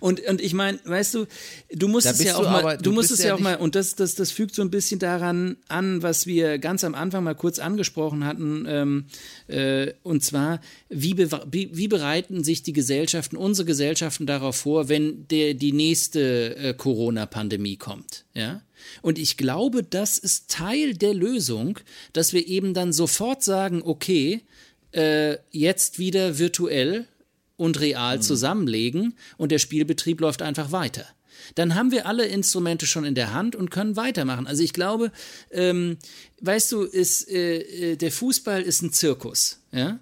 Und, 0.00 0.20
und 0.26 0.40
ich 0.40 0.54
meine, 0.54 0.78
weißt 0.84 1.14
du, 1.14 1.26
du 1.72 1.88
musst 1.88 2.06
es 2.06 2.22
ja 2.22 2.36
auch 2.36 2.42
mal, 2.44 2.60
aber- 2.60 2.76
du 2.76 2.84
du 2.84 2.92
musst 2.92 3.10
es 3.10 3.20
ja 3.20 3.26
ja 3.28 3.34
auch 3.34 3.38
mal, 3.38 3.56
und 3.56 3.74
das, 3.74 3.94
das, 3.94 4.14
das 4.14 4.30
fügt 4.32 4.54
so 4.54 4.62
ein 4.62 4.70
bisschen 4.70 4.98
daran 4.98 5.56
an, 5.68 6.02
was 6.02 6.26
wir 6.26 6.58
ganz 6.58 6.82
am 6.84 6.94
Anfang 6.94 7.22
mal 7.22 7.34
kurz 7.34 7.58
angesprochen 7.58 8.24
hatten, 8.24 8.64
ähm, 8.66 9.04
äh, 9.48 9.92
und 10.02 10.24
zwar, 10.24 10.60
wie, 10.88 11.16
wie, 11.18 11.70
wie 11.76 11.88
bereiten 11.88 12.42
sich 12.44 12.62
die 12.62 12.72
Gesellschaften, 12.72 13.36
unsere 13.36 13.66
Gesellschaften 13.66 14.26
darauf 14.26 14.55
vor, 14.56 14.88
wenn 14.88 15.28
der, 15.28 15.54
die 15.54 15.72
nächste 15.72 16.56
äh, 16.56 16.74
Corona-Pandemie 16.74 17.76
kommt, 17.76 18.24
ja? 18.34 18.62
Und 19.02 19.18
ich 19.18 19.36
glaube, 19.36 19.82
das 19.82 20.18
ist 20.18 20.50
Teil 20.50 20.94
der 20.94 21.14
Lösung, 21.14 21.78
dass 22.12 22.32
wir 22.32 22.46
eben 22.46 22.72
dann 22.72 22.92
sofort 22.92 23.42
sagen, 23.42 23.82
okay, 23.84 24.42
äh, 24.92 25.38
jetzt 25.50 25.98
wieder 25.98 26.38
virtuell 26.38 27.06
und 27.56 27.80
real 27.80 28.20
zusammenlegen 28.22 29.14
und 29.36 29.50
der 29.50 29.58
Spielbetrieb 29.58 30.20
läuft 30.20 30.42
einfach 30.42 30.72
weiter. 30.72 31.06
Dann 31.54 31.74
haben 31.74 31.90
wir 31.90 32.06
alle 32.06 32.26
Instrumente 32.26 32.86
schon 32.86 33.04
in 33.04 33.14
der 33.14 33.32
Hand 33.32 33.54
und 33.56 33.70
können 33.70 33.96
weitermachen. 33.96 34.46
Also 34.46 34.62
ich 34.62 34.72
glaube, 34.72 35.12
ähm, 35.50 35.98
weißt 36.40 36.72
du, 36.72 36.82
ist, 36.82 37.28
äh, 37.28 37.92
äh, 37.92 37.96
der 37.96 38.10
Fußball 38.10 38.62
ist 38.62 38.82
ein 38.82 38.92
Zirkus, 38.92 39.60
ja? 39.72 40.00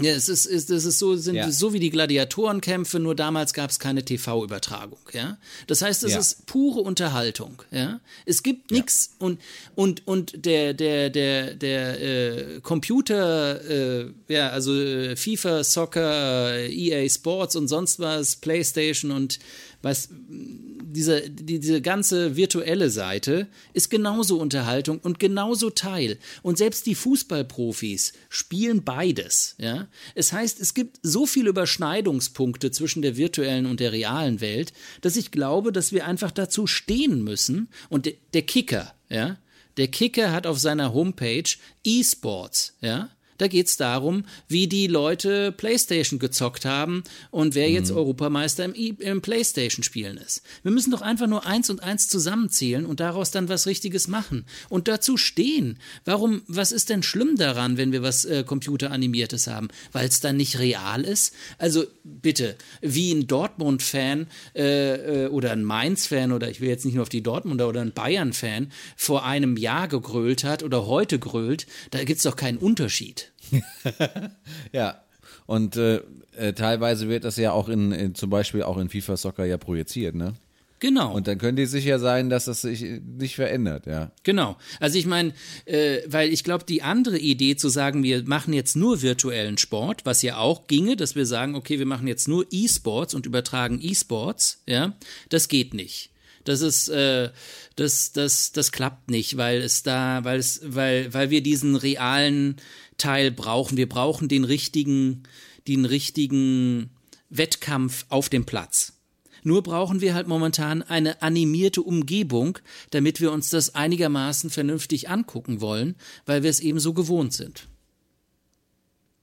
Ja, 0.00 0.12
es 0.12 0.28
ist, 0.28 0.70
das 0.70 0.84
ist 0.84 0.98
so, 1.00 1.16
sind 1.16 1.34
Ja. 1.34 1.50
so 1.50 1.72
wie 1.72 1.80
die 1.80 1.90
Gladiatorenkämpfe, 1.90 3.00
nur 3.00 3.16
damals 3.16 3.52
gab 3.52 3.70
es 3.70 3.80
keine 3.80 4.04
TV-Übertragung, 4.04 4.98
ja. 5.12 5.38
Das 5.66 5.82
heißt, 5.82 6.04
es 6.04 6.12
Ja. 6.12 6.18
ist 6.20 6.46
pure 6.46 6.80
Unterhaltung, 6.80 7.62
ja. 7.72 8.00
Es 8.24 8.44
gibt 8.44 8.70
nichts 8.70 9.10
und, 9.18 9.40
und, 9.74 10.06
und 10.06 10.44
der, 10.46 10.72
der, 10.74 11.10
der, 11.10 11.54
der 11.54 12.00
äh, 12.00 12.60
Computer, 12.60 13.60
äh, 13.68 14.06
ja, 14.28 14.50
also 14.50 14.72
äh, 14.74 15.16
FIFA, 15.16 15.64
Soccer, 15.64 16.52
äh, 16.54 16.72
EA 16.72 17.08
Sports 17.08 17.56
und 17.56 17.66
sonst 17.66 17.98
was, 17.98 18.36
Playstation 18.36 19.10
und 19.10 19.40
was, 19.82 20.08
diese, 20.10 21.28
die, 21.28 21.60
diese 21.60 21.80
ganze 21.80 22.36
virtuelle 22.36 22.90
Seite 22.90 23.46
ist 23.72 23.90
genauso 23.90 24.40
Unterhaltung 24.40 24.98
und 24.98 25.18
genauso 25.18 25.70
Teil. 25.70 26.18
Und 26.42 26.58
selbst 26.58 26.86
die 26.86 26.94
Fußballprofis 26.94 28.12
spielen 28.28 28.84
beides. 28.84 29.54
Ja? 29.58 29.88
Es 30.14 30.32
heißt, 30.32 30.60
es 30.60 30.74
gibt 30.74 30.98
so 31.02 31.26
viele 31.26 31.50
Überschneidungspunkte 31.50 32.70
zwischen 32.70 33.02
der 33.02 33.16
virtuellen 33.16 33.66
und 33.66 33.80
der 33.80 33.92
realen 33.92 34.40
Welt, 34.40 34.72
dass 35.00 35.16
ich 35.16 35.30
glaube, 35.30 35.72
dass 35.72 35.92
wir 35.92 36.06
einfach 36.06 36.30
dazu 36.30 36.66
stehen 36.66 37.22
müssen. 37.22 37.68
Und 37.88 38.06
der, 38.06 38.14
der 38.32 38.42
Kicker, 38.42 38.94
ja, 39.08 39.38
der 39.76 39.88
Kicker 39.88 40.32
hat 40.32 40.46
auf 40.46 40.58
seiner 40.58 40.92
Homepage 40.92 41.48
E-Sports, 41.84 42.76
ja. 42.80 43.10
Da 43.38 43.48
geht 43.48 43.66
es 43.68 43.76
darum, 43.76 44.24
wie 44.48 44.66
die 44.66 44.86
Leute 44.88 45.52
Playstation 45.52 46.18
gezockt 46.18 46.64
haben 46.64 47.04
und 47.30 47.54
wer 47.54 47.70
jetzt 47.70 47.90
Europameister 47.90 48.64
im, 48.64 48.74
I- 48.74 48.96
im 48.98 49.22
Playstation-Spielen 49.22 50.16
ist. 50.18 50.42
Wir 50.62 50.72
müssen 50.72 50.90
doch 50.90 51.00
einfach 51.02 51.26
nur 51.28 51.46
eins 51.46 51.70
und 51.70 51.82
eins 51.82 52.08
zusammenzählen 52.08 52.84
und 52.84 53.00
daraus 53.00 53.30
dann 53.30 53.48
was 53.48 53.66
Richtiges 53.66 54.08
machen 54.08 54.44
und 54.68 54.88
dazu 54.88 55.16
stehen. 55.16 55.78
Warum, 56.04 56.42
was 56.48 56.72
ist 56.72 56.90
denn 56.90 57.02
schlimm 57.02 57.36
daran, 57.36 57.76
wenn 57.76 57.92
wir 57.92 58.02
was 58.02 58.24
äh, 58.24 58.44
Computeranimiertes 58.44 59.46
haben? 59.46 59.68
Weil 59.92 60.08
es 60.08 60.20
dann 60.20 60.36
nicht 60.36 60.58
real 60.58 61.02
ist? 61.04 61.32
Also 61.58 61.84
bitte, 62.04 62.56
wie 62.80 63.12
ein 63.12 63.26
Dortmund-Fan 63.28 64.26
äh, 64.56 65.24
äh, 65.24 65.28
oder 65.28 65.52
ein 65.52 65.64
Mainz-Fan 65.64 66.32
oder 66.32 66.50
ich 66.50 66.60
will 66.60 66.68
jetzt 66.68 66.84
nicht 66.84 66.94
nur 66.94 67.02
auf 67.02 67.08
die 67.08 67.22
Dortmunder 67.22 67.68
oder 67.68 67.80
ein 67.82 67.92
Bayern-Fan 67.92 68.72
vor 68.96 69.24
einem 69.24 69.56
Jahr 69.56 69.86
gegrölt 69.88 70.42
hat 70.44 70.62
oder 70.62 70.86
heute 70.86 71.18
grölt, 71.18 71.66
da 71.92 72.02
gibt 72.04 72.18
es 72.18 72.24
doch 72.24 72.36
keinen 72.36 72.58
Unterschied. 72.58 73.27
Ja. 74.72 75.02
Und 75.46 75.76
äh, 75.76 76.02
äh, 76.36 76.52
teilweise 76.52 77.08
wird 77.08 77.24
das 77.24 77.36
ja 77.36 77.52
auch 77.52 77.68
in, 77.68 77.92
in 77.92 78.14
zum 78.14 78.28
Beispiel 78.28 78.62
auch 78.62 78.76
in 78.76 78.88
FIFA 78.88 79.16
Soccer 79.16 79.44
ja 79.44 79.56
projiziert, 79.56 80.14
ne? 80.14 80.34
Genau. 80.80 81.12
Und 81.12 81.26
dann 81.26 81.38
könnt 81.38 81.58
ihr 81.58 81.66
sicher 81.66 81.98
sein, 81.98 82.30
dass 82.30 82.44
das 82.44 82.62
sich 82.62 82.82
nicht 82.82 83.34
verändert, 83.34 83.86
ja. 83.86 84.12
Genau. 84.22 84.56
Also 84.78 84.98
ich 84.98 85.06
meine, 85.06 85.32
äh, 85.64 86.00
weil 86.06 86.32
ich 86.32 86.44
glaube, 86.44 86.64
die 86.64 86.82
andere 86.82 87.18
Idee 87.18 87.56
zu 87.56 87.68
sagen, 87.68 88.02
wir 88.02 88.22
machen 88.24 88.52
jetzt 88.52 88.76
nur 88.76 89.02
virtuellen 89.02 89.58
Sport, 89.58 90.06
was 90.06 90.22
ja 90.22 90.36
auch 90.36 90.66
ginge, 90.66 90.96
dass 90.96 91.16
wir 91.16 91.26
sagen, 91.26 91.54
okay, 91.56 91.78
wir 91.78 91.86
machen 91.86 92.06
jetzt 92.06 92.28
nur 92.28 92.46
E-Sports 92.50 93.14
und 93.14 93.26
übertragen 93.26 93.80
E-Sports, 93.82 94.62
ja, 94.66 94.94
das 95.30 95.48
geht 95.48 95.74
nicht. 95.74 96.10
Das 96.44 96.60
ist, 96.60 96.88
äh, 96.88 97.30
das, 97.76 98.12
das, 98.12 98.52
das 98.52 98.72
klappt 98.72 99.10
nicht, 99.10 99.36
weil 99.36 99.60
es 99.60 99.82
da, 99.82 100.24
weil 100.24 100.38
es, 100.38 100.60
weil, 100.64 101.12
weil 101.12 101.30
wir 101.30 101.42
diesen 101.42 101.76
realen 101.76 102.56
Teil 102.98 103.30
brauchen. 103.30 103.76
Wir 103.76 103.88
brauchen 103.88 104.28
den 104.28 104.44
richtigen, 104.44 105.22
den 105.66 105.84
richtigen 105.84 106.90
Wettkampf 107.30 108.06
auf 108.08 108.28
dem 108.28 108.44
Platz. 108.44 108.94
Nur 109.42 109.62
brauchen 109.62 110.00
wir 110.00 110.14
halt 110.14 110.26
momentan 110.26 110.82
eine 110.82 111.22
animierte 111.22 111.82
Umgebung, 111.82 112.58
damit 112.90 113.20
wir 113.20 113.32
uns 113.32 113.50
das 113.50 113.74
einigermaßen 113.74 114.50
vernünftig 114.50 115.08
angucken 115.08 115.60
wollen, 115.60 115.94
weil 116.26 116.42
wir 116.42 116.50
es 116.50 116.60
eben 116.60 116.80
so 116.80 116.92
gewohnt 116.92 117.32
sind. 117.32 117.68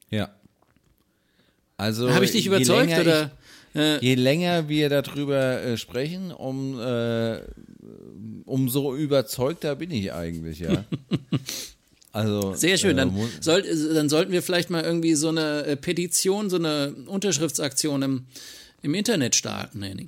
Ja. 0.09 0.33
Also 1.77 2.09
Habe 2.09 2.25
ich 2.25 2.31
dich 2.31 2.45
je 2.45 2.49
überzeugt 2.49 2.89
länger 2.89 3.01
oder? 3.01 3.31
Ich, 3.97 4.01
je 4.01 4.15
länger 4.15 4.69
wir 4.69 4.87
darüber 4.87 5.61
äh, 5.61 5.77
sprechen, 5.77 6.31
um, 6.31 6.79
äh, 6.79 7.41
umso 8.45 8.95
überzeugter 8.95 9.75
bin 9.75 9.91
ich 9.91 10.13
eigentlich, 10.13 10.59
ja. 10.59 10.85
Also, 12.15 12.53
Sehr 12.55 12.77
schön. 12.77 12.91
äh, 12.91 12.95
Dann, 13.01 13.13
mu- 13.13 13.27
soll, 13.41 13.61
dann 13.93 14.07
sollten 14.09 14.31
wir 14.31 14.41
vielleicht 14.41 14.69
mal 14.69 14.83
irgendwie 14.83 15.15
so 15.15 15.29
eine 15.29 15.65
äh, 15.65 15.75
Petition, 15.75 16.49
so 16.49 16.55
eine 16.55 16.93
Unterschriftsaktion 17.07 18.01
im, 18.03 18.25
im 18.81 18.93
Internet 18.93 19.35
starten, 19.35 19.83
Henning. 19.83 20.07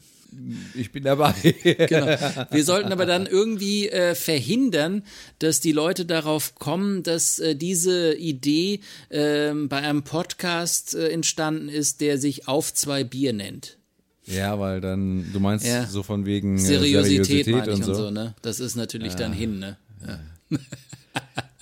ich 0.73 0.91
bin 0.91 1.03
dabei. 1.03 1.33
Genau. 1.89 2.05
Wir 2.51 2.63
sollten 2.63 2.91
aber 2.93 3.05
dann 3.05 3.25
irgendwie 3.25 3.89
äh, 3.89 4.15
verhindern, 4.15 5.03
dass 5.39 5.59
die 5.59 5.71
Leute 5.73 6.05
darauf 6.05 6.55
kommen, 6.55 7.03
dass 7.03 7.39
äh, 7.39 7.55
diese 7.55 8.13
Idee 8.13 8.79
ähm, 9.09 9.67
bei 9.67 9.77
einem 9.77 10.03
Podcast 10.03 10.95
äh, 10.95 11.09
entstanden 11.09 11.67
ist, 11.69 11.99
der 12.01 12.17
sich 12.17 12.47
auf 12.47 12.73
zwei 12.73 13.03
Bier 13.03 13.33
nennt. 13.33 13.77
ja, 14.25 14.57
weil 14.59 14.79
dann, 14.81 15.29
du 15.33 15.39
meinst 15.39 15.65
Ja. 15.65 15.85
so 15.87 16.03
von 16.03 16.25
wegen 16.25 16.55
äh, 16.57 16.59
Seriosität, 16.59 17.47
meine 17.47 17.63
ich 17.63 17.67
und 17.69 17.73
und 17.75 17.83
so. 17.83 17.93
so, 17.93 18.11
ne? 18.11 18.33
Das 18.41 18.59
ist 18.61 18.75
natürlich 18.75 19.15
dann 19.15 19.33
hin, 19.33 19.59
ne? 19.59 19.77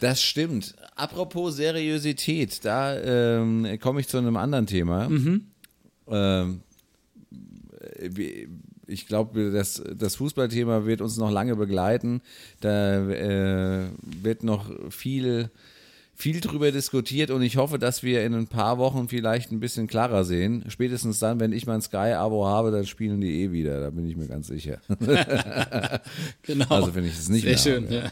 Das 0.05 0.21
stimmt. 0.21 0.75
Apropos 0.95 1.55
Seriosität, 1.55 2.63
da 2.63 2.95
ähm, 2.95 3.79
komme 3.81 4.01
ich 4.01 4.07
zu 4.07 4.19
einem 4.19 4.37
anderen 4.37 4.67
Thema. 4.67 5.09
Mhm. 5.09 5.47
Ähm, 6.07 6.61
ich 8.85 9.07
glaube, 9.07 9.49
das, 9.51 9.81
das 9.97 10.15
Fußballthema 10.17 10.85
wird 10.85 11.01
uns 11.01 11.17
noch 11.17 11.31
lange 11.31 11.55
begleiten. 11.55 12.21
Da 12.59 13.09
äh, 13.09 13.87
wird 14.03 14.43
noch 14.43 14.69
viel, 14.91 15.49
viel 16.17 16.39
drüber 16.39 16.71
diskutiert 16.71 17.29
und 17.29 17.41
ich 17.41 17.57
hoffe, 17.57 17.77
dass 17.77 18.01
wir 18.01 18.23
in 18.23 18.33
ein 18.33 18.47
paar 18.47 18.77
Wochen 18.77 19.09
vielleicht 19.09 19.51
ein 19.51 19.59
bisschen 19.59 19.87
klarer 19.87 20.23
sehen. 20.23 20.63
Spätestens 20.69 21.19
dann, 21.19 21.41
wenn 21.41 21.51
ich 21.51 21.67
mein 21.67 21.81
Sky-Abo 21.81 22.45
habe, 22.45 22.71
dann 22.71 22.85
spielen 22.85 23.19
die 23.19 23.43
eh 23.43 23.51
wieder, 23.51 23.81
da 23.81 23.89
bin 23.89 24.07
ich 24.07 24.15
mir 24.15 24.27
ganz 24.27 24.47
sicher. 24.47 24.79
Genau. 26.43 26.67
Also, 26.69 26.95
wenn 26.95 27.05
ich 27.05 27.13
es 27.13 27.29
nicht 27.29 27.41
Sehr 27.41 27.51
mehr 27.51 27.57
schön, 27.57 27.85
habe, 27.85 27.95
ja. 27.95 28.11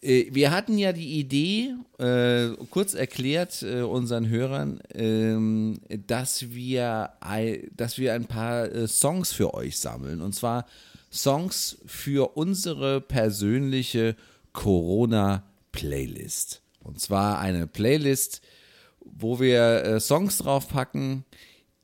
Äh, 0.00 0.26
Wir 0.32 0.50
hatten 0.50 0.78
ja 0.78 0.92
die 0.92 1.18
Idee, 1.18 1.74
äh, 1.98 2.48
kurz 2.70 2.94
erklärt 2.94 3.62
äh, 3.62 3.82
unseren 3.82 4.28
Hörern, 4.28 4.80
ähm, 4.94 5.80
dass, 6.06 6.50
wir 6.50 7.10
dass 7.76 7.98
wir 7.98 8.14
ein 8.14 8.24
paar 8.24 8.72
äh, 8.72 8.88
Songs 8.88 9.32
für 9.32 9.54
euch 9.54 9.78
sammeln. 9.78 10.20
Und 10.20 10.34
zwar 10.34 10.66
Songs 11.12 11.78
für 11.86 12.36
unsere 12.36 13.00
persönliche 13.00 14.16
Corona-Playlist. 14.52 16.62
Und 16.82 17.00
zwar 17.00 17.38
eine 17.38 17.66
Playlist, 17.66 18.42
wo 19.00 19.40
wir 19.40 19.84
äh, 19.84 20.00
Songs 20.00 20.38
draufpacken, 20.38 21.24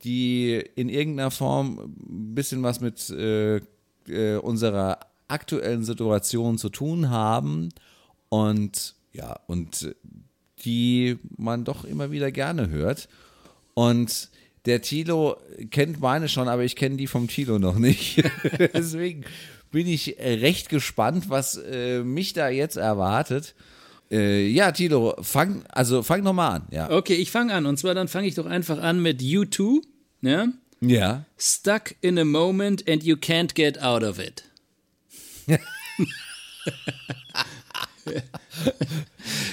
die 0.03 0.63
in 0.75 0.89
irgendeiner 0.89 1.31
Form 1.31 1.79
ein 1.79 2.35
bisschen 2.35 2.63
was 2.63 2.81
mit 2.81 3.09
äh, 3.09 3.57
äh, 4.07 4.37
unserer 4.37 4.99
aktuellen 5.27 5.83
Situation 5.83 6.57
zu 6.57 6.69
tun 6.69 7.09
haben 7.09 7.69
und 8.29 8.95
ja, 9.13 9.39
und 9.47 9.95
die 10.63 11.17
man 11.37 11.63
doch 11.65 11.83
immer 11.83 12.11
wieder 12.11 12.31
gerne 12.31 12.69
hört. 12.69 13.09
Und 13.73 14.29
der 14.65 14.81
Tilo 14.81 15.37
kennt 15.71 15.99
meine 15.99 16.29
schon, 16.29 16.47
aber 16.47 16.63
ich 16.63 16.75
kenne 16.75 16.97
die 16.97 17.07
vom 17.07 17.27
Tilo 17.27 17.59
noch 17.59 17.77
nicht. 17.77 18.23
Deswegen 18.73 19.23
bin 19.71 19.87
ich 19.87 20.19
äh, 20.19 20.35
recht 20.35 20.69
gespannt, 20.69 21.29
was 21.29 21.57
äh, 21.57 22.03
mich 22.03 22.33
da 22.33 22.49
jetzt 22.49 22.77
erwartet. 22.77 23.55
Äh, 24.09 24.47
ja, 24.47 24.71
Tilo, 24.71 25.15
fang, 25.21 25.65
also 25.69 26.01
fang 26.03 26.23
nochmal 26.23 26.57
an. 26.57 26.67
Ja. 26.71 26.89
Okay, 26.91 27.15
ich 27.15 27.31
fange 27.31 27.53
an. 27.53 27.65
Und 27.65 27.77
zwar 27.77 27.93
dann 27.93 28.07
fange 28.07 28.27
ich 28.27 28.35
doch 28.35 28.45
einfach 28.45 28.79
an 28.79 29.01
mit 29.01 29.21
U2. 29.21 29.81
Ja? 30.21 30.47
ja. 30.81 31.25
Stuck 31.37 31.95
in 32.01 32.17
a 32.17 32.25
moment 32.25 32.87
and 32.89 33.03
you 33.03 33.15
can't 33.15 33.53
get 33.53 33.81
out 33.81 34.03
of 34.03 34.19
it. 34.19 34.43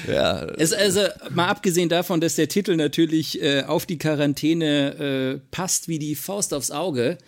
ja. 0.08 0.46
Es, 0.56 0.72
also 0.72 1.00
mal 1.30 1.48
abgesehen 1.48 1.88
davon, 1.88 2.20
dass 2.20 2.36
der 2.36 2.48
Titel 2.48 2.76
natürlich 2.76 3.42
äh, 3.42 3.62
auf 3.62 3.86
die 3.86 3.98
Quarantäne 3.98 4.94
äh, 4.94 5.40
passt 5.50 5.88
wie 5.88 5.98
die 5.98 6.14
Faust 6.14 6.54
aufs 6.54 6.70
Auge, 6.70 7.18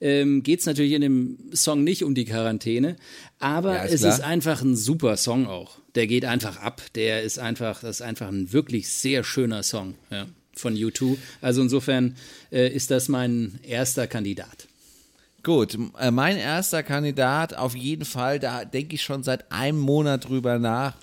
ähm, 0.00 0.42
geht 0.42 0.60
es 0.60 0.66
natürlich 0.66 0.92
in 0.92 1.00
dem 1.00 1.38
Song 1.52 1.82
nicht 1.84 2.04
um 2.04 2.14
die 2.14 2.24
Quarantäne. 2.24 2.96
Aber 3.38 3.74
Ja, 3.76 3.82
ist 3.84 3.92
es 3.94 4.00
klar. 4.00 4.12
ist 4.14 4.20
einfach 4.22 4.62
ein 4.62 4.76
super 4.76 5.16
Song 5.16 5.46
auch. 5.46 5.78
Der 5.94 6.06
geht 6.06 6.24
einfach 6.24 6.58
ab. 6.60 6.80
Der 6.94 7.22
ist 7.22 7.38
einfach, 7.38 7.80
das 7.80 7.96
ist 7.96 8.02
einfach 8.02 8.28
ein 8.28 8.52
wirklich 8.52 8.88
sehr 8.88 9.24
schöner 9.24 9.62
Song 9.62 9.94
ja, 10.10 10.26
von 10.54 10.74
U2. 10.74 11.16
Also 11.42 11.62
insofern 11.62 12.16
äh, 12.50 12.68
ist 12.68 12.90
das 12.90 13.08
mein 13.08 13.58
erster 13.62 14.06
Kandidat. 14.06 14.68
Gut, 15.42 15.78
äh, 16.00 16.10
mein 16.10 16.38
erster 16.38 16.82
Kandidat 16.82 17.54
auf 17.54 17.76
jeden 17.76 18.04
Fall, 18.04 18.38
da 18.40 18.64
denke 18.64 18.94
ich 18.96 19.02
schon 19.02 19.22
seit 19.22 19.52
einem 19.52 19.78
Monat 19.78 20.28
drüber 20.28 20.58
nach. 20.58 20.94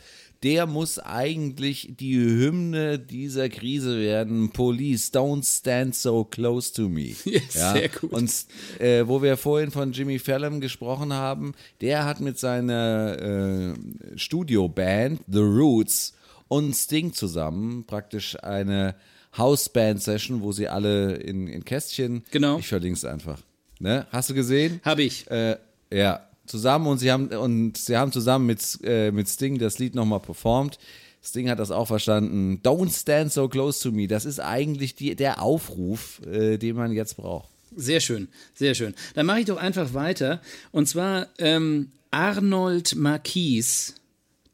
Der 0.44 0.68
muss 0.68 1.00
eigentlich 1.00 1.94
die 1.98 2.18
Hymne 2.18 3.00
dieser 3.00 3.48
Krise 3.50 4.00
werden. 4.00 4.50
Police, 4.50 5.14
don't 5.14 5.44
stand 5.46 5.96
so 5.96 6.26
close 6.26 6.74
to 6.74 6.90
me. 6.90 7.16
Ja, 7.54 7.74
sehr 7.74 7.90
gut. 7.90 8.12
Und 8.12 8.46
äh, 8.80 9.08
wo 9.08 9.22
wir 9.22 9.38
vorhin 9.38 9.72
von 9.72 9.92
Jimmy 9.92 10.20
Fallon 10.20 10.60
gesprochen 10.60 11.14
haben, 11.14 11.54
der 11.82 12.06
hat 12.06 12.20
mit 12.20 12.38
seiner 12.38 13.18
äh, 13.20 14.18
Studioband 14.18 15.22
The 15.28 15.40
Roots 15.40 16.14
und 16.48 16.76
Sting 16.76 17.14
zusammen 17.14 17.86
praktisch 17.86 18.38
eine 18.44 18.96
Houseband-Session, 19.38 20.42
wo 20.42 20.52
sie 20.52 20.68
alle 20.68 21.16
in, 21.16 21.48
in 21.48 21.64
Kästchen. 21.66 22.24
Genau. 22.32 22.60
Ich 22.60 22.68
verlinke 22.68 22.98
es 22.98 23.06
einfach. 23.06 23.42
Ne? 23.80 24.06
Hast 24.12 24.30
du 24.30 24.34
gesehen? 24.34 24.80
Habe 24.84 25.04
ich. 25.04 25.30
Äh, 25.32 25.58
ja, 25.92 26.28
zusammen 26.46 26.88
und 26.88 26.98
sie 26.98 27.12
haben 27.12 27.28
und 27.28 27.78
sie 27.78 27.98
haben 27.98 28.12
zusammen 28.12 28.46
mit, 28.46 28.80
äh, 28.84 29.12
mit 29.12 29.28
Sting 29.28 29.58
das 29.58 29.80
Lied 29.80 29.96
nochmal 29.96 30.20
performt. 30.20 30.78
Sting 31.24 31.50
hat 31.50 31.60
das 31.60 31.72
auch 31.72 31.88
verstanden. 31.88 32.60
Don't 32.64 32.92
stand 32.92 33.32
so 33.32 33.48
close 33.48 33.82
to 33.82 33.92
me. 33.92 34.08
Das 34.08 34.26
ist 34.26 34.40
eigentlich 34.40 34.96
die, 34.96 35.16
der 35.16 35.42
Aufruf, 35.42 36.22
äh, 36.26 36.58
den 36.58 36.76
man 36.76 36.92
jetzt 36.92 37.16
braucht. 37.16 37.50
Sehr 37.76 38.02
schön, 38.02 38.28
sehr 38.54 38.76
schön. 38.76 38.94
Dann 39.16 39.26
mache 39.26 39.40
ich 39.40 39.46
doch 39.46 39.58
einfach 39.58 39.94
weiter. 39.94 40.42
Und 40.72 40.88
zwar 40.88 41.28
ähm, 41.40 41.92
Arnold 42.12 42.96
Marquis 42.96 43.96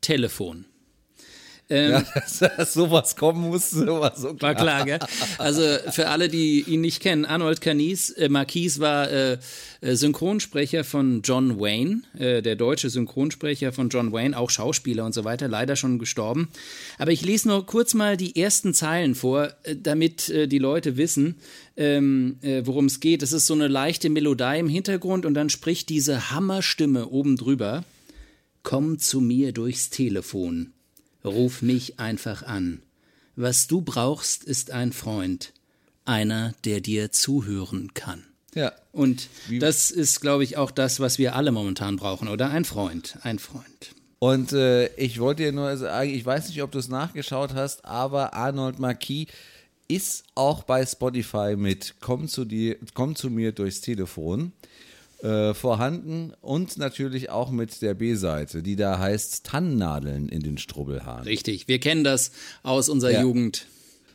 Telefon. 0.01 0.65
Ähm, 1.69 1.91
Ja, 1.91 2.03
dass, 2.15 2.39
dass 2.39 2.73
sowas 2.73 3.15
kommen 3.15 3.49
muss, 3.49 3.69
sowas 3.69 4.21
so 4.21 4.39
War 4.41 4.55
klar, 4.55 4.85
gell? 4.85 4.99
Also 5.37 5.61
für 5.91 6.07
alle, 6.09 6.27
die 6.27 6.61
ihn 6.61 6.81
nicht 6.81 7.01
kennen, 7.01 7.25
Arnold 7.25 7.61
Canis, 7.61 8.09
äh, 8.11 8.27
Marquis 8.29 8.79
war 8.79 9.09
äh, 9.11 9.37
äh, 9.81 9.95
Synchronsprecher 9.95 10.83
von 10.83 11.21
John 11.21 11.59
Wayne, 11.59 12.01
äh, 12.17 12.41
der 12.41 12.55
deutsche 12.55 12.89
Synchronsprecher 12.89 13.71
von 13.71 13.89
John 13.89 14.11
Wayne, 14.11 14.37
auch 14.37 14.49
Schauspieler 14.49 15.05
und 15.05 15.13
so 15.13 15.23
weiter, 15.23 15.47
leider 15.47 15.75
schon 15.75 15.99
gestorben. 15.99 16.49
Aber 16.97 17.11
ich 17.11 17.23
lese 17.23 17.47
nur 17.47 17.65
kurz 17.65 17.93
mal 17.93 18.17
die 18.17 18.35
ersten 18.35 18.73
Zeilen 18.73 19.15
vor, 19.15 19.53
äh, 19.63 19.75
damit 19.75 20.29
äh, 20.29 20.47
die 20.47 20.59
Leute 20.59 20.97
wissen, 20.97 21.35
ähm, 21.77 22.37
äh, 22.41 22.63
worum 22.65 22.85
es 22.85 22.99
geht. 22.99 23.23
Es 23.23 23.31
ist 23.31 23.45
so 23.45 23.53
eine 23.53 23.67
leichte 23.67 24.09
Melodie 24.09 24.59
im 24.59 24.67
Hintergrund 24.67 25.25
und 25.25 25.33
dann 25.35 25.49
spricht 25.49 25.89
diese 25.89 26.31
Hammerstimme 26.31 27.07
oben 27.07 27.37
drüber. 27.37 27.83
Komm 28.63 28.99
zu 28.99 29.21
mir 29.21 29.53
durchs 29.53 29.89
Telefon. 29.89 30.73
Ruf 31.23 31.61
mich 31.61 31.99
einfach 31.99 32.43
an. 32.43 32.81
Was 33.35 33.67
du 33.67 33.81
brauchst, 33.81 34.43
ist 34.43 34.71
ein 34.71 34.93
Freund. 34.93 35.53
Einer, 36.05 36.53
der 36.65 36.81
dir 36.81 37.11
zuhören 37.11 37.93
kann. 37.93 38.25
Ja. 38.55 38.71
Und 38.91 39.29
das 39.59 39.91
ist, 39.91 40.21
glaube 40.21 40.43
ich, 40.43 40.57
auch 40.57 40.71
das, 40.71 40.99
was 40.99 41.19
wir 41.19 41.35
alle 41.35 41.51
momentan 41.51 41.97
brauchen, 41.97 42.27
oder? 42.27 42.49
Ein 42.49 42.65
Freund, 42.65 43.17
ein 43.21 43.39
Freund. 43.39 43.95
Und 44.17 44.51
äh, 44.51 44.87
ich 44.95 45.19
wollte 45.19 45.43
dir 45.43 45.51
nur 45.51 45.75
sagen, 45.77 46.09
ich 46.09 46.25
weiß 46.25 46.49
nicht, 46.49 46.61
ob 46.61 46.71
du 46.71 46.79
es 46.79 46.89
nachgeschaut 46.89 47.53
hast, 47.53 47.85
aber 47.85 48.33
Arnold 48.33 48.79
Marquis 48.79 49.27
ist 49.87 50.25
auch 50.35 50.63
bei 50.63 50.85
Spotify 50.85 51.55
mit 51.55 51.95
Komm 51.99 52.27
zu 52.27 52.45
dir, 52.45 52.77
komm 52.93 53.15
zu 53.15 53.29
mir 53.29 53.51
durchs 53.51 53.81
Telefon 53.81 54.51
äh, 55.21 55.53
vorhanden 55.53 56.33
und 56.41 56.77
natürlich 56.77 57.29
auch 57.29 57.51
mit 57.51 57.81
der 57.81 57.93
B-Seite, 57.93 58.63
die 58.63 58.75
da 58.75 58.99
heißt 58.99 59.45
Tannennadeln 59.45 60.29
in 60.29 60.41
den 60.41 60.57
Strubbelhaaren. 60.57 61.23
Richtig, 61.23 61.67
wir 61.67 61.79
kennen 61.79 62.03
das 62.03 62.31
aus 62.63 62.89
unserer 62.89 63.11
Ja. 63.11 63.21
Jugend. 63.21 63.65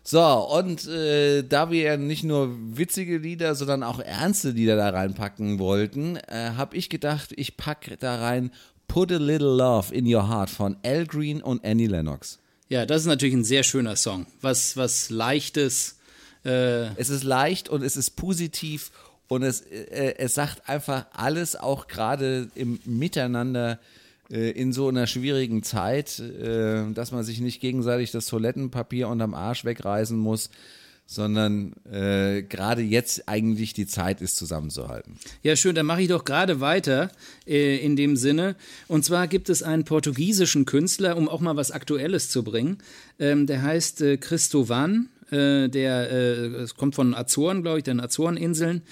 So, 0.07 0.23
und 0.23 0.87
äh, 0.87 1.43
da 1.43 1.71
wir 1.71 1.81
ja 1.83 1.97
nicht 1.97 2.25
nur 2.25 2.55
witzige 2.77 3.17
Lieder, 3.17 3.55
sondern 3.55 3.83
auch 3.83 4.01
ernste 4.01 4.51
Lieder 4.51 4.77
da 4.77 4.91
reinpacken 4.91 5.59
wollten, 5.59 6.17
äh, 6.17 6.51
habe 6.57 6.77
ich 6.77 6.91
gedacht, 6.91 7.31
ich 7.37 7.57
packe 7.57 7.97
da 7.97 8.17
rein 8.21 8.51
Put 8.87 9.11
a 9.11 9.17
Little 9.17 9.57
Love 9.57 9.95
in 9.95 10.07
Your 10.07 10.29
Heart 10.29 10.51
von 10.51 10.77
Al 10.85 11.07
Green 11.07 11.41
und 11.43 11.65
Annie 11.65 11.87
Lennox. 11.87 12.39
Ja, 12.69 12.85
das 12.85 13.01
ist 13.03 13.07
natürlich 13.07 13.35
ein 13.35 13.45
sehr 13.45 13.63
schöner 13.63 13.97
Song. 13.97 14.27
Was, 14.43 14.77
was 14.77 15.09
Leichtes. 15.09 15.97
Äh, 16.45 16.89
Es 17.01 17.09
ist 17.09 17.25
leicht 17.25 17.71
und 17.71 17.83
es 17.83 17.97
ist 17.97 18.11
positiv 18.11 18.91
und 19.29 19.43
es, 19.43 19.61
äh, 19.63 20.15
es 20.19 20.35
sagt 20.35 20.69
einfach 20.69 21.07
alles, 21.13 21.57
auch 21.57 21.87
gerade 21.87 22.49
im 22.55 22.79
Miteinander 22.85 23.79
äh, 24.31 24.51
in 24.51 24.73
so 24.73 24.89
einer 24.89 25.07
schwierigen 25.07 25.63
Zeit, 25.63 26.19
äh, 26.19 26.91
dass 26.93 27.13
man 27.13 27.25
sich 27.25 27.41
nicht 27.41 27.61
gegenseitig 27.61 28.11
das 28.11 28.27
Toilettenpapier 28.27 29.09
unterm 29.09 29.35
Arsch 29.35 29.65
wegreißen 29.65 30.17
muss, 30.17 30.51
sondern 31.07 31.75
äh, 31.91 32.43
gerade 32.43 32.81
jetzt 32.81 33.29
eigentlich 33.29 33.75
die 33.75 33.87
Zeit 33.87 34.23
ist, 34.23 34.37
zusammenzuhalten. 34.37 35.19
Ja, 35.43 35.55
schön, 35.55 35.75
dann 35.75 35.87
mache 35.87 36.03
ich 36.03 36.09
doch 36.09 36.25
gerade 36.25 36.61
weiter 36.61 37.11
äh, 37.47 37.77
in 37.77 37.97
dem 37.97 38.17
Sinne. 38.17 38.57
Und 38.89 39.05
zwar 39.05 39.29
gibt 39.29 39.51
es 39.51 39.63
einen 39.63 39.85
portugiesischen 39.85 40.65
Künstler, 40.65 41.17
um 41.17 41.29
auch 41.29 41.41
mal 41.41 41.57
was 41.57 41.71
Aktuelles 41.71 42.31
zu 42.31 42.43
bringen. 42.43 42.79
Ähm, 43.19 43.47
der 43.47 43.63
heißt 43.63 44.01
äh, 44.01 44.17
Christovan. 44.17 45.11
Äh, 45.31 45.69
der 45.69 46.11
äh, 46.11 46.67
kommt 46.77 46.95
von 46.95 47.15
Azoren, 47.15 47.63
glaube 47.63 47.79
ich, 47.79 47.85
den 47.85 48.01
Azoreninseln. 48.01 48.83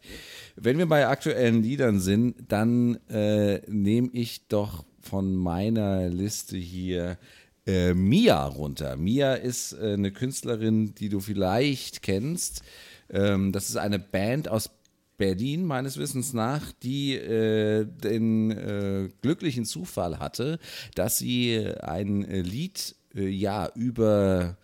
Wenn 0.56 0.78
wir 0.78 0.86
bei 0.86 1.08
aktuellen 1.08 1.64
Liedern 1.64 2.00
sind, 2.00 2.36
dann 2.50 2.96
äh, 3.10 3.62
nehme 3.68 4.10
ich 4.14 4.48
doch 4.48 4.86
von 5.02 5.36
meiner 5.36 6.10
Liste 6.10 6.58
hier 6.58 7.18
äh, 7.66 7.94
Mia 7.94 8.46
runter. 8.46 8.98
Mia 8.98 9.34
ist 9.34 9.74
äh, 9.74 9.94
eine 9.94 10.12
Künstlerin, 10.12 10.96
die 10.96 11.10
du 11.10 11.20
vielleicht 11.20 12.02
kennst. 12.02 12.64
Ähm, 13.10 13.52
das 13.52 13.70
ist 13.70 13.78
eine 13.78 14.00
Band 14.00 14.48
aus 14.48 14.70
Berlin 15.18 15.66
meines 15.66 15.98
Wissens 15.98 16.34
nach, 16.34 16.72
die 16.82 17.14
äh, 17.16 17.86
den 17.86 18.52
äh, 18.52 19.10
glücklichen 19.22 19.66
Zufall 19.66 20.18
hatte, 20.18 20.58
dass 20.96 21.20
sie 21.20 21.64
ein 21.82 22.22
Lied 22.24 22.96
äh, 23.16 23.28
ja 23.28 23.70
über 23.76 24.58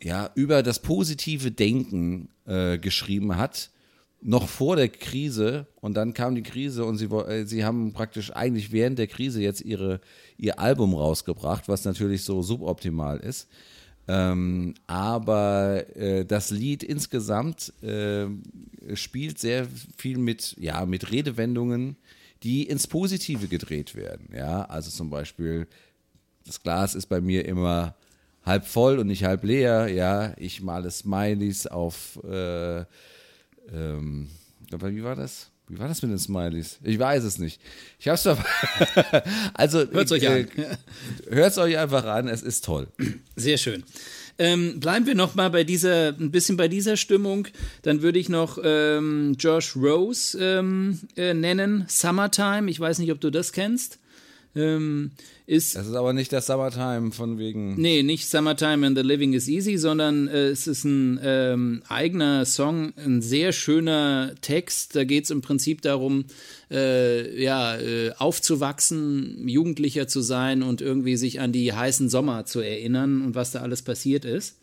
ja 0.00 0.30
über 0.34 0.62
das 0.62 0.80
positive 0.80 1.50
Denken 1.50 2.28
äh, 2.46 2.78
geschrieben 2.78 3.36
hat 3.36 3.70
noch 4.22 4.48
vor 4.48 4.76
der 4.76 4.88
Krise 4.88 5.66
und 5.80 5.94
dann 5.94 6.14
kam 6.14 6.34
die 6.34 6.42
Krise 6.42 6.84
und 6.84 6.96
sie, 6.96 7.06
äh, 7.06 7.44
sie 7.44 7.64
haben 7.64 7.92
praktisch 7.92 8.34
eigentlich 8.34 8.70
während 8.72 8.98
der 8.98 9.08
Krise 9.08 9.42
jetzt 9.42 9.62
ihre, 9.62 10.00
ihr 10.38 10.60
Album 10.60 10.94
rausgebracht, 10.94 11.68
was 11.68 11.84
natürlich 11.84 12.22
so 12.22 12.40
suboptimal 12.40 13.18
ist. 13.18 13.48
Ähm, 14.08 14.74
aber 14.86 15.84
äh, 15.96 16.24
das 16.24 16.50
Lied 16.50 16.82
insgesamt 16.82 17.72
äh, 17.82 18.26
spielt 18.94 19.38
sehr 19.38 19.66
viel 19.96 20.18
mit, 20.18 20.56
ja, 20.58 20.86
mit 20.86 21.10
Redewendungen, 21.10 21.96
die 22.42 22.64
ins 22.64 22.86
Positive 22.86 23.46
gedreht 23.46 23.94
werden. 23.94 24.28
Ja, 24.34 24.64
also 24.64 24.90
zum 24.90 25.10
Beispiel, 25.10 25.68
das 26.46 26.62
Glas 26.62 26.94
ist 26.94 27.06
bei 27.06 27.20
mir 27.20 27.44
immer 27.46 27.94
halb 28.44 28.66
voll 28.66 28.98
und 28.98 29.06
nicht 29.06 29.24
halb 29.24 29.44
leer. 29.44 29.88
Ja, 29.88 30.34
ich 30.36 30.62
male 30.62 30.90
Smileys 30.90 31.66
auf 31.66 32.18
äh, 32.24 32.84
ähm, 33.72 34.28
wie 34.70 35.04
war 35.04 35.16
das? 35.16 35.50
Wie 35.68 35.78
war 35.78 35.88
das 35.88 36.02
mit 36.02 36.10
den 36.10 36.18
Smileys? 36.18 36.78
Ich 36.82 36.98
weiß 36.98 37.24
es 37.24 37.38
nicht. 37.38 37.60
Ich 37.98 38.08
hab's 38.08 38.24
doch. 38.24 38.38
also 39.54 39.90
hört 39.90 40.10
euch 40.12 40.24
äh, 40.24 40.28
an. 40.28 40.48
Hört 41.28 41.56
euch 41.58 41.78
einfach 41.78 42.04
an. 42.04 42.28
Es 42.28 42.42
ist 42.42 42.64
toll. 42.64 42.88
Sehr 43.36 43.56
schön. 43.56 43.84
Ähm, 44.38 44.80
bleiben 44.80 45.06
wir 45.06 45.14
noch 45.14 45.34
mal 45.34 45.50
bei 45.50 45.62
dieser, 45.62 46.08
ein 46.08 46.30
bisschen 46.30 46.56
bei 46.56 46.68
dieser 46.68 46.96
Stimmung. 46.96 47.48
Dann 47.82 48.02
würde 48.02 48.18
ich 48.18 48.28
noch 48.28 48.58
ähm, 48.62 49.36
Josh 49.38 49.76
Rose 49.76 50.38
ähm, 50.38 51.00
äh, 51.16 51.32
nennen. 51.32 51.84
Summertime. 51.88 52.70
Ich 52.70 52.80
weiß 52.80 52.98
nicht, 52.98 53.12
ob 53.12 53.20
du 53.20 53.30
das 53.30 53.52
kennst. 53.52 53.98
Ähm, 54.54 55.12
ist 55.46 55.76
Das 55.76 55.86
ist 55.86 55.94
aber 55.94 56.12
nicht 56.12 56.32
das 56.32 56.46
Summertime 56.46 57.12
von 57.12 57.38
wegen. 57.38 57.80
Nee, 57.80 58.02
nicht 58.02 58.28
Summertime 58.28 58.86
and 58.86 58.96
the 58.96 59.02
Living 59.02 59.32
is 59.32 59.48
Easy, 59.48 59.78
sondern 59.78 60.28
äh, 60.28 60.48
es 60.48 60.66
ist 60.66 60.84
ein 60.84 61.18
ähm, 61.22 61.82
eigener 61.88 62.44
Song, 62.44 62.92
ein 62.96 63.22
sehr 63.22 63.52
schöner 63.52 64.34
Text. 64.42 64.94
Da 64.94 65.04
geht 65.04 65.24
es 65.24 65.30
im 65.30 65.40
Prinzip 65.40 65.80
darum, 65.80 66.26
äh, 66.70 67.42
ja, 67.42 67.78
äh, 67.78 68.12
aufzuwachsen, 68.18 69.48
Jugendlicher 69.48 70.06
zu 70.06 70.20
sein 70.20 70.62
und 70.62 70.82
irgendwie 70.82 71.16
sich 71.16 71.40
an 71.40 71.52
die 71.52 71.72
heißen 71.72 72.10
Sommer 72.10 72.44
zu 72.44 72.60
erinnern 72.60 73.22
und 73.22 73.34
was 73.34 73.52
da 73.52 73.60
alles 73.60 73.80
passiert 73.80 74.26
ist. 74.26 74.58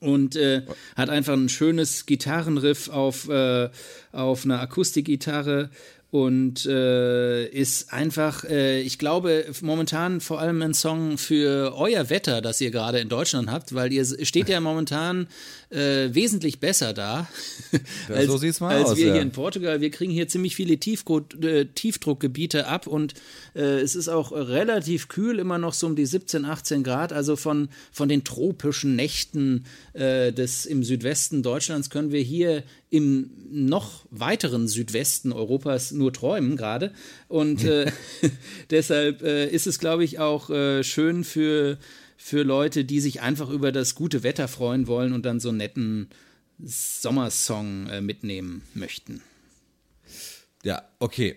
Und 0.00 0.34
äh, 0.36 0.62
hat 0.96 1.08
einfach 1.08 1.32
ein 1.34 1.48
schönes 1.48 2.04
Gitarrenriff 2.04 2.88
auf, 2.88 3.28
äh, 3.28 3.70
auf 4.14 4.44
einer 4.44 4.60
Akustikgitarre 4.60 5.70
und 6.14 6.64
äh, 6.66 7.48
ist 7.48 7.92
einfach, 7.92 8.44
äh, 8.44 8.80
ich 8.82 8.98
glaube, 9.00 9.46
momentan 9.62 10.20
vor 10.20 10.38
allem 10.38 10.62
ein 10.62 10.72
Song 10.72 11.18
für 11.18 11.74
euer 11.76 12.08
Wetter, 12.08 12.40
das 12.40 12.60
ihr 12.60 12.70
gerade 12.70 13.00
in 13.00 13.08
Deutschland 13.08 13.50
habt, 13.50 13.74
weil 13.74 13.92
ihr 13.92 14.04
steht 14.24 14.48
ja 14.48 14.60
momentan 14.60 15.26
äh, 15.70 16.14
wesentlich 16.14 16.60
besser 16.60 16.92
da 16.92 17.26
als, 18.08 18.26
so 18.26 18.36
sieht's 18.36 18.60
mal 18.60 18.76
als 18.76 18.90
aus, 18.90 18.96
wir 18.96 19.08
ja. 19.08 19.12
hier 19.14 19.22
in 19.22 19.32
Portugal. 19.32 19.80
Wir 19.80 19.90
kriegen 19.90 20.12
hier 20.12 20.28
ziemlich 20.28 20.54
viele 20.54 20.78
Tiefgro 20.78 21.22
äh, 21.42 21.64
Tiefdruckgebiete 21.64 22.68
ab 22.68 22.86
und 22.86 23.14
äh, 23.56 23.80
es 23.80 23.96
ist 23.96 24.06
auch 24.06 24.30
relativ 24.30 25.08
kühl, 25.08 25.40
immer 25.40 25.58
noch 25.58 25.72
so 25.72 25.88
um 25.88 25.96
die 25.96 26.06
17, 26.06 26.44
18 26.44 26.84
Grad. 26.84 27.12
Also 27.12 27.34
von, 27.34 27.70
von 27.90 28.08
den 28.08 28.22
tropischen 28.22 28.94
Nächten 28.94 29.64
äh, 29.94 30.32
des, 30.32 30.64
im 30.64 30.84
Südwesten 30.84 31.42
Deutschlands 31.42 31.90
können 31.90 32.12
wir 32.12 32.22
hier 32.22 32.62
im 32.94 33.28
noch 33.50 34.06
weiteren 34.10 34.68
Südwesten 34.68 35.32
Europas 35.32 35.90
nur 35.90 36.12
träumen 36.12 36.56
gerade. 36.56 36.92
Und 37.26 37.64
äh, 37.64 37.90
deshalb 38.70 39.22
äh, 39.22 39.48
ist 39.48 39.66
es, 39.66 39.80
glaube 39.80 40.04
ich, 40.04 40.20
auch 40.20 40.48
äh, 40.48 40.84
schön 40.84 41.24
für, 41.24 41.76
für 42.16 42.44
Leute, 42.44 42.84
die 42.84 43.00
sich 43.00 43.20
einfach 43.20 43.50
über 43.50 43.72
das 43.72 43.96
gute 43.96 44.22
Wetter 44.22 44.46
freuen 44.46 44.86
wollen 44.86 45.12
und 45.12 45.26
dann 45.26 45.40
so 45.40 45.48
einen 45.48 45.58
netten 45.58 46.08
Sommersong 46.62 47.88
äh, 47.88 48.00
mitnehmen 48.00 48.62
möchten. 48.74 49.22
Ja, 50.62 50.88
okay. 51.00 51.34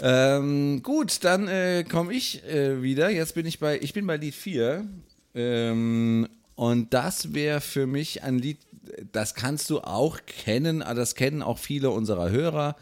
Ähm, 0.00 0.82
gut, 0.82 1.24
dann 1.24 1.46
äh, 1.46 1.84
komme 1.84 2.14
ich 2.14 2.42
äh, 2.44 2.82
wieder. 2.82 3.10
Jetzt 3.10 3.34
bin 3.34 3.44
ich 3.44 3.58
bei, 3.58 3.78
ich 3.80 3.92
bin 3.92 4.06
bei 4.06 4.16
Lied 4.16 4.34
4. 4.34 4.86
Ähm, 5.34 6.26
und 6.54 6.92
das 6.92 7.34
wäre 7.34 7.60
für 7.60 7.86
mich 7.86 8.24
ein 8.24 8.38
Lied, 8.38 8.58
das 9.12 9.34
kannst 9.34 9.70
du 9.70 9.80
auch 9.80 10.18
kennen, 10.26 10.82
aber 10.82 10.94
das 10.94 11.14
kennen 11.14 11.42
auch 11.42 11.58
viele 11.58 11.90
unserer 11.90 12.30
Hörer. 12.30 12.76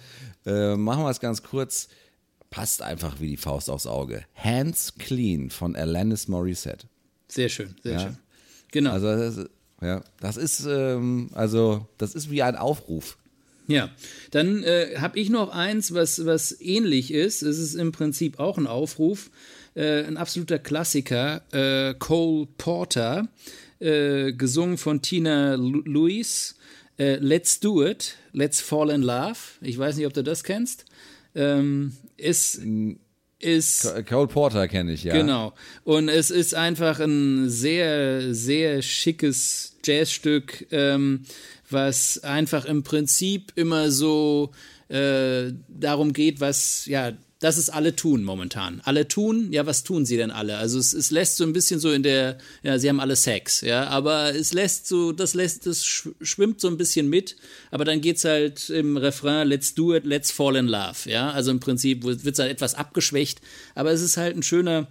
Äh, 0.44 0.76
machen 0.76 1.02
wir 1.04 1.10
es 1.10 1.20
ganz 1.20 1.42
kurz. 1.42 1.88
Passt 2.50 2.82
einfach 2.82 3.20
wie 3.20 3.28
die 3.30 3.36
Faust 3.36 3.68
aufs 3.70 3.86
Auge. 3.86 4.24
Hands 4.34 4.94
Clean 4.98 5.50
von 5.50 5.74
Alanis 5.76 6.28
Morissette. 6.28 6.86
Sehr 7.28 7.48
schön, 7.48 7.74
sehr 7.82 7.92
Ja. 7.94 8.00
schön. 8.00 8.18
Genau. 8.72 8.92
Also 8.92 9.06
das 9.08 9.36
ist, 9.36 9.50
ja, 9.82 10.02
das 10.20 10.36
ist 10.36 10.64
ähm, 10.66 11.30
also 11.34 11.86
das 11.98 12.14
ist 12.14 12.30
wie 12.30 12.42
ein 12.42 12.56
Aufruf. 12.56 13.18
Ja, 13.68 13.90
dann 14.30 14.62
äh, 14.62 14.94
habe 14.98 15.18
ich 15.18 15.28
noch 15.28 15.50
eins, 15.50 15.92
was, 15.92 16.24
was 16.24 16.52
ähnlich 16.60 17.12
ist. 17.12 17.42
Es 17.42 17.58
ist 17.58 17.74
im 17.74 17.90
Prinzip 17.90 18.38
auch 18.38 18.58
ein 18.58 18.68
Aufruf. 18.68 19.28
Äh, 19.74 20.04
ein 20.04 20.16
absoluter 20.16 20.60
Klassiker. 20.60 21.42
Äh, 21.52 21.94
Cole 21.98 22.46
Porter, 22.58 23.26
äh, 23.80 24.32
gesungen 24.32 24.78
von 24.78 25.02
Tina 25.02 25.54
Lu 25.54 25.82
Lewis. 25.84 26.56
Äh, 26.98 27.16
Let's 27.16 27.60
Do 27.60 27.84
It, 27.84 28.16
Let's 28.32 28.60
Fall 28.60 28.90
in 28.90 29.02
Love. 29.02 29.36
Ich 29.60 29.78
weiß 29.78 29.96
nicht, 29.96 30.06
ob 30.06 30.14
du 30.14 30.22
das 30.22 30.44
kennst. 30.44 30.86
Ähm, 31.34 31.92
ist, 32.16 32.62
ist 33.38 34.06
Cole 34.08 34.28
Porter 34.28 34.66
kenne 34.68 34.92
ich, 34.92 35.04
ja. 35.04 35.12
Genau. 35.12 35.52
Und 35.84 36.08
es 36.08 36.30
ist 36.30 36.54
einfach 36.54 36.98
ein 37.00 37.50
sehr, 37.50 38.34
sehr 38.34 38.80
schickes 38.80 39.76
Jazzstück, 39.84 40.66
ähm, 40.70 41.24
was 41.68 42.18
einfach 42.24 42.64
im 42.64 42.82
Prinzip 42.82 43.52
immer 43.56 43.90
so 43.90 44.52
äh, 44.88 45.52
darum 45.68 46.12
geht, 46.12 46.40
was, 46.40 46.86
ja, 46.86 47.12
dass 47.38 47.58
es 47.58 47.68
alle 47.68 47.94
tun 47.94 48.24
momentan. 48.24 48.80
Alle 48.84 49.08
tun, 49.08 49.52
ja, 49.52 49.66
was 49.66 49.84
tun 49.84 50.06
sie 50.06 50.16
denn 50.16 50.30
alle? 50.30 50.56
Also 50.56 50.78
es, 50.78 50.92
es 50.94 51.10
lässt 51.10 51.36
so 51.36 51.44
ein 51.44 51.52
bisschen 51.52 51.80
so 51.80 51.92
in 51.92 52.02
der, 52.02 52.38
ja, 52.62 52.78
sie 52.78 52.88
haben 52.88 53.00
alle 53.00 53.16
Sex, 53.16 53.60
ja, 53.60 53.88
aber 53.88 54.34
es 54.34 54.54
lässt 54.54 54.88
so, 54.88 55.12
das 55.12 55.34
lässt, 55.34 55.66
das 55.66 55.84
sch 55.84 56.08
schwimmt 56.22 56.60
so 56.60 56.68
ein 56.68 56.78
bisschen 56.78 57.08
mit, 57.08 57.36
aber 57.70 57.84
dann 57.84 58.00
geht's 58.00 58.24
halt 58.24 58.70
im 58.70 58.96
Refrain, 58.96 59.48
let's 59.48 59.74
do 59.74 59.94
it, 59.94 60.06
let's 60.06 60.30
fall 60.30 60.56
in 60.56 60.66
love, 60.66 61.10
ja, 61.10 61.30
also 61.30 61.50
im 61.50 61.60
Prinzip 61.60 62.04
wird's 62.04 62.38
halt 62.38 62.50
etwas 62.50 62.74
abgeschwächt, 62.74 63.40
aber 63.74 63.92
es 63.92 64.00
ist 64.00 64.16
halt 64.16 64.36
ein 64.36 64.42
schöner, 64.42 64.88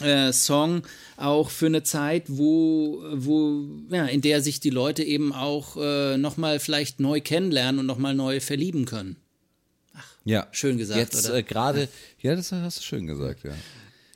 äh, 0.00 0.32
Song 0.32 0.82
auch 1.16 1.50
für 1.50 1.66
eine 1.66 1.82
Zeit, 1.82 2.24
wo, 2.28 3.02
wo 3.14 3.64
ja, 3.90 4.06
in 4.06 4.20
der 4.20 4.42
sich 4.42 4.60
die 4.60 4.70
Leute 4.70 5.02
eben 5.02 5.32
auch 5.32 5.76
äh, 5.76 6.16
nochmal 6.16 6.60
vielleicht 6.60 7.00
neu 7.00 7.20
kennenlernen 7.20 7.80
und 7.80 7.86
nochmal 7.86 8.14
neu 8.14 8.38
verlieben 8.40 8.84
können. 8.84 9.16
Ja. 10.24 10.46
Schön 10.52 10.78
gesagt, 10.78 10.98
Jetzt 10.98 11.26
oder? 11.28 11.38
äh, 11.38 11.42
gerade, 11.42 11.88
ja, 12.20 12.34
das 12.36 12.52
hast 12.52 12.78
du 12.78 12.82
schön 12.82 13.06
gesagt, 13.06 13.44
ja. 13.44 13.52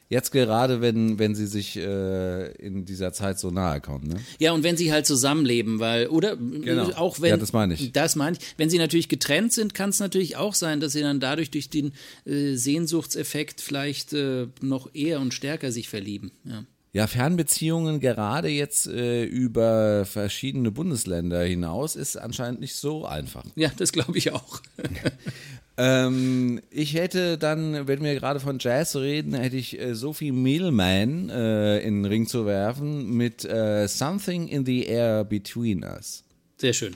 Jetzt 0.08 0.30
gerade, 0.30 0.82
wenn, 0.82 1.18
wenn 1.18 1.34
sie 1.34 1.46
sich 1.46 1.74
äh, 1.78 2.52
in 2.56 2.84
dieser 2.84 3.14
Zeit 3.14 3.38
so 3.38 3.50
nahe 3.50 3.80
kommen, 3.80 4.08
ne? 4.08 4.16
Ja, 4.38 4.52
und 4.52 4.62
wenn 4.62 4.76
sie 4.76 4.92
halt 4.92 5.06
zusammenleben, 5.06 5.78
weil, 5.80 6.08
oder 6.08 6.36
Genau. 6.36 6.90
auch 6.96 7.22
wenn. 7.22 7.30
Ja, 7.30 7.36
das 7.38 7.54
meine 7.54 7.72
ich. 7.72 7.92
Das 7.92 8.14
meine 8.14 8.36
ich. 8.36 8.44
Wenn 8.58 8.68
sie 8.68 8.76
natürlich 8.76 9.08
getrennt 9.08 9.54
sind, 9.54 9.72
kann 9.72 9.88
es 9.88 10.00
natürlich 10.00 10.36
auch 10.36 10.52
sein, 10.54 10.80
dass 10.80 10.92
sie 10.92 11.00
dann 11.00 11.18
dadurch 11.18 11.50
durch 11.50 11.70
den 11.70 11.92
äh, 12.26 12.56
Sehnsuchtseffekt 12.56 13.62
vielleicht 13.62 14.12
äh, 14.12 14.48
noch 14.60 14.94
eher 14.94 15.18
und 15.18 15.32
stärker 15.32 15.72
sich 15.72 15.88
verlieben. 15.88 16.30
Ja. 16.44 16.64
Ja, 16.94 17.06
Fernbeziehungen 17.06 18.00
gerade 18.00 18.48
jetzt 18.48 18.86
äh, 18.86 19.24
über 19.24 20.04
verschiedene 20.04 20.70
Bundesländer 20.70 21.42
hinaus 21.42 21.96
ist 21.96 22.16
anscheinend 22.16 22.60
nicht 22.60 22.74
so 22.74 23.06
einfach. 23.06 23.46
Ja, 23.56 23.72
das 23.78 23.92
glaube 23.92 24.18
ich 24.18 24.30
auch. 24.32 24.60
Ähm, 25.76 26.60
ich 26.70 26.94
hätte 26.94 27.38
dann, 27.38 27.86
wenn 27.88 28.02
wir 28.02 28.14
gerade 28.14 28.40
von 28.40 28.58
Jazz 28.60 28.94
reden, 28.96 29.34
hätte 29.34 29.56
ich 29.56 29.80
äh, 29.80 29.94
Sophie 29.94 30.32
Millman 30.32 31.30
äh, 31.30 31.78
in 31.78 32.02
den 32.02 32.04
Ring 32.04 32.26
zu 32.26 32.44
werfen 32.44 33.16
mit 33.16 33.44
äh, 33.44 33.88
Something 33.88 34.48
in 34.48 34.66
the 34.66 34.84
Air 34.84 35.24
Between 35.24 35.82
Us. 35.82 36.24
Sehr 36.58 36.74
schön. 36.74 36.94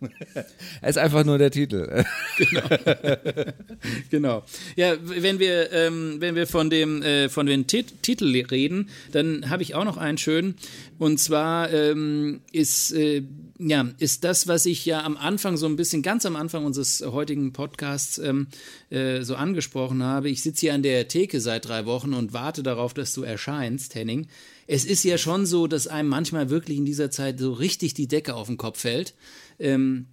ist 0.82 0.98
einfach 0.98 1.24
nur 1.24 1.38
der 1.38 1.50
Titel. 1.50 2.04
Genau. 2.36 2.68
genau. 4.10 4.44
Ja, 4.76 4.94
wenn 5.02 5.38
wir, 5.38 5.72
ähm, 5.72 6.16
wenn 6.20 6.34
wir 6.34 6.46
von 6.46 6.68
dem, 6.68 7.02
äh, 7.02 7.28
von 7.30 7.46
den 7.46 7.66
Tit 7.66 8.02
Titel 8.02 8.26
reden, 8.50 8.90
dann 9.12 9.48
habe 9.48 9.62
ich 9.62 9.74
auch 9.74 9.84
noch 9.84 9.96
einen 9.96 10.18
schönen. 10.18 10.56
Und 10.98 11.18
zwar 11.18 11.72
ähm, 11.72 12.40
ist, 12.52 12.92
äh, 12.92 13.22
ja, 13.58 13.88
ist 13.98 14.24
das, 14.24 14.48
was 14.48 14.66
ich 14.66 14.84
ja 14.84 15.02
am 15.02 15.16
Anfang 15.16 15.56
so 15.56 15.66
ein 15.66 15.76
bisschen, 15.76 16.02
ganz 16.02 16.26
am 16.26 16.36
Anfang 16.36 16.64
unseres 16.64 17.02
heutigen 17.06 17.52
Podcasts 17.52 18.18
ähm, 18.18 18.48
äh, 18.90 19.22
so 19.22 19.34
angesprochen 19.34 20.02
habe. 20.02 20.28
Ich 20.28 20.42
sitze 20.42 20.60
hier 20.60 20.74
an 20.74 20.82
der 20.82 21.08
Theke 21.08 21.40
seit 21.40 21.66
drei 21.66 21.86
Wochen 21.86 22.12
und 22.12 22.34
warte 22.34 22.62
darauf, 22.62 22.92
dass 22.92 23.14
du 23.14 23.22
erscheinst, 23.22 23.94
Henning. 23.94 24.26
Es 24.66 24.84
ist 24.84 25.04
ja 25.04 25.16
schon 25.16 25.46
so, 25.46 25.68
dass 25.68 25.86
einem 25.86 26.08
manchmal 26.08 26.50
wirklich 26.50 26.76
in 26.76 26.84
dieser 26.84 27.10
Zeit 27.10 27.38
so 27.38 27.52
richtig 27.52 27.94
die 27.94 28.08
Decke 28.08 28.34
auf 28.34 28.48
den 28.48 28.56
Kopf 28.56 28.80
fällt. 28.80 29.14
Ähm, 29.58 30.06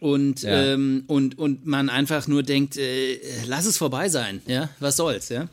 und, 0.00 0.42
ja. 0.42 0.72
ähm, 0.72 1.04
und, 1.06 1.38
und 1.38 1.66
man 1.66 1.90
einfach 1.90 2.26
nur 2.26 2.42
denkt, 2.42 2.76
äh, 2.78 3.20
lass 3.46 3.66
es 3.66 3.76
vorbei 3.76 4.08
sein, 4.08 4.40
ja, 4.46 4.70
was 4.80 4.96
soll's, 4.96 5.28
ja. 5.28 5.48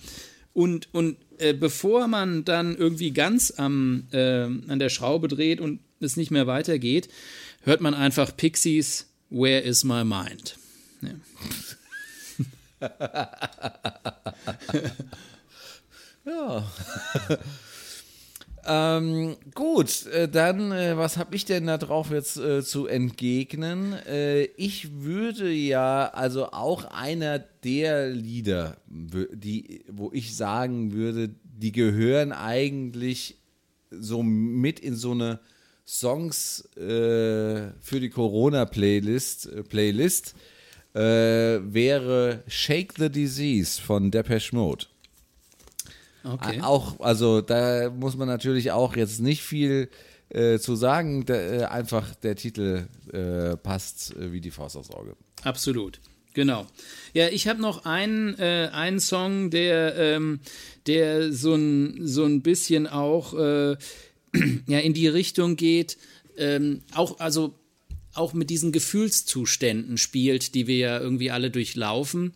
Und, 0.53 0.87
und 0.93 1.17
äh, 1.37 1.53
bevor 1.53 2.07
man 2.07 2.45
dann 2.45 2.75
irgendwie 2.75 3.11
ganz 3.11 3.53
am, 3.57 4.07
äh, 4.11 4.43
an 4.43 4.79
der 4.79 4.89
Schraube 4.89 5.27
dreht 5.27 5.59
und 5.59 5.81
es 5.99 6.15
nicht 6.15 6.31
mehr 6.31 6.47
weitergeht, 6.47 7.09
hört 7.61 7.81
man 7.81 7.93
einfach 7.93 8.35
Pixies, 8.35 9.07
Where 9.29 9.59
is 9.59 9.83
my 9.83 10.05
mind? 10.05 10.55
Ja. 11.01 11.11
ja. 16.25 16.71
Ähm, 18.69 19.37
gut, 19.55 20.07
äh, 20.07 20.27
dann, 20.27 20.73
äh, 20.73 20.97
was 20.97 21.15
habe 21.15 21.35
ich 21.37 21.45
denn 21.45 21.67
da 21.67 21.77
drauf 21.77 22.11
jetzt 22.11 22.35
äh, 22.35 22.61
zu 22.61 22.85
entgegnen? 22.85 23.93
Äh, 23.93 24.43
ich 24.57 25.01
würde 25.01 25.49
ja, 25.49 26.07
also 26.07 26.47
auch 26.47 26.83
einer 26.83 27.39
der 27.39 28.09
Lieder, 28.09 28.75
die, 28.87 29.85
wo 29.89 30.11
ich 30.11 30.35
sagen 30.35 30.91
würde, 30.91 31.29
die 31.43 31.71
gehören 31.71 32.33
eigentlich 32.33 33.37
so 33.89 34.21
mit 34.21 34.81
in 34.81 34.95
so 34.95 35.11
eine 35.11 35.39
Songs 35.85 36.65
äh, 36.75 37.71
für 37.79 38.01
die 38.01 38.09
Corona-Playlist, 38.09 39.69
Playlist, 39.69 40.35
wäre 40.93 42.43
Shake 42.47 42.93
the 42.97 43.09
Disease 43.09 43.79
von 43.79 44.09
Depeche 44.09 44.55
Mode. 44.55 44.85
Okay. 46.23 46.61
Auch, 46.61 46.99
also 46.99 47.41
da 47.41 47.89
muss 47.89 48.17
man 48.17 48.27
natürlich 48.27 48.71
auch 48.71 48.95
jetzt 48.95 49.21
nicht 49.21 49.41
viel 49.43 49.89
äh, 50.29 50.59
zu 50.59 50.75
sagen. 50.75 51.25
Der, 51.25 51.51
äh, 51.51 51.63
einfach 51.65 52.15
der 52.15 52.35
Titel 52.35 52.87
äh, 53.11 53.55
passt 53.57 54.15
äh, 54.15 54.31
wie 54.31 54.41
die 54.41 54.51
Faust 54.51 54.75
aufs 54.77 54.91
Auge. 54.91 55.15
Absolut. 55.43 55.99
Genau. 56.33 56.67
Ja, 57.13 57.29
ich 57.29 57.47
habe 57.47 57.61
noch 57.61 57.85
einen, 57.85 58.37
äh, 58.37 58.69
einen 58.71 58.99
Song, 58.99 59.49
der, 59.49 59.95
ähm, 59.95 60.39
der 60.85 61.33
so 61.33 61.55
ein, 61.55 62.05
so 62.05 62.25
ein 62.25 62.41
bisschen 62.41 62.85
auch 62.85 63.33
äh, 63.33 63.75
ja, 64.67 64.79
in 64.79 64.93
die 64.93 65.07
Richtung 65.07 65.55
geht. 65.55 65.97
Ähm, 66.37 66.83
auch, 66.93 67.19
also 67.19 67.55
auch 68.13 68.33
mit 68.33 68.49
diesen 68.49 68.71
Gefühlszuständen 68.71 69.97
spielt, 69.97 70.53
die 70.53 70.67
wir 70.67 70.77
ja 70.77 70.99
irgendwie 70.99 71.31
alle 71.31 71.49
durchlaufen. 71.49 72.33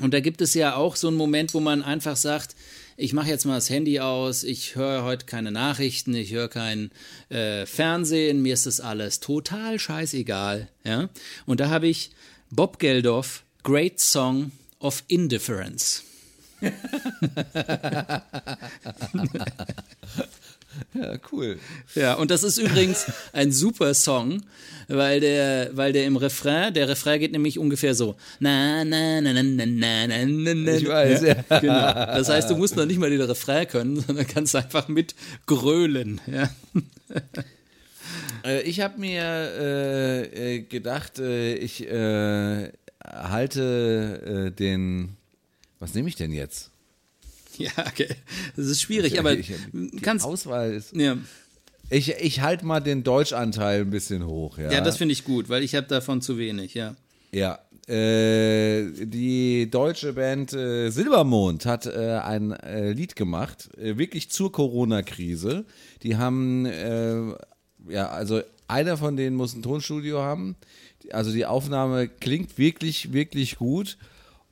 Und 0.00 0.14
da 0.14 0.20
gibt 0.20 0.40
es 0.40 0.54
ja 0.54 0.74
auch 0.74 0.96
so 0.96 1.08
einen 1.08 1.16
Moment, 1.16 1.52
wo 1.52 1.60
man 1.60 1.82
einfach 1.82 2.16
sagt, 2.16 2.56
ich 3.00 3.12
mache 3.14 3.28
jetzt 3.28 3.46
mal 3.46 3.54
das 3.54 3.70
Handy 3.70 3.98
aus, 4.00 4.44
ich 4.44 4.76
höre 4.76 5.02
heute 5.04 5.24
keine 5.24 5.50
Nachrichten, 5.50 6.12
ich 6.14 6.32
höre 6.32 6.48
kein 6.48 6.90
äh, 7.30 7.64
Fernsehen, 7.64 8.42
mir 8.42 8.52
ist 8.52 8.66
das 8.66 8.80
alles 8.80 9.20
total 9.20 9.78
scheißegal. 9.78 10.68
Ja? 10.84 11.08
Und 11.46 11.60
da 11.60 11.70
habe 11.70 11.88
ich 11.88 12.10
Bob 12.50 12.78
Geldof, 12.78 13.44
Great 13.62 14.00
Song 14.00 14.52
of 14.80 15.02
Indifference. 15.08 16.04
Ja, 20.94 21.16
cool. 21.32 21.58
Ja, 21.94 22.14
und 22.14 22.30
das 22.30 22.42
ist 22.42 22.58
übrigens 22.58 23.06
ein 23.32 23.52
super 23.52 23.94
Song, 23.94 24.42
weil 24.88 25.20
der, 25.20 25.70
weil 25.72 25.92
der 25.92 26.06
im 26.06 26.16
Refrain, 26.16 26.72
der 26.74 26.88
Refrain 26.88 27.20
geht 27.20 27.32
nämlich 27.32 27.58
ungefähr 27.58 27.94
so. 27.94 28.16
Na, 28.38 28.84
na, 28.84 29.20
na, 29.20 29.32
na, 29.32 29.42
na, 29.42 29.66
na, 29.66 30.06
na, 30.06 30.54
na. 30.54 30.72
Ich 30.72 30.88
weiß, 30.88 31.22
ja. 31.22 31.36
ja. 31.48 31.58
Genau. 31.60 31.92
Das 31.94 32.28
heißt, 32.28 32.50
du 32.50 32.56
musst 32.56 32.76
noch 32.76 32.86
nicht 32.86 32.98
mal 32.98 33.10
den 33.10 33.20
Refrain 33.20 33.66
können, 33.68 34.00
sondern 34.00 34.26
kannst 34.26 34.54
einfach 34.56 34.88
mit 34.88 35.14
grölen. 35.46 36.20
Ja. 36.26 36.50
Äh, 38.44 38.62
ich 38.62 38.80
habe 38.80 38.98
mir 38.98 39.22
äh, 39.22 40.56
äh, 40.56 40.60
gedacht, 40.62 41.18
äh, 41.18 41.54
ich 41.54 41.86
äh, 41.86 42.70
halte 43.04 44.48
äh, 44.48 44.50
den. 44.50 45.16
Was 45.78 45.94
nehme 45.94 46.08
ich 46.08 46.16
denn 46.16 46.32
jetzt? 46.32 46.69
Ja, 47.76 47.86
okay. 47.86 48.08
Das 48.56 48.66
ist 48.66 48.80
schwierig, 48.80 49.18
aber 49.18 49.32
ich, 49.34 49.52
kannst. 50.02 50.24
Auswahl 50.24 50.72
ist. 50.72 50.94
Ja. 50.94 51.16
Ich, 51.90 52.10
ich 52.20 52.40
halte 52.40 52.64
mal 52.64 52.80
den 52.80 53.02
Deutschanteil 53.02 53.82
ein 53.82 53.90
bisschen 53.90 54.24
hoch, 54.24 54.58
ja. 54.58 54.70
Ja, 54.70 54.80
das 54.80 54.96
finde 54.96 55.12
ich 55.12 55.24
gut, 55.24 55.48
weil 55.48 55.62
ich 55.62 55.74
habe 55.74 55.88
davon 55.88 56.22
zu 56.22 56.38
wenig, 56.38 56.74
ja. 56.74 56.94
Ja. 57.32 57.58
Äh, 57.88 58.92
die 59.06 59.68
deutsche 59.68 60.12
Band 60.12 60.52
äh, 60.52 60.90
Silbermond 60.90 61.66
hat 61.66 61.86
äh, 61.86 62.20
ein 62.22 62.52
äh, 62.52 62.92
Lied 62.92 63.16
gemacht, 63.16 63.68
äh, 63.76 63.98
wirklich 63.98 64.30
zur 64.30 64.52
Corona-Krise. 64.52 65.64
Die 66.04 66.16
haben, 66.16 66.66
äh, 66.66 67.34
ja, 67.88 68.08
also 68.10 68.42
einer 68.68 68.96
von 68.96 69.16
denen 69.16 69.34
muss 69.34 69.54
ein 69.54 69.62
Tonstudio 69.62 70.20
haben. 70.20 70.54
Also 71.10 71.32
die 71.32 71.46
Aufnahme 71.46 72.08
klingt 72.08 72.58
wirklich, 72.58 73.12
wirklich 73.12 73.56
gut. 73.56 73.98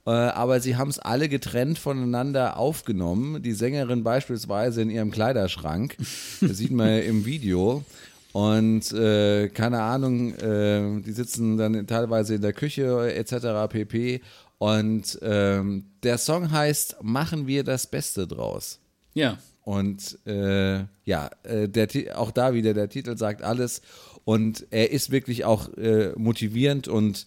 Äh, 0.09 0.11
aber 0.11 0.61
sie 0.61 0.77
haben 0.77 0.89
es 0.89 0.99
alle 0.99 1.29
getrennt 1.29 1.79
voneinander 1.79 2.57
aufgenommen. 2.57 3.43
Die 3.43 3.53
Sängerin 3.53 4.05
beispielsweise 4.05 4.81
in 4.81 4.89
ihrem 4.89 5.11
Kleiderschrank. 5.11 5.99
Das 6.41 6.57
sieht 6.57 6.71
man 6.71 7.03
im 7.03 7.27
Video. 7.27 7.85
Und 8.33 8.91
äh, 8.93 9.51
keine 9.51 9.83
Ahnung, 9.83 10.33
äh, 10.37 11.03
die 11.03 11.13
sitzen 11.13 11.59
dann 11.59 11.87
teilweise 11.87 12.37
in 12.37 12.41
der 12.41 12.55
Küche 12.55 13.13
etc. 13.13 13.69
pp. 13.69 14.23
Und 14.57 15.19
ähm, 15.21 15.85
der 16.03 16.17
Song 16.17 16.53
heißt 16.53 16.97
Machen 17.03 17.47
wir 17.47 17.63
das 17.63 17.87
Beste 17.87 18.27
draus. 18.27 18.81
Ja. 19.13 19.37
Und 19.63 20.19
äh, 20.27 20.85
ja, 21.05 21.29
äh, 21.43 21.69
der, 21.69 22.19
auch 22.19 22.31
da 22.31 22.55
wieder, 22.55 22.73
der 22.73 22.89
Titel 22.89 23.19
sagt 23.19 23.43
alles. 23.43 23.83
Und 24.25 24.67
er 24.71 24.91
ist 24.91 25.11
wirklich 25.11 25.45
auch 25.45 25.69
äh, 25.77 26.13
motivierend 26.17 26.89
und 26.89 27.27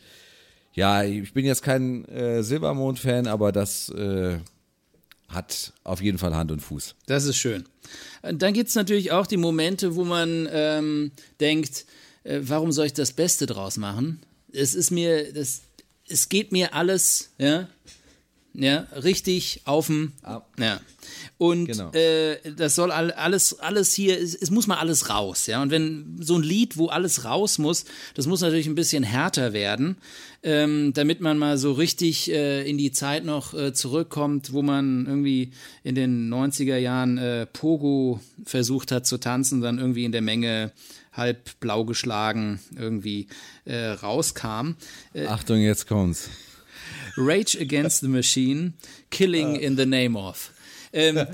ja, 0.73 1.03
ich 1.03 1.33
bin 1.33 1.45
jetzt 1.45 1.63
kein 1.63 2.05
äh, 2.05 2.43
Silbermond-Fan, 2.43 3.27
aber 3.27 3.51
das 3.51 3.89
äh, 3.89 4.37
hat 5.27 5.73
auf 5.83 6.01
jeden 6.01 6.17
Fall 6.17 6.35
Hand 6.35 6.51
und 6.51 6.61
Fuß. 6.61 6.95
Das 7.05 7.25
ist 7.25 7.37
schön. 7.37 7.65
Dann 8.21 8.53
gibt 8.53 8.69
es 8.69 8.75
natürlich 8.75 9.11
auch 9.11 9.27
die 9.27 9.37
Momente, 9.37 9.95
wo 9.95 10.03
man 10.03 10.47
ähm, 10.51 11.11
denkt, 11.39 11.85
äh, 12.23 12.39
warum 12.43 12.71
soll 12.71 12.85
ich 12.87 12.93
das 12.93 13.13
Beste 13.13 13.45
draus 13.45 13.77
machen? 13.77 14.21
Es 14.53 14.75
ist 14.75 14.91
mir, 14.91 15.33
das, 15.33 15.61
es 16.07 16.29
geht 16.29 16.51
mir 16.51 16.73
alles, 16.73 17.31
ja, 17.37 17.67
ja, 18.53 18.87
richtig 19.03 19.61
auf 19.65 19.87
dem, 19.87 20.11
ah. 20.23 20.41
ja. 20.57 20.81
Und 21.37 21.67
genau. 21.67 21.91
äh, 21.93 22.37
das 22.55 22.75
soll 22.75 22.91
alles, 22.91 23.59
alles 23.59 23.93
hier, 23.93 24.19
es, 24.19 24.35
es, 24.35 24.51
muss 24.51 24.67
mal 24.67 24.77
alles 24.77 25.09
raus, 25.09 25.47
ja. 25.47 25.61
Und 25.61 25.71
wenn 25.71 26.17
so 26.21 26.35
ein 26.35 26.43
Lied, 26.43 26.77
wo 26.77 26.87
alles 26.87 27.23
raus 27.23 27.57
muss, 27.57 27.85
das 28.13 28.27
muss 28.27 28.41
natürlich 28.41 28.67
ein 28.67 28.75
bisschen 28.75 29.03
härter 29.03 29.53
werden, 29.53 29.97
ähm, 30.43 30.91
damit 30.93 31.21
man 31.21 31.37
mal 31.37 31.57
so 31.57 31.71
richtig 31.71 32.31
äh, 32.31 32.69
in 32.69 32.77
die 32.77 32.91
Zeit 32.91 33.25
noch 33.25 33.53
äh, 33.53 33.73
zurückkommt, 33.73 34.51
wo 34.53 34.61
man 34.61 35.05
irgendwie 35.05 35.51
in 35.83 35.95
den 35.95 36.31
90er 36.31 36.77
Jahren 36.77 37.17
äh, 37.17 37.45
Pogo 37.45 38.19
versucht 38.43 38.91
hat 38.91 39.07
zu 39.07 39.17
tanzen, 39.17 39.61
dann 39.61 39.79
irgendwie 39.79 40.05
in 40.05 40.11
der 40.11 40.21
Menge 40.21 40.71
halb 41.13 41.59
blau 41.59 41.85
geschlagen 41.85 42.59
irgendwie 42.77 43.27
äh, 43.65 43.87
rauskam. 43.87 44.75
Äh, 45.13 45.27
Achtung, 45.27 45.57
jetzt 45.57 45.87
kommt's. 45.87 46.29
Rage 47.17 47.57
Against 47.59 48.01
the 48.01 48.07
Machine, 48.07 48.73
Killing 49.09 49.55
in 49.55 49.77
the 49.77 49.85
Name 49.85 50.17
of. 50.17 50.51
Ähm, 50.93 51.15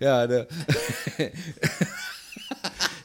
ja, 0.00 0.26
der, 0.26 0.46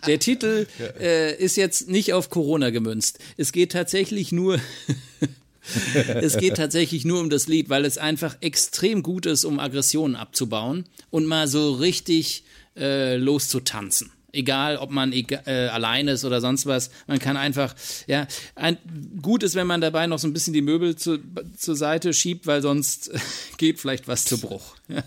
der 0.08 0.20
Titel 0.20 0.68
äh, 1.00 1.36
ist 1.36 1.58
jetzt 1.58 1.90
nicht 1.90 2.14
auf 2.14 2.30
Corona 2.30 2.70
gemünzt. 2.70 3.20
Es 3.38 3.52
geht 3.52 3.72
tatsächlich 3.72 4.32
nur. 4.32 4.60
es 6.22 6.38
geht 6.38 6.58
tatsächlich 6.58 7.06
nur 7.06 7.20
um 7.20 7.32
das 7.32 7.48
Lied, 7.48 7.70
weil 7.70 7.86
es 7.86 7.98
einfach 7.98 8.38
extrem 8.42 9.02
gut 9.02 9.26
ist, 9.26 9.46
um 9.46 9.60
Aggressionen 9.60 10.16
abzubauen 10.16 10.86
und 11.10 11.26
mal 11.26 11.48
so 11.48 11.74
richtig 11.74 12.44
äh, 12.78 13.16
loszutanzen 13.18 14.12
egal 14.36 14.78
ob 14.78 14.92
man 14.92 15.12
äh, 15.14 15.68
allein 15.72 16.08
ist 16.08 16.26
oder 16.26 16.42
sonst 16.42 16.66
was. 16.66 16.92
Man 17.08 17.20
kann 17.20 17.38
einfach, 17.38 17.76
ja, 18.08 18.28
ein, 18.56 18.78
gut 19.22 19.44
ist, 19.44 19.56
wenn 19.56 19.68
man 19.68 19.82
dabei 19.82 20.08
noch 20.08 20.20
so 20.20 20.28
ein 20.28 20.34
bisschen 20.34 20.54
die 20.54 20.62
Möbel 20.62 20.96
zu, 20.96 21.18
zur 21.58 21.76
Seite 21.76 22.14
schiebt, 22.14 22.46
weil 22.48 22.62
sonst 22.62 23.12
geht 23.58 23.80
vielleicht 23.80 24.08
was 24.08 24.26
zu 24.26 24.40
Bruch. 24.40 24.76
Ja. 24.88 25.04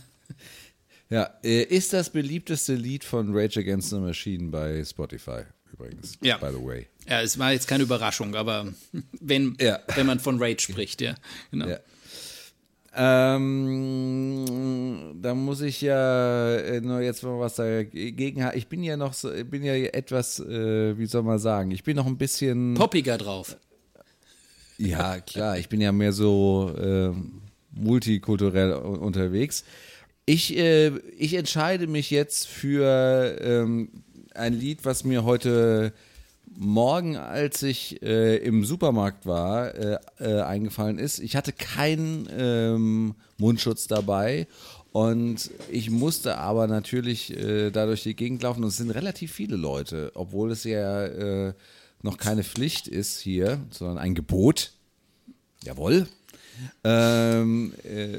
ja, 1.10 1.30
äh, 1.44 1.62
ist 1.62 1.92
das 1.92 2.10
beliebteste 2.10 2.74
Lied 2.74 3.04
von 3.04 3.34
Rage 3.36 3.60
Against 3.60 3.90
the 3.90 3.96
Machine 3.96 4.50
bei 4.50 4.84
Spotify 4.84 5.42
übrigens. 5.72 6.18
Ja. 6.20 6.38
By 6.38 6.48
the 6.50 6.64
way. 6.64 6.86
Ja, 7.08 7.22
es 7.22 7.38
war 7.38 7.52
jetzt 7.52 7.68
keine 7.68 7.84
Überraschung, 7.84 8.34
aber 8.34 8.72
wenn, 9.20 9.56
Ja. 9.60 9.80
wenn 9.94 10.06
man 10.06 10.20
von 10.20 10.42
Rage 10.42 10.60
spricht, 10.60 11.00
ja. 11.00 11.14
Genau. 11.50 11.68
Ja. 11.68 11.78
Ähm, 12.94 14.44
da 15.20 15.34
muss 15.34 15.60
ich 15.60 15.82
ja 15.82 16.56
äh, 16.56 16.80
nur 16.80 17.00
jetzt 17.00 17.22
mal 17.22 17.38
was 17.38 17.56
dagegen 17.56 18.44
haben. 18.44 18.56
Ich 18.56 18.68
bin 18.68 18.82
ja 18.82 18.96
noch 18.96 19.12
so, 19.12 19.32
ich 19.32 19.48
bin 19.48 19.62
ja 19.62 19.74
etwas, 19.74 20.40
äh, 20.40 20.96
wie 20.98 21.06
soll 21.06 21.22
man 21.22 21.38
sagen, 21.38 21.70
ich 21.70 21.84
bin 21.84 21.96
noch 21.96 22.06
ein 22.06 22.16
bisschen. 22.16 22.74
Poppiger 22.74 23.18
drauf. 23.18 23.56
Ja, 24.78 25.20
klar, 25.20 25.58
ich 25.58 25.68
bin 25.68 25.80
ja 25.80 25.92
mehr 25.92 26.12
so 26.12 26.72
äh, 26.78 27.10
multikulturell 27.72 28.72
unterwegs. 28.72 29.64
Ich, 30.24 30.56
äh, 30.56 30.92
ich 31.16 31.34
entscheide 31.34 31.86
mich 31.86 32.10
jetzt 32.10 32.46
für 32.46 33.38
ähm, 33.40 33.90
ein 34.34 34.54
Lied, 34.54 34.84
was 34.84 35.04
mir 35.04 35.24
heute 35.24 35.92
Morgen, 36.60 37.16
als 37.16 37.62
ich 37.62 38.02
äh, 38.02 38.36
im 38.38 38.64
Supermarkt 38.64 39.26
war, 39.26 39.76
äh, 39.76 39.98
äh, 40.18 40.40
eingefallen 40.40 40.98
ist. 40.98 41.20
Ich 41.20 41.36
hatte 41.36 41.52
keinen 41.52 42.28
ähm, 42.36 43.14
Mundschutz 43.36 43.86
dabei 43.86 44.48
und 44.90 45.52
ich 45.70 45.88
musste 45.90 46.36
aber 46.38 46.66
natürlich 46.66 47.30
äh, 47.36 47.70
da 47.70 47.86
durch 47.86 48.02
die 48.02 48.16
Gegend 48.16 48.42
laufen 48.42 48.64
und 48.64 48.70
es 48.70 48.76
sind 48.76 48.90
relativ 48.90 49.30
viele 49.30 49.54
Leute, 49.54 50.10
obwohl 50.14 50.50
es 50.50 50.64
ja 50.64 51.04
äh, 51.04 51.54
noch 52.02 52.16
keine 52.16 52.42
Pflicht 52.42 52.88
ist 52.88 53.20
hier, 53.20 53.60
sondern 53.70 53.98
ein 53.98 54.16
Gebot. 54.16 54.72
Jawohl. 55.62 56.08
Ähm, 56.84 57.72
äh, 57.84 58.18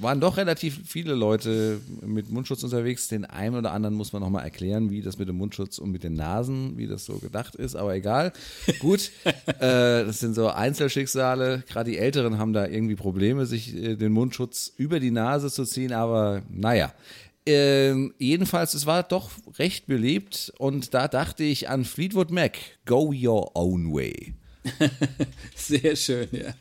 waren 0.00 0.20
doch 0.20 0.36
relativ 0.36 0.80
viele 0.84 1.14
Leute 1.14 1.80
mit 2.04 2.30
Mundschutz 2.30 2.62
unterwegs. 2.62 3.08
Den 3.08 3.24
einen 3.24 3.56
oder 3.56 3.72
anderen 3.72 3.94
muss 3.94 4.12
man 4.12 4.22
nochmal 4.22 4.44
erklären, 4.44 4.90
wie 4.90 5.02
das 5.02 5.18
mit 5.18 5.28
dem 5.28 5.36
Mundschutz 5.36 5.78
und 5.78 5.90
mit 5.90 6.04
den 6.04 6.14
Nasen, 6.14 6.76
wie 6.76 6.86
das 6.86 7.04
so 7.04 7.18
gedacht 7.18 7.54
ist, 7.54 7.76
aber 7.76 7.94
egal. 7.94 8.32
Gut, 8.78 9.10
äh, 9.24 10.04
das 10.04 10.20
sind 10.20 10.34
so 10.34 10.48
Einzelschicksale. 10.48 11.62
Gerade 11.68 11.90
die 11.90 11.98
Älteren 11.98 12.38
haben 12.38 12.52
da 12.52 12.66
irgendwie 12.66 12.96
Probleme, 12.96 13.46
sich 13.46 13.74
äh, 13.74 13.96
den 13.96 14.12
Mundschutz 14.12 14.72
über 14.76 15.00
die 15.00 15.10
Nase 15.10 15.50
zu 15.50 15.64
ziehen, 15.64 15.92
aber 15.92 16.42
naja. 16.50 16.92
Ähm, 17.46 18.14
jedenfalls, 18.18 18.72
es 18.72 18.86
war 18.86 19.02
doch 19.02 19.30
recht 19.58 19.86
belebt 19.86 20.52
und 20.56 20.94
da 20.94 21.08
dachte 21.08 21.44
ich 21.44 21.68
an 21.68 21.84
Fleetwood 21.84 22.30
Mac, 22.30 22.56
Go 22.86 23.12
Your 23.14 23.54
Own 23.54 23.92
Way. 23.92 24.34
Sehr 25.54 25.94
schön, 25.94 26.28
ja. 26.32 26.54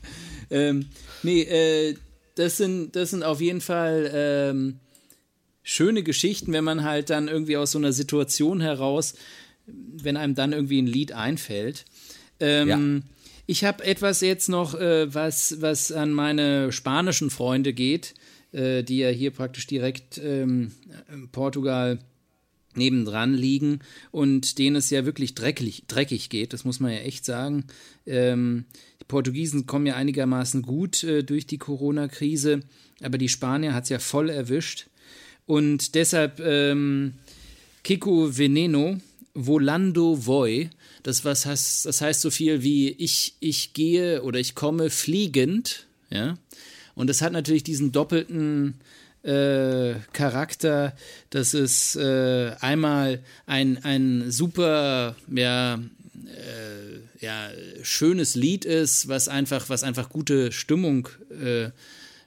Ähm, 0.53 0.85
nee, 1.23 1.41
äh, 1.41 1.95
das 2.35 2.57
sind, 2.57 2.95
das 2.95 3.09
sind 3.09 3.23
auf 3.23 3.41
jeden 3.41 3.61
Fall 3.61 4.11
ähm, 4.13 4.79
schöne 5.63 6.03
Geschichten, 6.03 6.53
wenn 6.53 6.63
man 6.63 6.83
halt 6.83 7.09
dann 7.09 7.27
irgendwie 7.27 7.57
aus 7.57 7.71
so 7.71 7.79
einer 7.79 7.91
Situation 7.93 8.61
heraus, 8.61 9.15
wenn 9.65 10.17
einem 10.17 10.35
dann 10.35 10.53
irgendwie 10.53 10.81
ein 10.81 10.87
Lied 10.87 11.11
einfällt. 11.11 11.85
Ähm, 12.39 12.67
Ja. 12.67 13.09
Ich 13.45 13.65
habe 13.65 13.83
etwas 13.83 14.21
jetzt 14.21 14.47
noch, 14.47 14.73
äh, 14.73 15.13
was, 15.13 15.61
was 15.61 15.91
an 15.91 16.13
meine 16.13 16.71
spanischen 16.71 17.29
Freunde 17.29 17.73
geht, 17.73 18.13
äh, 18.53 18.83
die 18.83 18.99
ja 18.99 19.09
hier 19.09 19.31
praktisch 19.31 19.67
direkt 19.67 20.17
ähm, 20.17 20.71
in 21.13 21.27
Portugal 21.29 21.99
nebendran 22.77 23.33
liegen 23.33 23.79
und 24.11 24.57
denen 24.57 24.75
es 24.75 24.89
ja 24.89 25.05
wirklich 25.05 25.35
dreckig, 25.35 25.83
dreckig 25.87 26.29
geht, 26.29 26.53
das 26.53 26.65
muss 26.65 26.79
man 26.79 26.91
ja 26.91 26.99
echt 26.99 27.25
sagen. 27.25 27.65
Ähm, 28.05 28.65
die 29.01 29.05
Portugiesen 29.05 29.65
kommen 29.65 29.85
ja 29.85 29.95
einigermaßen 29.95 30.61
gut 30.61 31.03
äh, 31.03 31.23
durch 31.23 31.45
die 31.45 31.57
Corona-Krise, 31.57 32.61
aber 33.01 33.17
die 33.17 33.29
Spanier 33.29 33.73
hat 33.73 33.83
es 33.83 33.89
ja 33.89 33.99
voll 33.99 34.29
erwischt. 34.29 34.87
Und 35.45 35.95
deshalb 35.95 36.39
ähm, 36.39 37.13
Kiko 37.83 38.37
Veneno, 38.37 38.97
Volando 39.33 40.25
Voi, 40.25 40.69
das, 41.03 41.25
was 41.25 41.45
heißt, 41.45 41.85
das 41.85 42.01
heißt 42.01 42.21
so 42.21 42.31
viel 42.31 42.63
wie 42.63 42.89
ich, 42.89 43.35
ich 43.39 43.73
gehe 43.73 44.23
oder 44.23 44.39
ich 44.39 44.55
komme 44.55 44.89
fliegend, 44.89 45.87
ja. 46.09 46.37
Und 46.95 47.07
das 47.07 47.21
hat 47.21 47.33
natürlich 47.33 47.63
diesen 47.63 47.91
doppelten 47.91 48.75
äh, 49.23 49.95
Charakter, 50.11 50.95
dass 51.29 51.53
es 51.53 51.95
äh, 51.95 52.51
einmal 52.59 53.23
ein, 53.45 53.83
ein 53.83 54.31
super, 54.31 55.15
ja, 55.33 55.75
äh, 55.75 57.23
ja, 57.23 57.49
schönes 57.81 58.35
Lied 58.35 58.65
ist, 58.65 59.07
was 59.07 59.27
einfach, 59.27 59.69
was 59.69 59.83
einfach 59.83 60.09
gute 60.09 60.51
Stimmung 60.51 61.07
äh, 61.31 61.69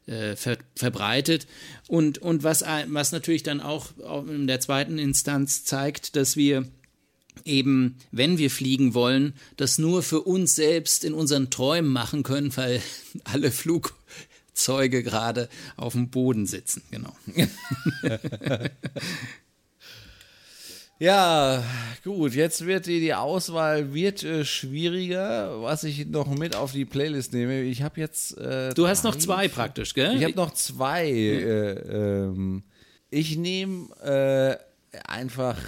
äh, 0.07 0.37
ver 0.37 0.59
verbreitet. 0.75 1.47
Und, 1.89 2.19
und 2.19 2.43
was, 2.43 2.63
was 2.63 3.13
natürlich 3.13 3.43
dann 3.43 3.61
auch, 3.61 3.99
auch 4.01 4.27
in 4.27 4.47
der 4.47 4.61
zweiten 4.61 4.99
Instanz 4.99 5.65
zeigt, 5.65 6.17
dass 6.17 6.37
wir 6.37 6.65
eben, 7.45 7.97
wenn 8.11 8.39
wir 8.39 8.51
fliegen 8.51 8.95
wollen, 8.95 9.35
das 9.57 9.79
nur 9.79 10.03
für 10.03 10.23
uns 10.23 10.55
selbst 10.55 11.05
in 11.05 11.15
unseren 11.15 11.51
Träumen 11.51 11.93
machen 11.93 12.23
können, 12.23 12.57
weil 12.57 12.81
alle 13.25 13.51
Flugzeuge 14.57 15.03
gerade 15.03 15.49
auf 15.77 15.93
dem 15.93 16.09
Boden 16.11 16.47
sitzen. 16.47 16.83
Genau. 16.91 17.13
Ja, 20.99 21.63
gut, 22.05 22.33
jetzt 22.33 22.65
wird 22.65 22.87
die, 22.87 23.01
die 23.01 23.13
Auswahl 23.13 23.93
wird 23.93 24.23
äh, 24.25 24.47
schwieriger, 24.47 25.61
was 25.61 25.85
ich 25.85 26.07
noch 26.07 26.27
mit 26.35 26.57
auf 26.57 26.73
die 26.73 26.87
Playlist 26.87 27.35
nehme. 27.35 27.61
Ich 27.61 27.83
habe 27.83 28.01
jetzt. 28.01 28.39
Äh, 28.39 28.73
Du 28.73 28.89
hast 28.89 29.05
noch 29.05 29.15
drei- 29.15 29.21
zwei 29.21 29.49
praktisch, 29.49 29.93
gell? 29.93 30.17
Ich 30.17 30.25
habe 30.25 30.33
noch 30.37 30.55
zwei. 30.55 31.07
Äh, 31.11 31.73
ähm, 31.73 32.63
ich 33.11 33.37
nehme 33.37 33.91
äh, 34.01 34.57
einfach 35.07 35.59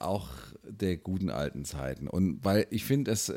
auch 0.00 0.28
der 0.68 0.98
guten 0.98 1.30
alten 1.30 1.64
Zeiten. 1.64 2.06
Und 2.06 2.44
weil 2.44 2.66
ich 2.68 2.84
finde, 2.84 3.10
es, 3.10 3.30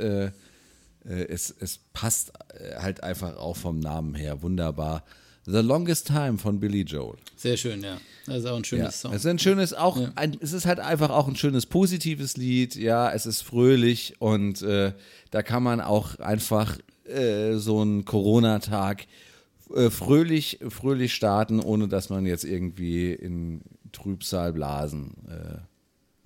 es, 1.06 1.54
es 1.60 1.80
passt 1.94 2.32
äh, 2.54 2.76
halt 2.80 3.04
einfach 3.04 3.38
auch 3.38 3.56
vom 3.58 3.80
Namen 3.80 4.16
her 4.16 4.42
wunderbar. 4.42 5.04
The 5.46 5.60
Longest 5.60 6.08
Time 6.08 6.38
von 6.38 6.60
Billy 6.60 6.82
Joel. 6.82 7.16
Sehr 7.38 7.56
schön, 7.56 7.82
ja. 7.82 7.98
Das 8.26 8.40
ist 8.40 8.46
auch 8.48 8.58
ein 8.58 8.66
schönes 8.66 8.86
Ja, 8.86 8.92
Song. 8.92 9.14
es 9.14 9.22
ist 9.24 9.28
ein 9.28 9.40
schönes, 9.40 9.74
auch 9.74 9.98
ein, 10.16 10.36
es 10.42 10.52
ist 10.52 10.66
halt 10.66 10.80
einfach 10.82 11.10
auch 11.10 11.30
ein 11.30 11.38
schönes 11.38 11.66
positives 11.66 12.36
Lied. 12.36 12.76
Ja, 12.76 13.12
es 13.14 13.26
ist 13.26 13.44
fröhlich 13.44 14.16
und 14.20 14.62
äh, 14.62 14.92
da 15.32 15.44
kann 15.44 15.64
man 15.64 15.80
auch 15.80 16.20
einfach 16.20 16.78
äh, 17.06 17.54
so 17.56 17.80
einen 17.80 18.04
Corona-Tag 18.04 19.08
äh, 19.74 19.90
fröhlich, 19.90 20.60
fröhlich 20.68 21.14
starten, 21.14 21.62
ohne 21.62 21.88
dass 21.88 22.10
man 22.10 22.26
jetzt 22.26 22.44
irgendwie 22.44 23.14
in 23.14 23.62
Trübsal 23.94 24.52
blasen. 24.52 25.14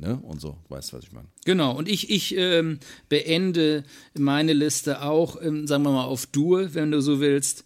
Ne? 0.02 0.20
Und 0.24 0.42
so, 0.42 0.58
weißt 0.70 0.92
du, 0.92 0.98
was 0.98 1.04
ich 1.04 1.12
meine? 1.12 1.28
Genau, 1.46 1.78
und 1.78 1.88
ich, 1.88 2.10
ich 2.10 2.36
ähm, 2.36 2.80
beende 3.08 3.84
meine 4.18 4.54
Liste 4.54 5.04
auch, 5.04 5.40
ähm, 5.40 5.68
sagen 5.68 5.84
wir 5.84 5.92
mal, 5.92 6.06
auf 6.06 6.26
Dur, 6.26 6.74
wenn 6.74 6.90
du 6.90 7.02
so 7.02 7.20
willst, 7.20 7.66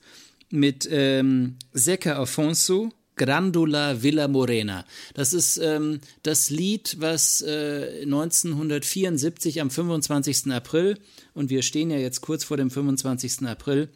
mit 0.50 0.86
ähm, 0.92 1.56
Zeca 1.74 2.18
Afonso, 2.18 2.92
Grandula 3.16 4.04
Villa 4.04 4.28
Morena. 4.28 4.84
Das 5.14 5.32
ist 5.32 5.56
ähm, 5.58 6.02
das 6.24 6.50
Lied, 6.50 6.98
was 7.00 7.42
äh, 7.42 8.02
1974 8.04 9.62
am 9.62 9.70
25. 9.70 10.52
April, 10.52 11.00
und 11.34 11.50
wir 11.50 11.62
stehen 11.62 11.90
ja 11.90 11.98
jetzt 11.98 12.20
kurz 12.20 12.44
vor 12.44 12.58
dem 12.58 12.70
25. 12.70 13.48
April, 13.48 13.88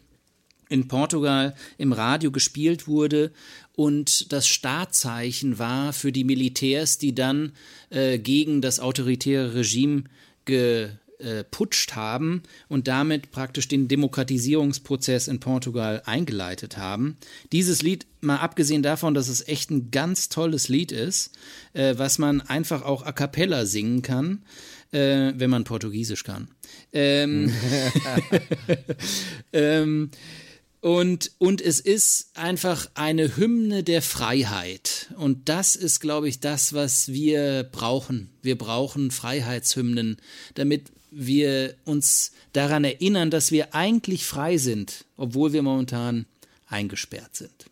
in 0.70 0.88
Portugal 0.88 1.56
im 1.78 1.92
Radio 1.92 2.32
gespielt 2.32 2.88
wurde 2.88 3.32
und 3.80 4.34
das 4.34 4.46
Startzeichen 4.46 5.58
war 5.58 5.94
für 5.94 6.12
die 6.12 6.24
Militärs, 6.24 6.98
die 6.98 7.16
dann 7.16 7.54
äh, 7.90 8.20
gegen 8.20 8.62
das 8.62 8.82
autoritäre 8.82 9.56
Regime 9.56 10.04
geputscht 10.44 11.96
haben 11.96 12.44
und 12.68 12.90
damit 12.90 13.32
praktisch 13.32 13.68
den 13.68 13.88
Demokratisierungsprozess 13.88 15.28
in 15.28 15.40
Portugal 15.40 16.02
eingeleitet 16.06 16.78
haben. 16.78 17.18
Dieses 17.52 17.82
Lied, 17.82 18.06
mal 18.20 18.38
abgesehen 18.38 18.84
davon, 18.84 19.14
dass 19.14 19.30
es 19.30 19.48
echt 19.48 19.72
ein 19.72 19.92
ganz 19.92 20.28
tolles 20.28 20.68
Lied 20.68 20.92
ist, 20.92 21.32
äh, 21.72 21.94
was 21.98 22.18
man 22.18 22.42
einfach 22.42 22.82
auch 22.82 23.06
a 23.06 23.14
cappella 23.14 23.66
singen 23.66 24.02
kann, 24.02 24.44
äh, 24.92 25.32
wenn 25.36 25.50
man 25.50 25.64
Portugiesisch 25.64 26.26
kann. 26.26 26.50
Ähm, 26.92 27.54
ähm, 29.54 30.12
und, 30.82 31.32
und 31.40 31.62
es 31.62 31.80
ist 31.80 32.32
einfach 32.36 32.90
eine 32.94 33.36
Hymne 33.36 33.84
der 33.84 34.02
Freiheit. 34.02 35.14
Und 35.18 35.50
das 35.50 35.76
ist, 35.76 36.00
glaube 36.00 36.30
ich, 36.30 36.40
das, 36.40 36.74
was 36.74 37.10
wir 37.10 37.64
brauchen. 37.64 38.30
Wir 38.42 38.58
brauchen 38.58 39.12
Freiheitshymnen, 39.12 40.18
damit 40.54 40.92
wir 41.12 41.76
uns 41.84 42.32
daran 42.54 42.86
erinnern, 42.86 43.30
dass 43.30 43.52
wir 43.52 43.76
eigentlich 43.76 44.26
frei 44.26 44.58
sind, 44.58 45.06
obwohl 45.18 45.52
wir 45.54 45.64
momentan 45.64 46.26
eingesperrt 46.68 47.36
sind. 47.36 47.66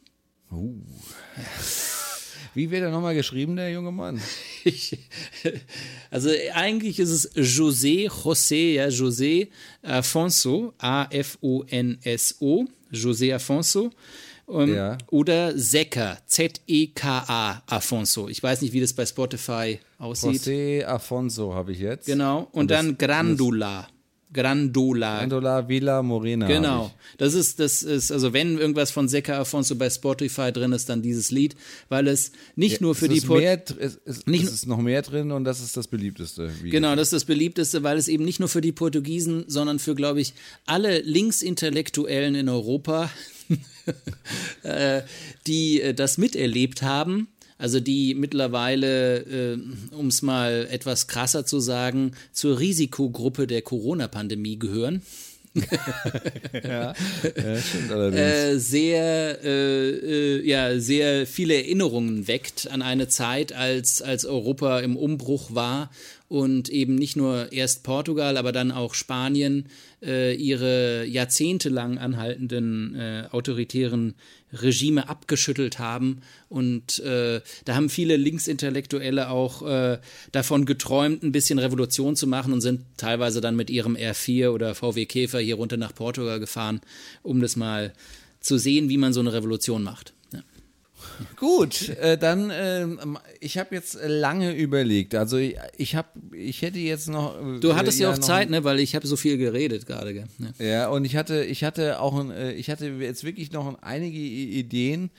Wie 2.54 2.72
wird 2.72 2.82
er 2.82 2.90
nochmal 2.90 3.16
geschrieben, 3.16 3.56
der 3.56 3.72
junge 3.72 3.92
Mann? 3.92 4.22
Ich, 4.64 4.98
also 6.12 6.30
eigentlich 6.54 7.00
ist 7.00 7.12
es 7.12 7.34
José, 7.38 8.10
José, 8.10 8.74
ja, 8.74 8.88
José 8.88 9.48
Afonso, 9.82 10.74
A-F-O-N-S-O, 10.78 12.68
José 12.92 13.34
Afonso. 13.34 13.90
Ähm, 14.50 14.74
Ja. 14.74 14.98
Oder 15.12 15.58
Zeka, 15.58 16.18
Z-E-K-A, 16.26 17.64
Afonso. 17.68 18.30
Ich 18.30 18.42
weiß 18.42 18.62
nicht, 18.62 18.72
wie 18.74 18.80
das 18.80 18.94
bei 18.94 19.06
Spotify 19.06 19.80
aussieht. 19.98 20.42
José 20.42 20.86
Afonso 20.86 21.54
habe 21.54 21.74
ich 21.74 21.80
jetzt. 21.80 22.06
Genau. 22.06 22.48
Und, 22.52 22.72
das- 22.72 22.78
dann 22.86 22.98
Grandula. 22.98 23.88
Grandula. 24.34 25.20
Andola 25.20 25.68
Villa 25.70 26.04
Morena. 26.04 26.48
Genau. 26.48 26.92
Das 27.18 27.34
ist, 27.34 27.60
das 27.60 27.82
ist, 27.82 28.12
also 28.12 28.34
wenn 28.34 28.58
irgendwas 28.58 28.92
von 28.92 29.08
Zeka 29.08 29.40
Afonso 29.40 29.76
bei 29.76 29.90
Spotify 29.90 30.52
drin 30.52 30.74
ist, 30.74 30.90
dann 30.90 31.02
dieses 31.02 31.32
Lied, 31.32 31.56
weil 31.90 32.08
es 32.08 32.32
nicht 32.56 32.82
nur 32.82 32.94
für 32.94 33.06
es 33.06 33.12
die 33.12 33.18
ist 33.20 33.28
Por- 33.28 33.40
mehr, 33.40 33.64
es, 33.80 34.00
es, 34.06 34.26
Nicht 34.26 34.44
es 34.44 34.52
ist 34.54 34.68
noch 34.68 34.80
mehr 34.82 35.02
drin 35.02 35.32
und 35.32 35.44
das 35.46 35.62
ist 35.62 35.78
das 35.78 35.88
beliebteste. 35.88 36.52
Video. 36.58 36.72
Genau, 36.72 36.96
das 36.96 37.08
ist 37.08 37.14
das 37.14 37.26
beliebteste, 37.26 37.84
weil 37.84 37.98
es 37.98 38.08
eben 38.10 38.26
nicht 38.26 38.40
nur 38.40 38.50
für 38.50 38.62
die 38.62 38.74
Portugiesen, 38.74 39.46
sondern 39.48 39.80
für, 39.80 39.96
glaube 39.96 40.20
ich, 40.20 40.34
alle 40.66 41.00
Linksintellektuellen 41.00 42.36
in 42.36 42.50
Europa, 42.50 43.10
äh, 44.64 45.02
die 45.48 45.82
äh, 45.82 45.94
das 45.94 46.18
miterlebt 46.18 46.82
haben. 46.82 47.28
Also 47.58 47.80
die 47.80 48.14
mittlerweile, 48.14 49.54
äh, 49.54 49.58
um 49.96 50.08
es 50.08 50.22
mal 50.22 50.68
etwas 50.70 51.08
krasser 51.08 51.46
zu 51.46 51.60
sagen, 51.60 52.12
zur 52.32 52.60
Risikogruppe 52.60 53.48
der 53.48 53.62
Corona-Pandemie 53.62 54.60
gehören. 54.60 55.02
Ja, 56.64 56.94
stimmt 56.94 57.92
allerdings. 57.92 58.22
äh, 58.22 58.58
sehr, 58.60 59.44
äh, 59.44 59.90
äh, 59.90 60.48
ja, 60.48 60.80
sehr 60.80 61.26
viele 61.26 61.56
Erinnerungen 61.56 62.28
weckt 62.28 62.70
an 62.70 62.82
eine 62.82 63.08
Zeit, 63.08 63.54
als, 63.54 64.02
als 64.02 64.26
Europa 64.26 64.80
im 64.80 64.96
Umbruch 64.96 65.56
war 65.56 65.90
und 66.30 66.70
eben 66.70 66.96
nicht 66.96 67.16
nur 67.16 67.52
erst 67.52 67.84
Portugal, 67.84 68.38
aber 68.38 68.52
dann 68.52 68.72
auch 68.72 68.94
Spanien 68.94 69.68
äh, 70.04 70.36
ihre 70.36 71.06
jahrzehntelang 71.06 71.98
anhaltenden 71.98 72.96
äh, 72.96 73.24
autoritären 73.32 74.16
Regime 74.54 75.10
abgeschüttelt 75.10 75.80
haben. 75.80 76.22
Und 76.50 77.00
äh, 77.00 77.42
da 77.66 77.76
haben 77.76 77.90
viele 77.90 78.18
Linksintellektuelle 78.18 79.30
auch 79.30 79.62
äh, 79.68 80.00
davon 80.32 80.66
geträumt, 80.66 81.24
ein 81.24 81.32
bisschen 81.32 81.60
Revolution 81.60 82.16
zu 82.16 82.28
machen 82.28 82.54
und 82.54 82.62
sind 82.62 82.82
teilweise 82.98 83.42
dann 83.42 83.56
mit 83.56 83.70
ihrem 83.70 83.96
R4 83.96 84.50
oder 84.50 84.76
VW 84.76 85.06
Käfer 85.06 85.40
hier 85.40 85.56
runter 85.56 85.78
nach 85.78 85.94
Portugal 85.94 86.40
gefahren, 86.40 86.82
um 87.24 87.42
das 87.42 87.56
mal 87.56 87.94
zu 88.40 88.58
sehen, 88.58 88.90
wie 88.90 88.98
man 88.98 89.14
so 89.14 89.20
eine 89.20 89.34
Revolution 89.34 89.84
macht. 89.84 90.14
Gut, 91.36 91.90
äh, 91.90 92.18
dann, 92.18 92.52
ähm, 92.54 93.18
ich 93.40 93.58
habe 93.58 93.76
jetzt 93.76 93.98
lange 94.06 94.54
überlegt. 94.54 95.16
Also 95.16 95.38
ich, 95.38 95.56
ich 95.78 95.96
habe, 95.96 96.08
ich 96.36 96.62
hätte 96.62 96.80
jetzt 96.80 97.10
noch. 97.10 97.36
äh, 97.40 97.60
Du 97.60 97.76
hattest 97.76 98.00
ja 98.00 98.12
auch 98.12 98.18
Zeit, 98.18 98.50
ne? 98.50 98.64
Weil 98.64 98.80
ich 98.80 98.96
habe 98.96 99.06
so 99.08 99.16
viel 99.16 99.38
geredet 99.38 99.86
gerade. 99.86 100.14
gell? 100.14 100.28
Ja. 100.60 100.90
Und 100.90 101.06
ich 101.06 101.16
hatte, 101.16 101.44
ich 101.44 101.64
hatte 101.64 102.00
auch, 102.00 102.18
ein, 102.20 102.32
äh, 102.32 102.54
ich 102.54 102.70
hatte 102.70 102.88
jetzt 102.88 103.24
wirklich 103.24 103.52
noch 103.52 103.82
einige 103.82 104.18
Ideen. 104.18 105.10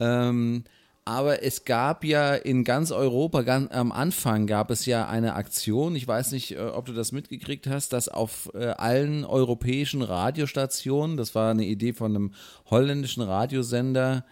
Ähm, 0.00 0.64
aber 1.08 1.42
es 1.42 1.64
gab 1.64 2.04
ja 2.04 2.34
in 2.34 2.64
ganz 2.64 2.90
Europa, 2.90 3.40
ganz 3.40 3.72
am 3.72 3.92
Anfang 3.92 4.46
gab 4.46 4.70
es 4.70 4.84
ja 4.84 5.08
eine 5.08 5.36
Aktion, 5.36 5.96
ich 5.96 6.06
weiß 6.06 6.32
nicht, 6.32 6.52
äh, 6.52 6.58
ob 6.58 6.84
du 6.84 6.92
das 6.92 7.12
mitgekriegt 7.12 7.66
hast, 7.66 7.94
dass 7.94 8.10
auf 8.10 8.50
äh, 8.52 8.66
allen 8.66 9.24
europäischen 9.24 10.02
Radiostationen, 10.02 11.16
das 11.16 11.34
war 11.34 11.50
eine 11.50 11.64
Idee 11.64 11.94
von 11.94 12.14
einem 12.14 12.34
holländischen 12.70 13.22
Radiosender, 13.22 14.26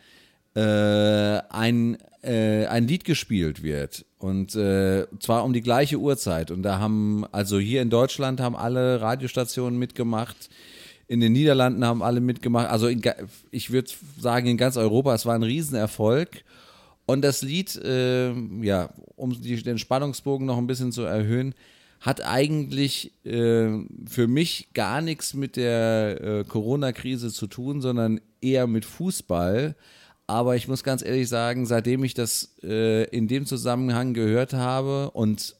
äh, 0.56 1.42
ein, 1.50 1.98
äh, 2.22 2.66
ein 2.66 2.88
Lied 2.88 3.04
gespielt 3.04 3.62
wird. 3.62 4.06
Und 4.18 4.56
äh, 4.56 5.06
zwar 5.20 5.44
um 5.44 5.52
die 5.52 5.60
gleiche 5.60 5.98
Uhrzeit. 5.98 6.50
Und 6.50 6.62
da 6.62 6.78
haben, 6.78 7.26
also 7.30 7.58
hier 7.58 7.82
in 7.82 7.90
Deutschland 7.90 8.40
haben 8.40 8.56
alle 8.56 9.00
Radiostationen 9.00 9.78
mitgemacht. 9.78 10.48
In 11.08 11.20
den 11.20 11.32
Niederlanden 11.32 11.84
haben 11.84 12.02
alle 12.02 12.20
mitgemacht. 12.20 12.70
Also 12.70 12.88
in, 12.88 13.02
ich 13.50 13.70
würde 13.70 13.90
sagen, 14.18 14.46
in 14.46 14.56
ganz 14.56 14.78
Europa, 14.78 15.14
es 15.14 15.26
war 15.26 15.34
ein 15.34 15.42
Riesenerfolg. 15.42 16.42
Und 17.04 17.22
das 17.22 17.42
Lied, 17.42 17.76
äh, 17.76 18.32
ja, 18.62 18.88
um 19.14 19.40
die, 19.40 19.62
den 19.62 19.78
Spannungsbogen 19.78 20.46
noch 20.46 20.56
ein 20.56 20.66
bisschen 20.66 20.90
zu 20.90 21.02
erhöhen, 21.02 21.54
hat 22.00 22.24
eigentlich 22.24 23.12
äh, 23.24 23.68
für 24.06 24.26
mich 24.26 24.68
gar 24.72 25.02
nichts 25.02 25.34
mit 25.34 25.56
der 25.56 26.20
äh, 26.20 26.44
Corona-Krise 26.44 27.30
zu 27.30 27.46
tun, 27.46 27.80
sondern 27.82 28.20
eher 28.40 28.66
mit 28.66 28.84
Fußball. 28.84 29.76
Aber 30.26 30.56
ich 30.56 30.66
muss 30.66 30.82
ganz 30.82 31.04
ehrlich 31.04 31.28
sagen, 31.28 31.66
seitdem 31.66 32.02
ich 32.02 32.14
das 32.14 32.56
äh, 32.62 33.04
in 33.10 33.28
dem 33.28 33.46
Zusammenhang 33.46 34.12
gehört 34.12 34.54
habe 34.54 35.10
und 35.12 35.54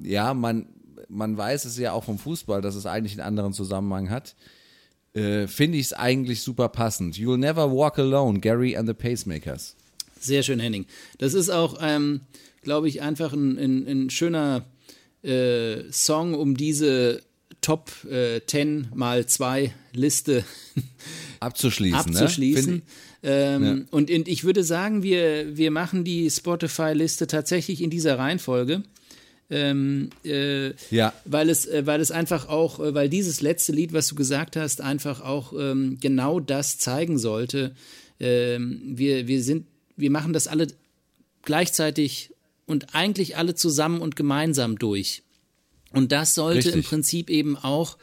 ja, 0.00 0.34
man, 0.34 0.68
man 1.08 1.36
weiß 1.36 1.64
es 1.64 1.78
ja 1.78 1.92
auch 1.92 2.04
vom 2.04 2.18
Fußball, 2.18 2.60
dass 2.60 2.74
es 2.74 2.86
eigentlich 2.86 3.12
einen 3.12 3.26
anderen 3.26 3.52
Zusammenhang 3.52 4.10
hat, 4.10 4.36
äh, 5.14 5.46
finde 5.46 5.78
ich 5.78 5.86
es 5.86 5.92
eigentlich 5.92 6.42
super 6.42 6.68
passend. 6.68 7.16
You'll 7.16 7.38
never 7.38 7.72
walk 7.72 7.98
alone, 7.98 8.40
Gary 8.40 8.76
and 8.76 8.86
the 8.86 8.94
Pacemakers. 8.94 9.74
Sehr 10.20 10.42
schön, 10.42 10.60
Henning. 10.60 10.86
Das 11.18 11.34
ist 11.34 11.50
auch, 11.50 11.78
ähm, 11.80 12.20
glaube 12.62 12.88
ich, 12.88 13.02
einfach 13.02 13.32
ein, 13.32 13.58
ein, 13.58 13.86
ein 13.86 14.10
schöner 14.10 14.64
äh, 15.22 15.90
Song, 15.90 16.34
um 16.34 16.56
diese 16.56 17.22
Top 17.60 17.90
äh, 18.04 18.40
10 18.46 18.90
mal 18.94 19.26
2 19.26 19.72
Liste 19.92 20.44
Abzuschließen. 21.40 21.98
abzuschließen. 21.98 22.74
Ne? 22.76 22.82
Ähm, 23.26 23.86
und, 23.90 24.08
und 24.08 24.28
ich 24.28 24.44
würde 24.44 24.62
sagen, 24.62 25.02
wir, 25.02 25.56
wir 25.56 25.72
machen 25.72 26.04
die 26.04 26.30
Spotify-Liste 26.30 27.26
tatsächlich 27.26 27.82
in 27.82 27.90
dieser 27.90 28.18
Reihenfolge. 28.18 28.82
Ähm, 29.50 30.10
äh, 30.24 30.72
Ja. 30.90 31.12
weil 31.24 31.50
es, 31.50 31.66
äh, 31.66 31.86
weil 31.86 32.00
es 32.00 32.10
einfach 32.10 32.48
auch, 32.48 32.78
äh, 32.80 32.94
weil 32.94 33.08
dieses 33.08 33.40
letzte 33.40 33.72
Lied, 33.72 33.92
was 33.92 34.08
du 34.08 34.14
gesagt 34.14 34.56
hast, 34.56 34.80
einfach 34.80 35.20
auch 35.20 35.52
ähm, 35.58 35.98
genau 36.00 36.40
das 36.40 36.78
zeigen 36.78 37.18
sollte. 37.18 37.74
Ähm, 38.20 38.80
wir, 38.84 39.26
wir 39.26 39.42
sind, 39.42 39.66
wir 39.96 40.10
machen 40.10 40.32
das 40.32 40.46
alle 40.46 40.68
gleichzeitig 41.42 42.30
und 42.66 42.94
eigentlich 42.94 43.36
alle 43.36 43.54
zusammen 43.54 44.00
und 44.00 44.16
gemeinsam 44.16 44.78
durch. 44.78 45.22
Und 45.92 46.12
das 46.12 46.34
sollte 46.34 46.68
im 46.68 46.74
Richtig. 46.74 46.88
Prinzip 46.88 47.30
eben 47.30 47.56
auch 47.56 47.96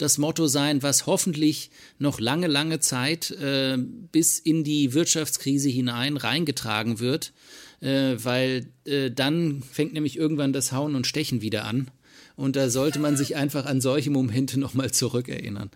das 0.00 0.18
Motto 0.18 0.46
sein, 0.46 0.82
was 0.82 1.06
hoffentlich 1.06 1.70
noch 1.98 2.20
lange, 2.20 2.46
lange 2.46 2.80
Zeit 2.80 3.30
äh, 3.32 3.76
bis 3.78 4.38
in 4.38 4.64
die 4.64 4.94
Wirtschaftskrise 4.94 5.68
hinein 5.68 6.16
reingetragen 6.16 7.00
wird, 7.00 7.32
äh, 7.80 8.16
weil 8.16 8.66
äh, 8.84 9.10
dann 9.10 9.62
fängt 9.62 9.92
nämlich 9.92 10.16
irgendwann 10.16 10.52
das 10.52 10.72
Hauen 10.72 10.94
und 10.94 11.06
Stechen 11.06 11.42
wieder 11.42 11.64
an. 11.64 11.90
Und 12.36 12.56
da 12.56 12.70
sollte 12.70 12.98
man 12.98 13.16
sich 13.16 13.36
einfach 13.36 13.66
an 13.66 13.82
solche 13.82 14.10
Momente 14.10 14.58
nochmal 14.58 14.90
zurückerinnern. 14.90 15.70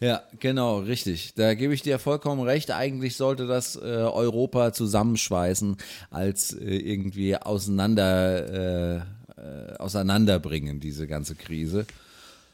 Ja, 0.00 0.22
genau, 0.38 0.78
richtig. 0.80 1.34
Da 1.34 1.54
gebe 1.54 1.74
ich 1.74 1.82
dir 1.82 1.98
vollkommen 1.98 2.42
recht. 2.42 2.70
Eigentlich 2.70 3.16
sollte 3.16 3.46
das 3.46 3.76
äh, 3.76 3.80
Europa 3.80 4.72
zusammenschweißen, 4.72 5.76
als 6.10 6.54
äh, 6.54 6.76
irgendwie 6.76 7.36
auseinander, 7.36 8.96
äh, 8.96 9.40
äh, 9.40 9.76
auseinanderbringen, 9.76 10.80
diese 10.80 11.06
ganze 11.06 11.34
Krise. 11.34 11.86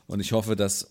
Und 0.06 0.20
ich 0.20 0.32
hoffe, 0.32 0.56
dass 0.56 0.90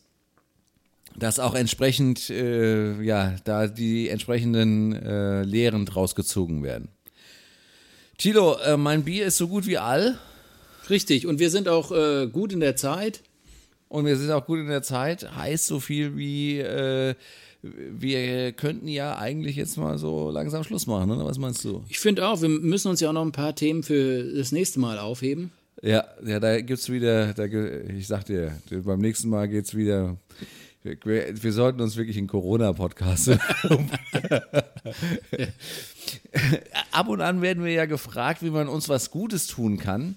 dass 1.17 1.39
auch 1.39 1.55
entsprechend, 1.55 2.29
äh, 2.29 3.01
ja, 3.01 3.35
da 3.45 3.67
die 3.67 4.09
entsprechenden 4.09 4.93
äh, 4.93 5.43
Lehren 5.43 5.85
draus 5.85 6.13
gezogen 6.13 6.61
werden. 6.61 6.89
Tilo, 8.17 8.57
äh, 8.57 8.77
mein 8.77 9.03
Bier 9.03 9.25
ist 9.25 9.37
so 9.37 9.47
gut 9.47 9.65
wie 9.65 9.77
all. 9.77 10.17
Richtig, 10.89 11.25
und 11.25 11.39
wir 11.39 11.49
sind 11.49 11.67
auch 11.67 11.91
äh, 11.91 12.27
gut 12.27 12.53
in 12.53 12.59
der 12.59 12.75
Zeit. 12.75 13.21
Und 13.87 14.05
wir 14.05 14.17
sind 14.17 14.31
auch 14.31 14.45
gut 14.45 14.59
in 14.59 14.67
der 14.67 14.83
Zeit. 14.83 15.35
Heißt 15.37 15.67
so 15.67 15.79
viel 15.79 16.17
wie, 16.17 16.59
äh, 16.59 17.15
wir 17.61 18.51
könnten 18.51 18.87
ja 18.87 19.17
eigentlich 19.17 19.55
jetzt 19.55 19.77
mal 19.77 19.97
so 19.97 20.29
langsam 20.31 20.63
Schluss 20.63 20.85
machen, 20.87 21.11
oder? 21.11 21.25
Was 21.25 21.37
meinst 21.37 21.63
du? 21.63 21.83
Ich 21.87 21.99
finde 21.99 22.27
auch, 22.27 22.41
wir 22.41 22.49
müssen 22.49 22.89
uns 22.89 22.99
ja 22.99 23.09
auch 23.09 23.13
noch 23.13 23.25
ein 23.25 23.31
paar 23.31 23.55
Themen 23.55 23.83
für 23.83 24.23
das 24.35 24.51
nächste 24.51 24.79
Mal 24.79 24.99
aufheben. 24.99 25.51
Ja, 25.85 26.03
ja, 26.25 26.39
da 26.39 26.59
gibt's 26.61 26.89
wieder, 26.89 27.31
da, 27.35 27.43
ich 27.45 28.07
sag 28.07 28.25
dir, 28.25 28.59
beim 28.71 28.97
nächsten 28.99 29.29
Mal 29.29 29.47
geht's 29.47 29.75
wieder. 29.75 30.17
Wir, 30.81 30.97
wir, 31.43 31.53
sollten 31.53 31.79
uns 31.79 31.95
wirklich 31.95 32.17
in 32.17 32.25
Corona-Podcast. 32.25 33.29
Ab 36.91 37.07
und 37.07 37.21
an 37.21 37.43
werden 37.43 37.63
wir 37.63 37.71
ja 37.71 37.85
gefragt, 37.85 38.41
wie 38.41 38.49
man 38.49 38.67
uns 38.67 38.89
was 38.89 39.11
Gutes 39.11 39.45
tun 39.45 39.77
kann. 39.77 40.15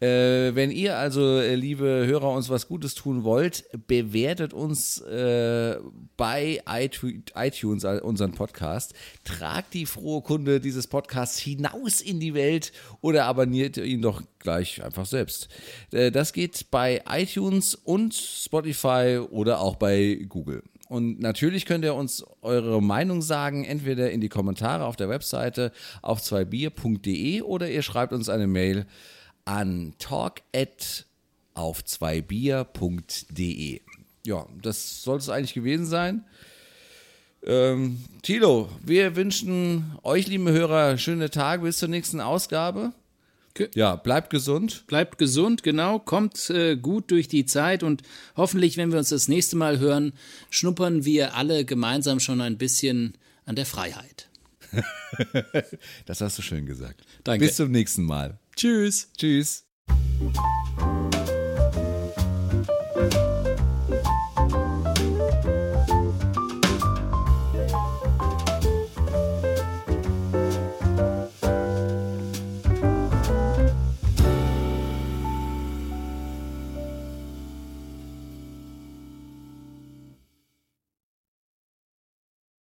Äh, 0.00 0.54
wenn 0.54 0.70
ihr 0.70 0.96
also, 0.96 1.38
äh, 1.40 1.54
liebe 1.54 1.84
Hörer, 2.06 2.30
uns 2.30 2.48
was 2.48 2.68
Gutes 2.68 2.94
tun 2.94 3.22
wollt, 3.22 3.64
bewertet 3.86 4.54
uns 4.54 4.98
äh, 5.02 5.76
bei 6.16 6.62
iTu- 6.64 7.20
iTunes 7.34 7.84
unseren 7.84 8.32
Podcast. 8.32 8.94
Tragt 9.24 9.74
die 9.74 9.84
frohe 9.84 10.22
Kunde 10.22 10.58
dieses 10.60 10.86
Podcasts 10.86 11.38
hinaus 11.38 12.00
in 12.00 12.18
die 12.18 12.32
Welt 12.32 12.72
oder 13.02 13.26
abonniert 13.26 13.76
ihn 13.76 14.00
doch 14.00 14.22
gleich 14.38 14.82
einfach 14.82 15.04
selbst. 15.04 15.48
Äh, 15.92 16.10
das 16.10 16.32
geht 16.32 16.70
bei 16.70 17.02
iTunes 17.06 17.74
und 17.74 18.14
Spotify 18.14 19.20
oder 19.30 19.60
auch 19.60 19.76
bei 19.76 20.24
Google. 20.28 20.62
Und 20.88 21.20
natürlich 21.20 21.66
könnt 21.66 21.84
ihr 21.84 21.94
uns 21.94 22.24
eure 22.42 22.82
Meinung 22.82 23.22
sagen, 23.22 23.64
entweder 23.64 24.10
in 24.10 24.20
die 24.20 24.28
Kommentare 24.28 24.86
auf 24.86 24.96
der 24.96 25.08
Webseite 25.08 25.70
auf 26.02 26.20
zweibier.de 26.20 27.42
oder 27.42 27.70
ihr 27.70 27.82
schreibt 27.82 28.12
uns 28.12 28.28
eine 28.28 28.48
Mail 28.48 28.86
an 29.44 29.94
talk 29.98 30.42
at 30.54 31.06
auf 31.54 31.84
zweibier.de. 31.84 33.80
Ja, 34.26 34.46
das 34.62 35.02
soll 35.02 35.18
es 35.18 35.28
eigentlich 35.28 35.54
gewesen 35.54 35.86
sein. 35.86 36.24
Ähm, 37.42 38.04
Tilo, 38.22 38.68
wir 38.84 39.16
wünschen 39.16 39.96
euch, 40.02 40.26
liebe 40.26 40.52
Hörer, 40.52 40.98
schöne 40.98 41.30
Tage 41.30 41.62
bis 41.62 41.78
zur 41.78 41.88
nächsten 41.88 42.20
Ausgabe. 42.20 42.92
Ja, 43.74 43.96
bleibt 43.96 44.30
gesund. 44.30 44.84
Bleibt 44.86 45.18
gesund, 45.18 45.62
genau. 45.62 45.98
Kommt 45.98 46.50
äh, 46.50 46.76
gut 46.76 47.10
durch 47.10 47.28
die 47.28 47.46
Zeit 47.46 47.82
und 47.82 48.02
hoffentlich, 48.36 48.76
wenn 48.76 48.92
wir 48.92 48.98
uns 48.98 49.08
das 49.08 49.28
nächste 49.28 49.56
Mal 49.56 49.78
hören, 49.78 50.12
schnuppern 50.50 51.04
wir 51.04 51.34
alle 51.34 51.64
gemeinsam 51.64 52.20
schon 52.20 52.40
ein 52.40 52.58
bisschen 52.58 53.14
an 53.44 53.56
der 53.56 53.66
Freiheit. 53.66 54.28
das 56.06 56.20
hast 56.20 56.38
du 56.38 56.42
schön 56.42 56.64
gesagt. 56.66 57.02
Danke. 57.24 57.46
Bis 57.46 57.56
zum 57.56 57.70
nächsten 57.70 58.04
Mal. 58.04 58.38
Tschüss. 58.60 59.08
Tschüss. 59.16 59.64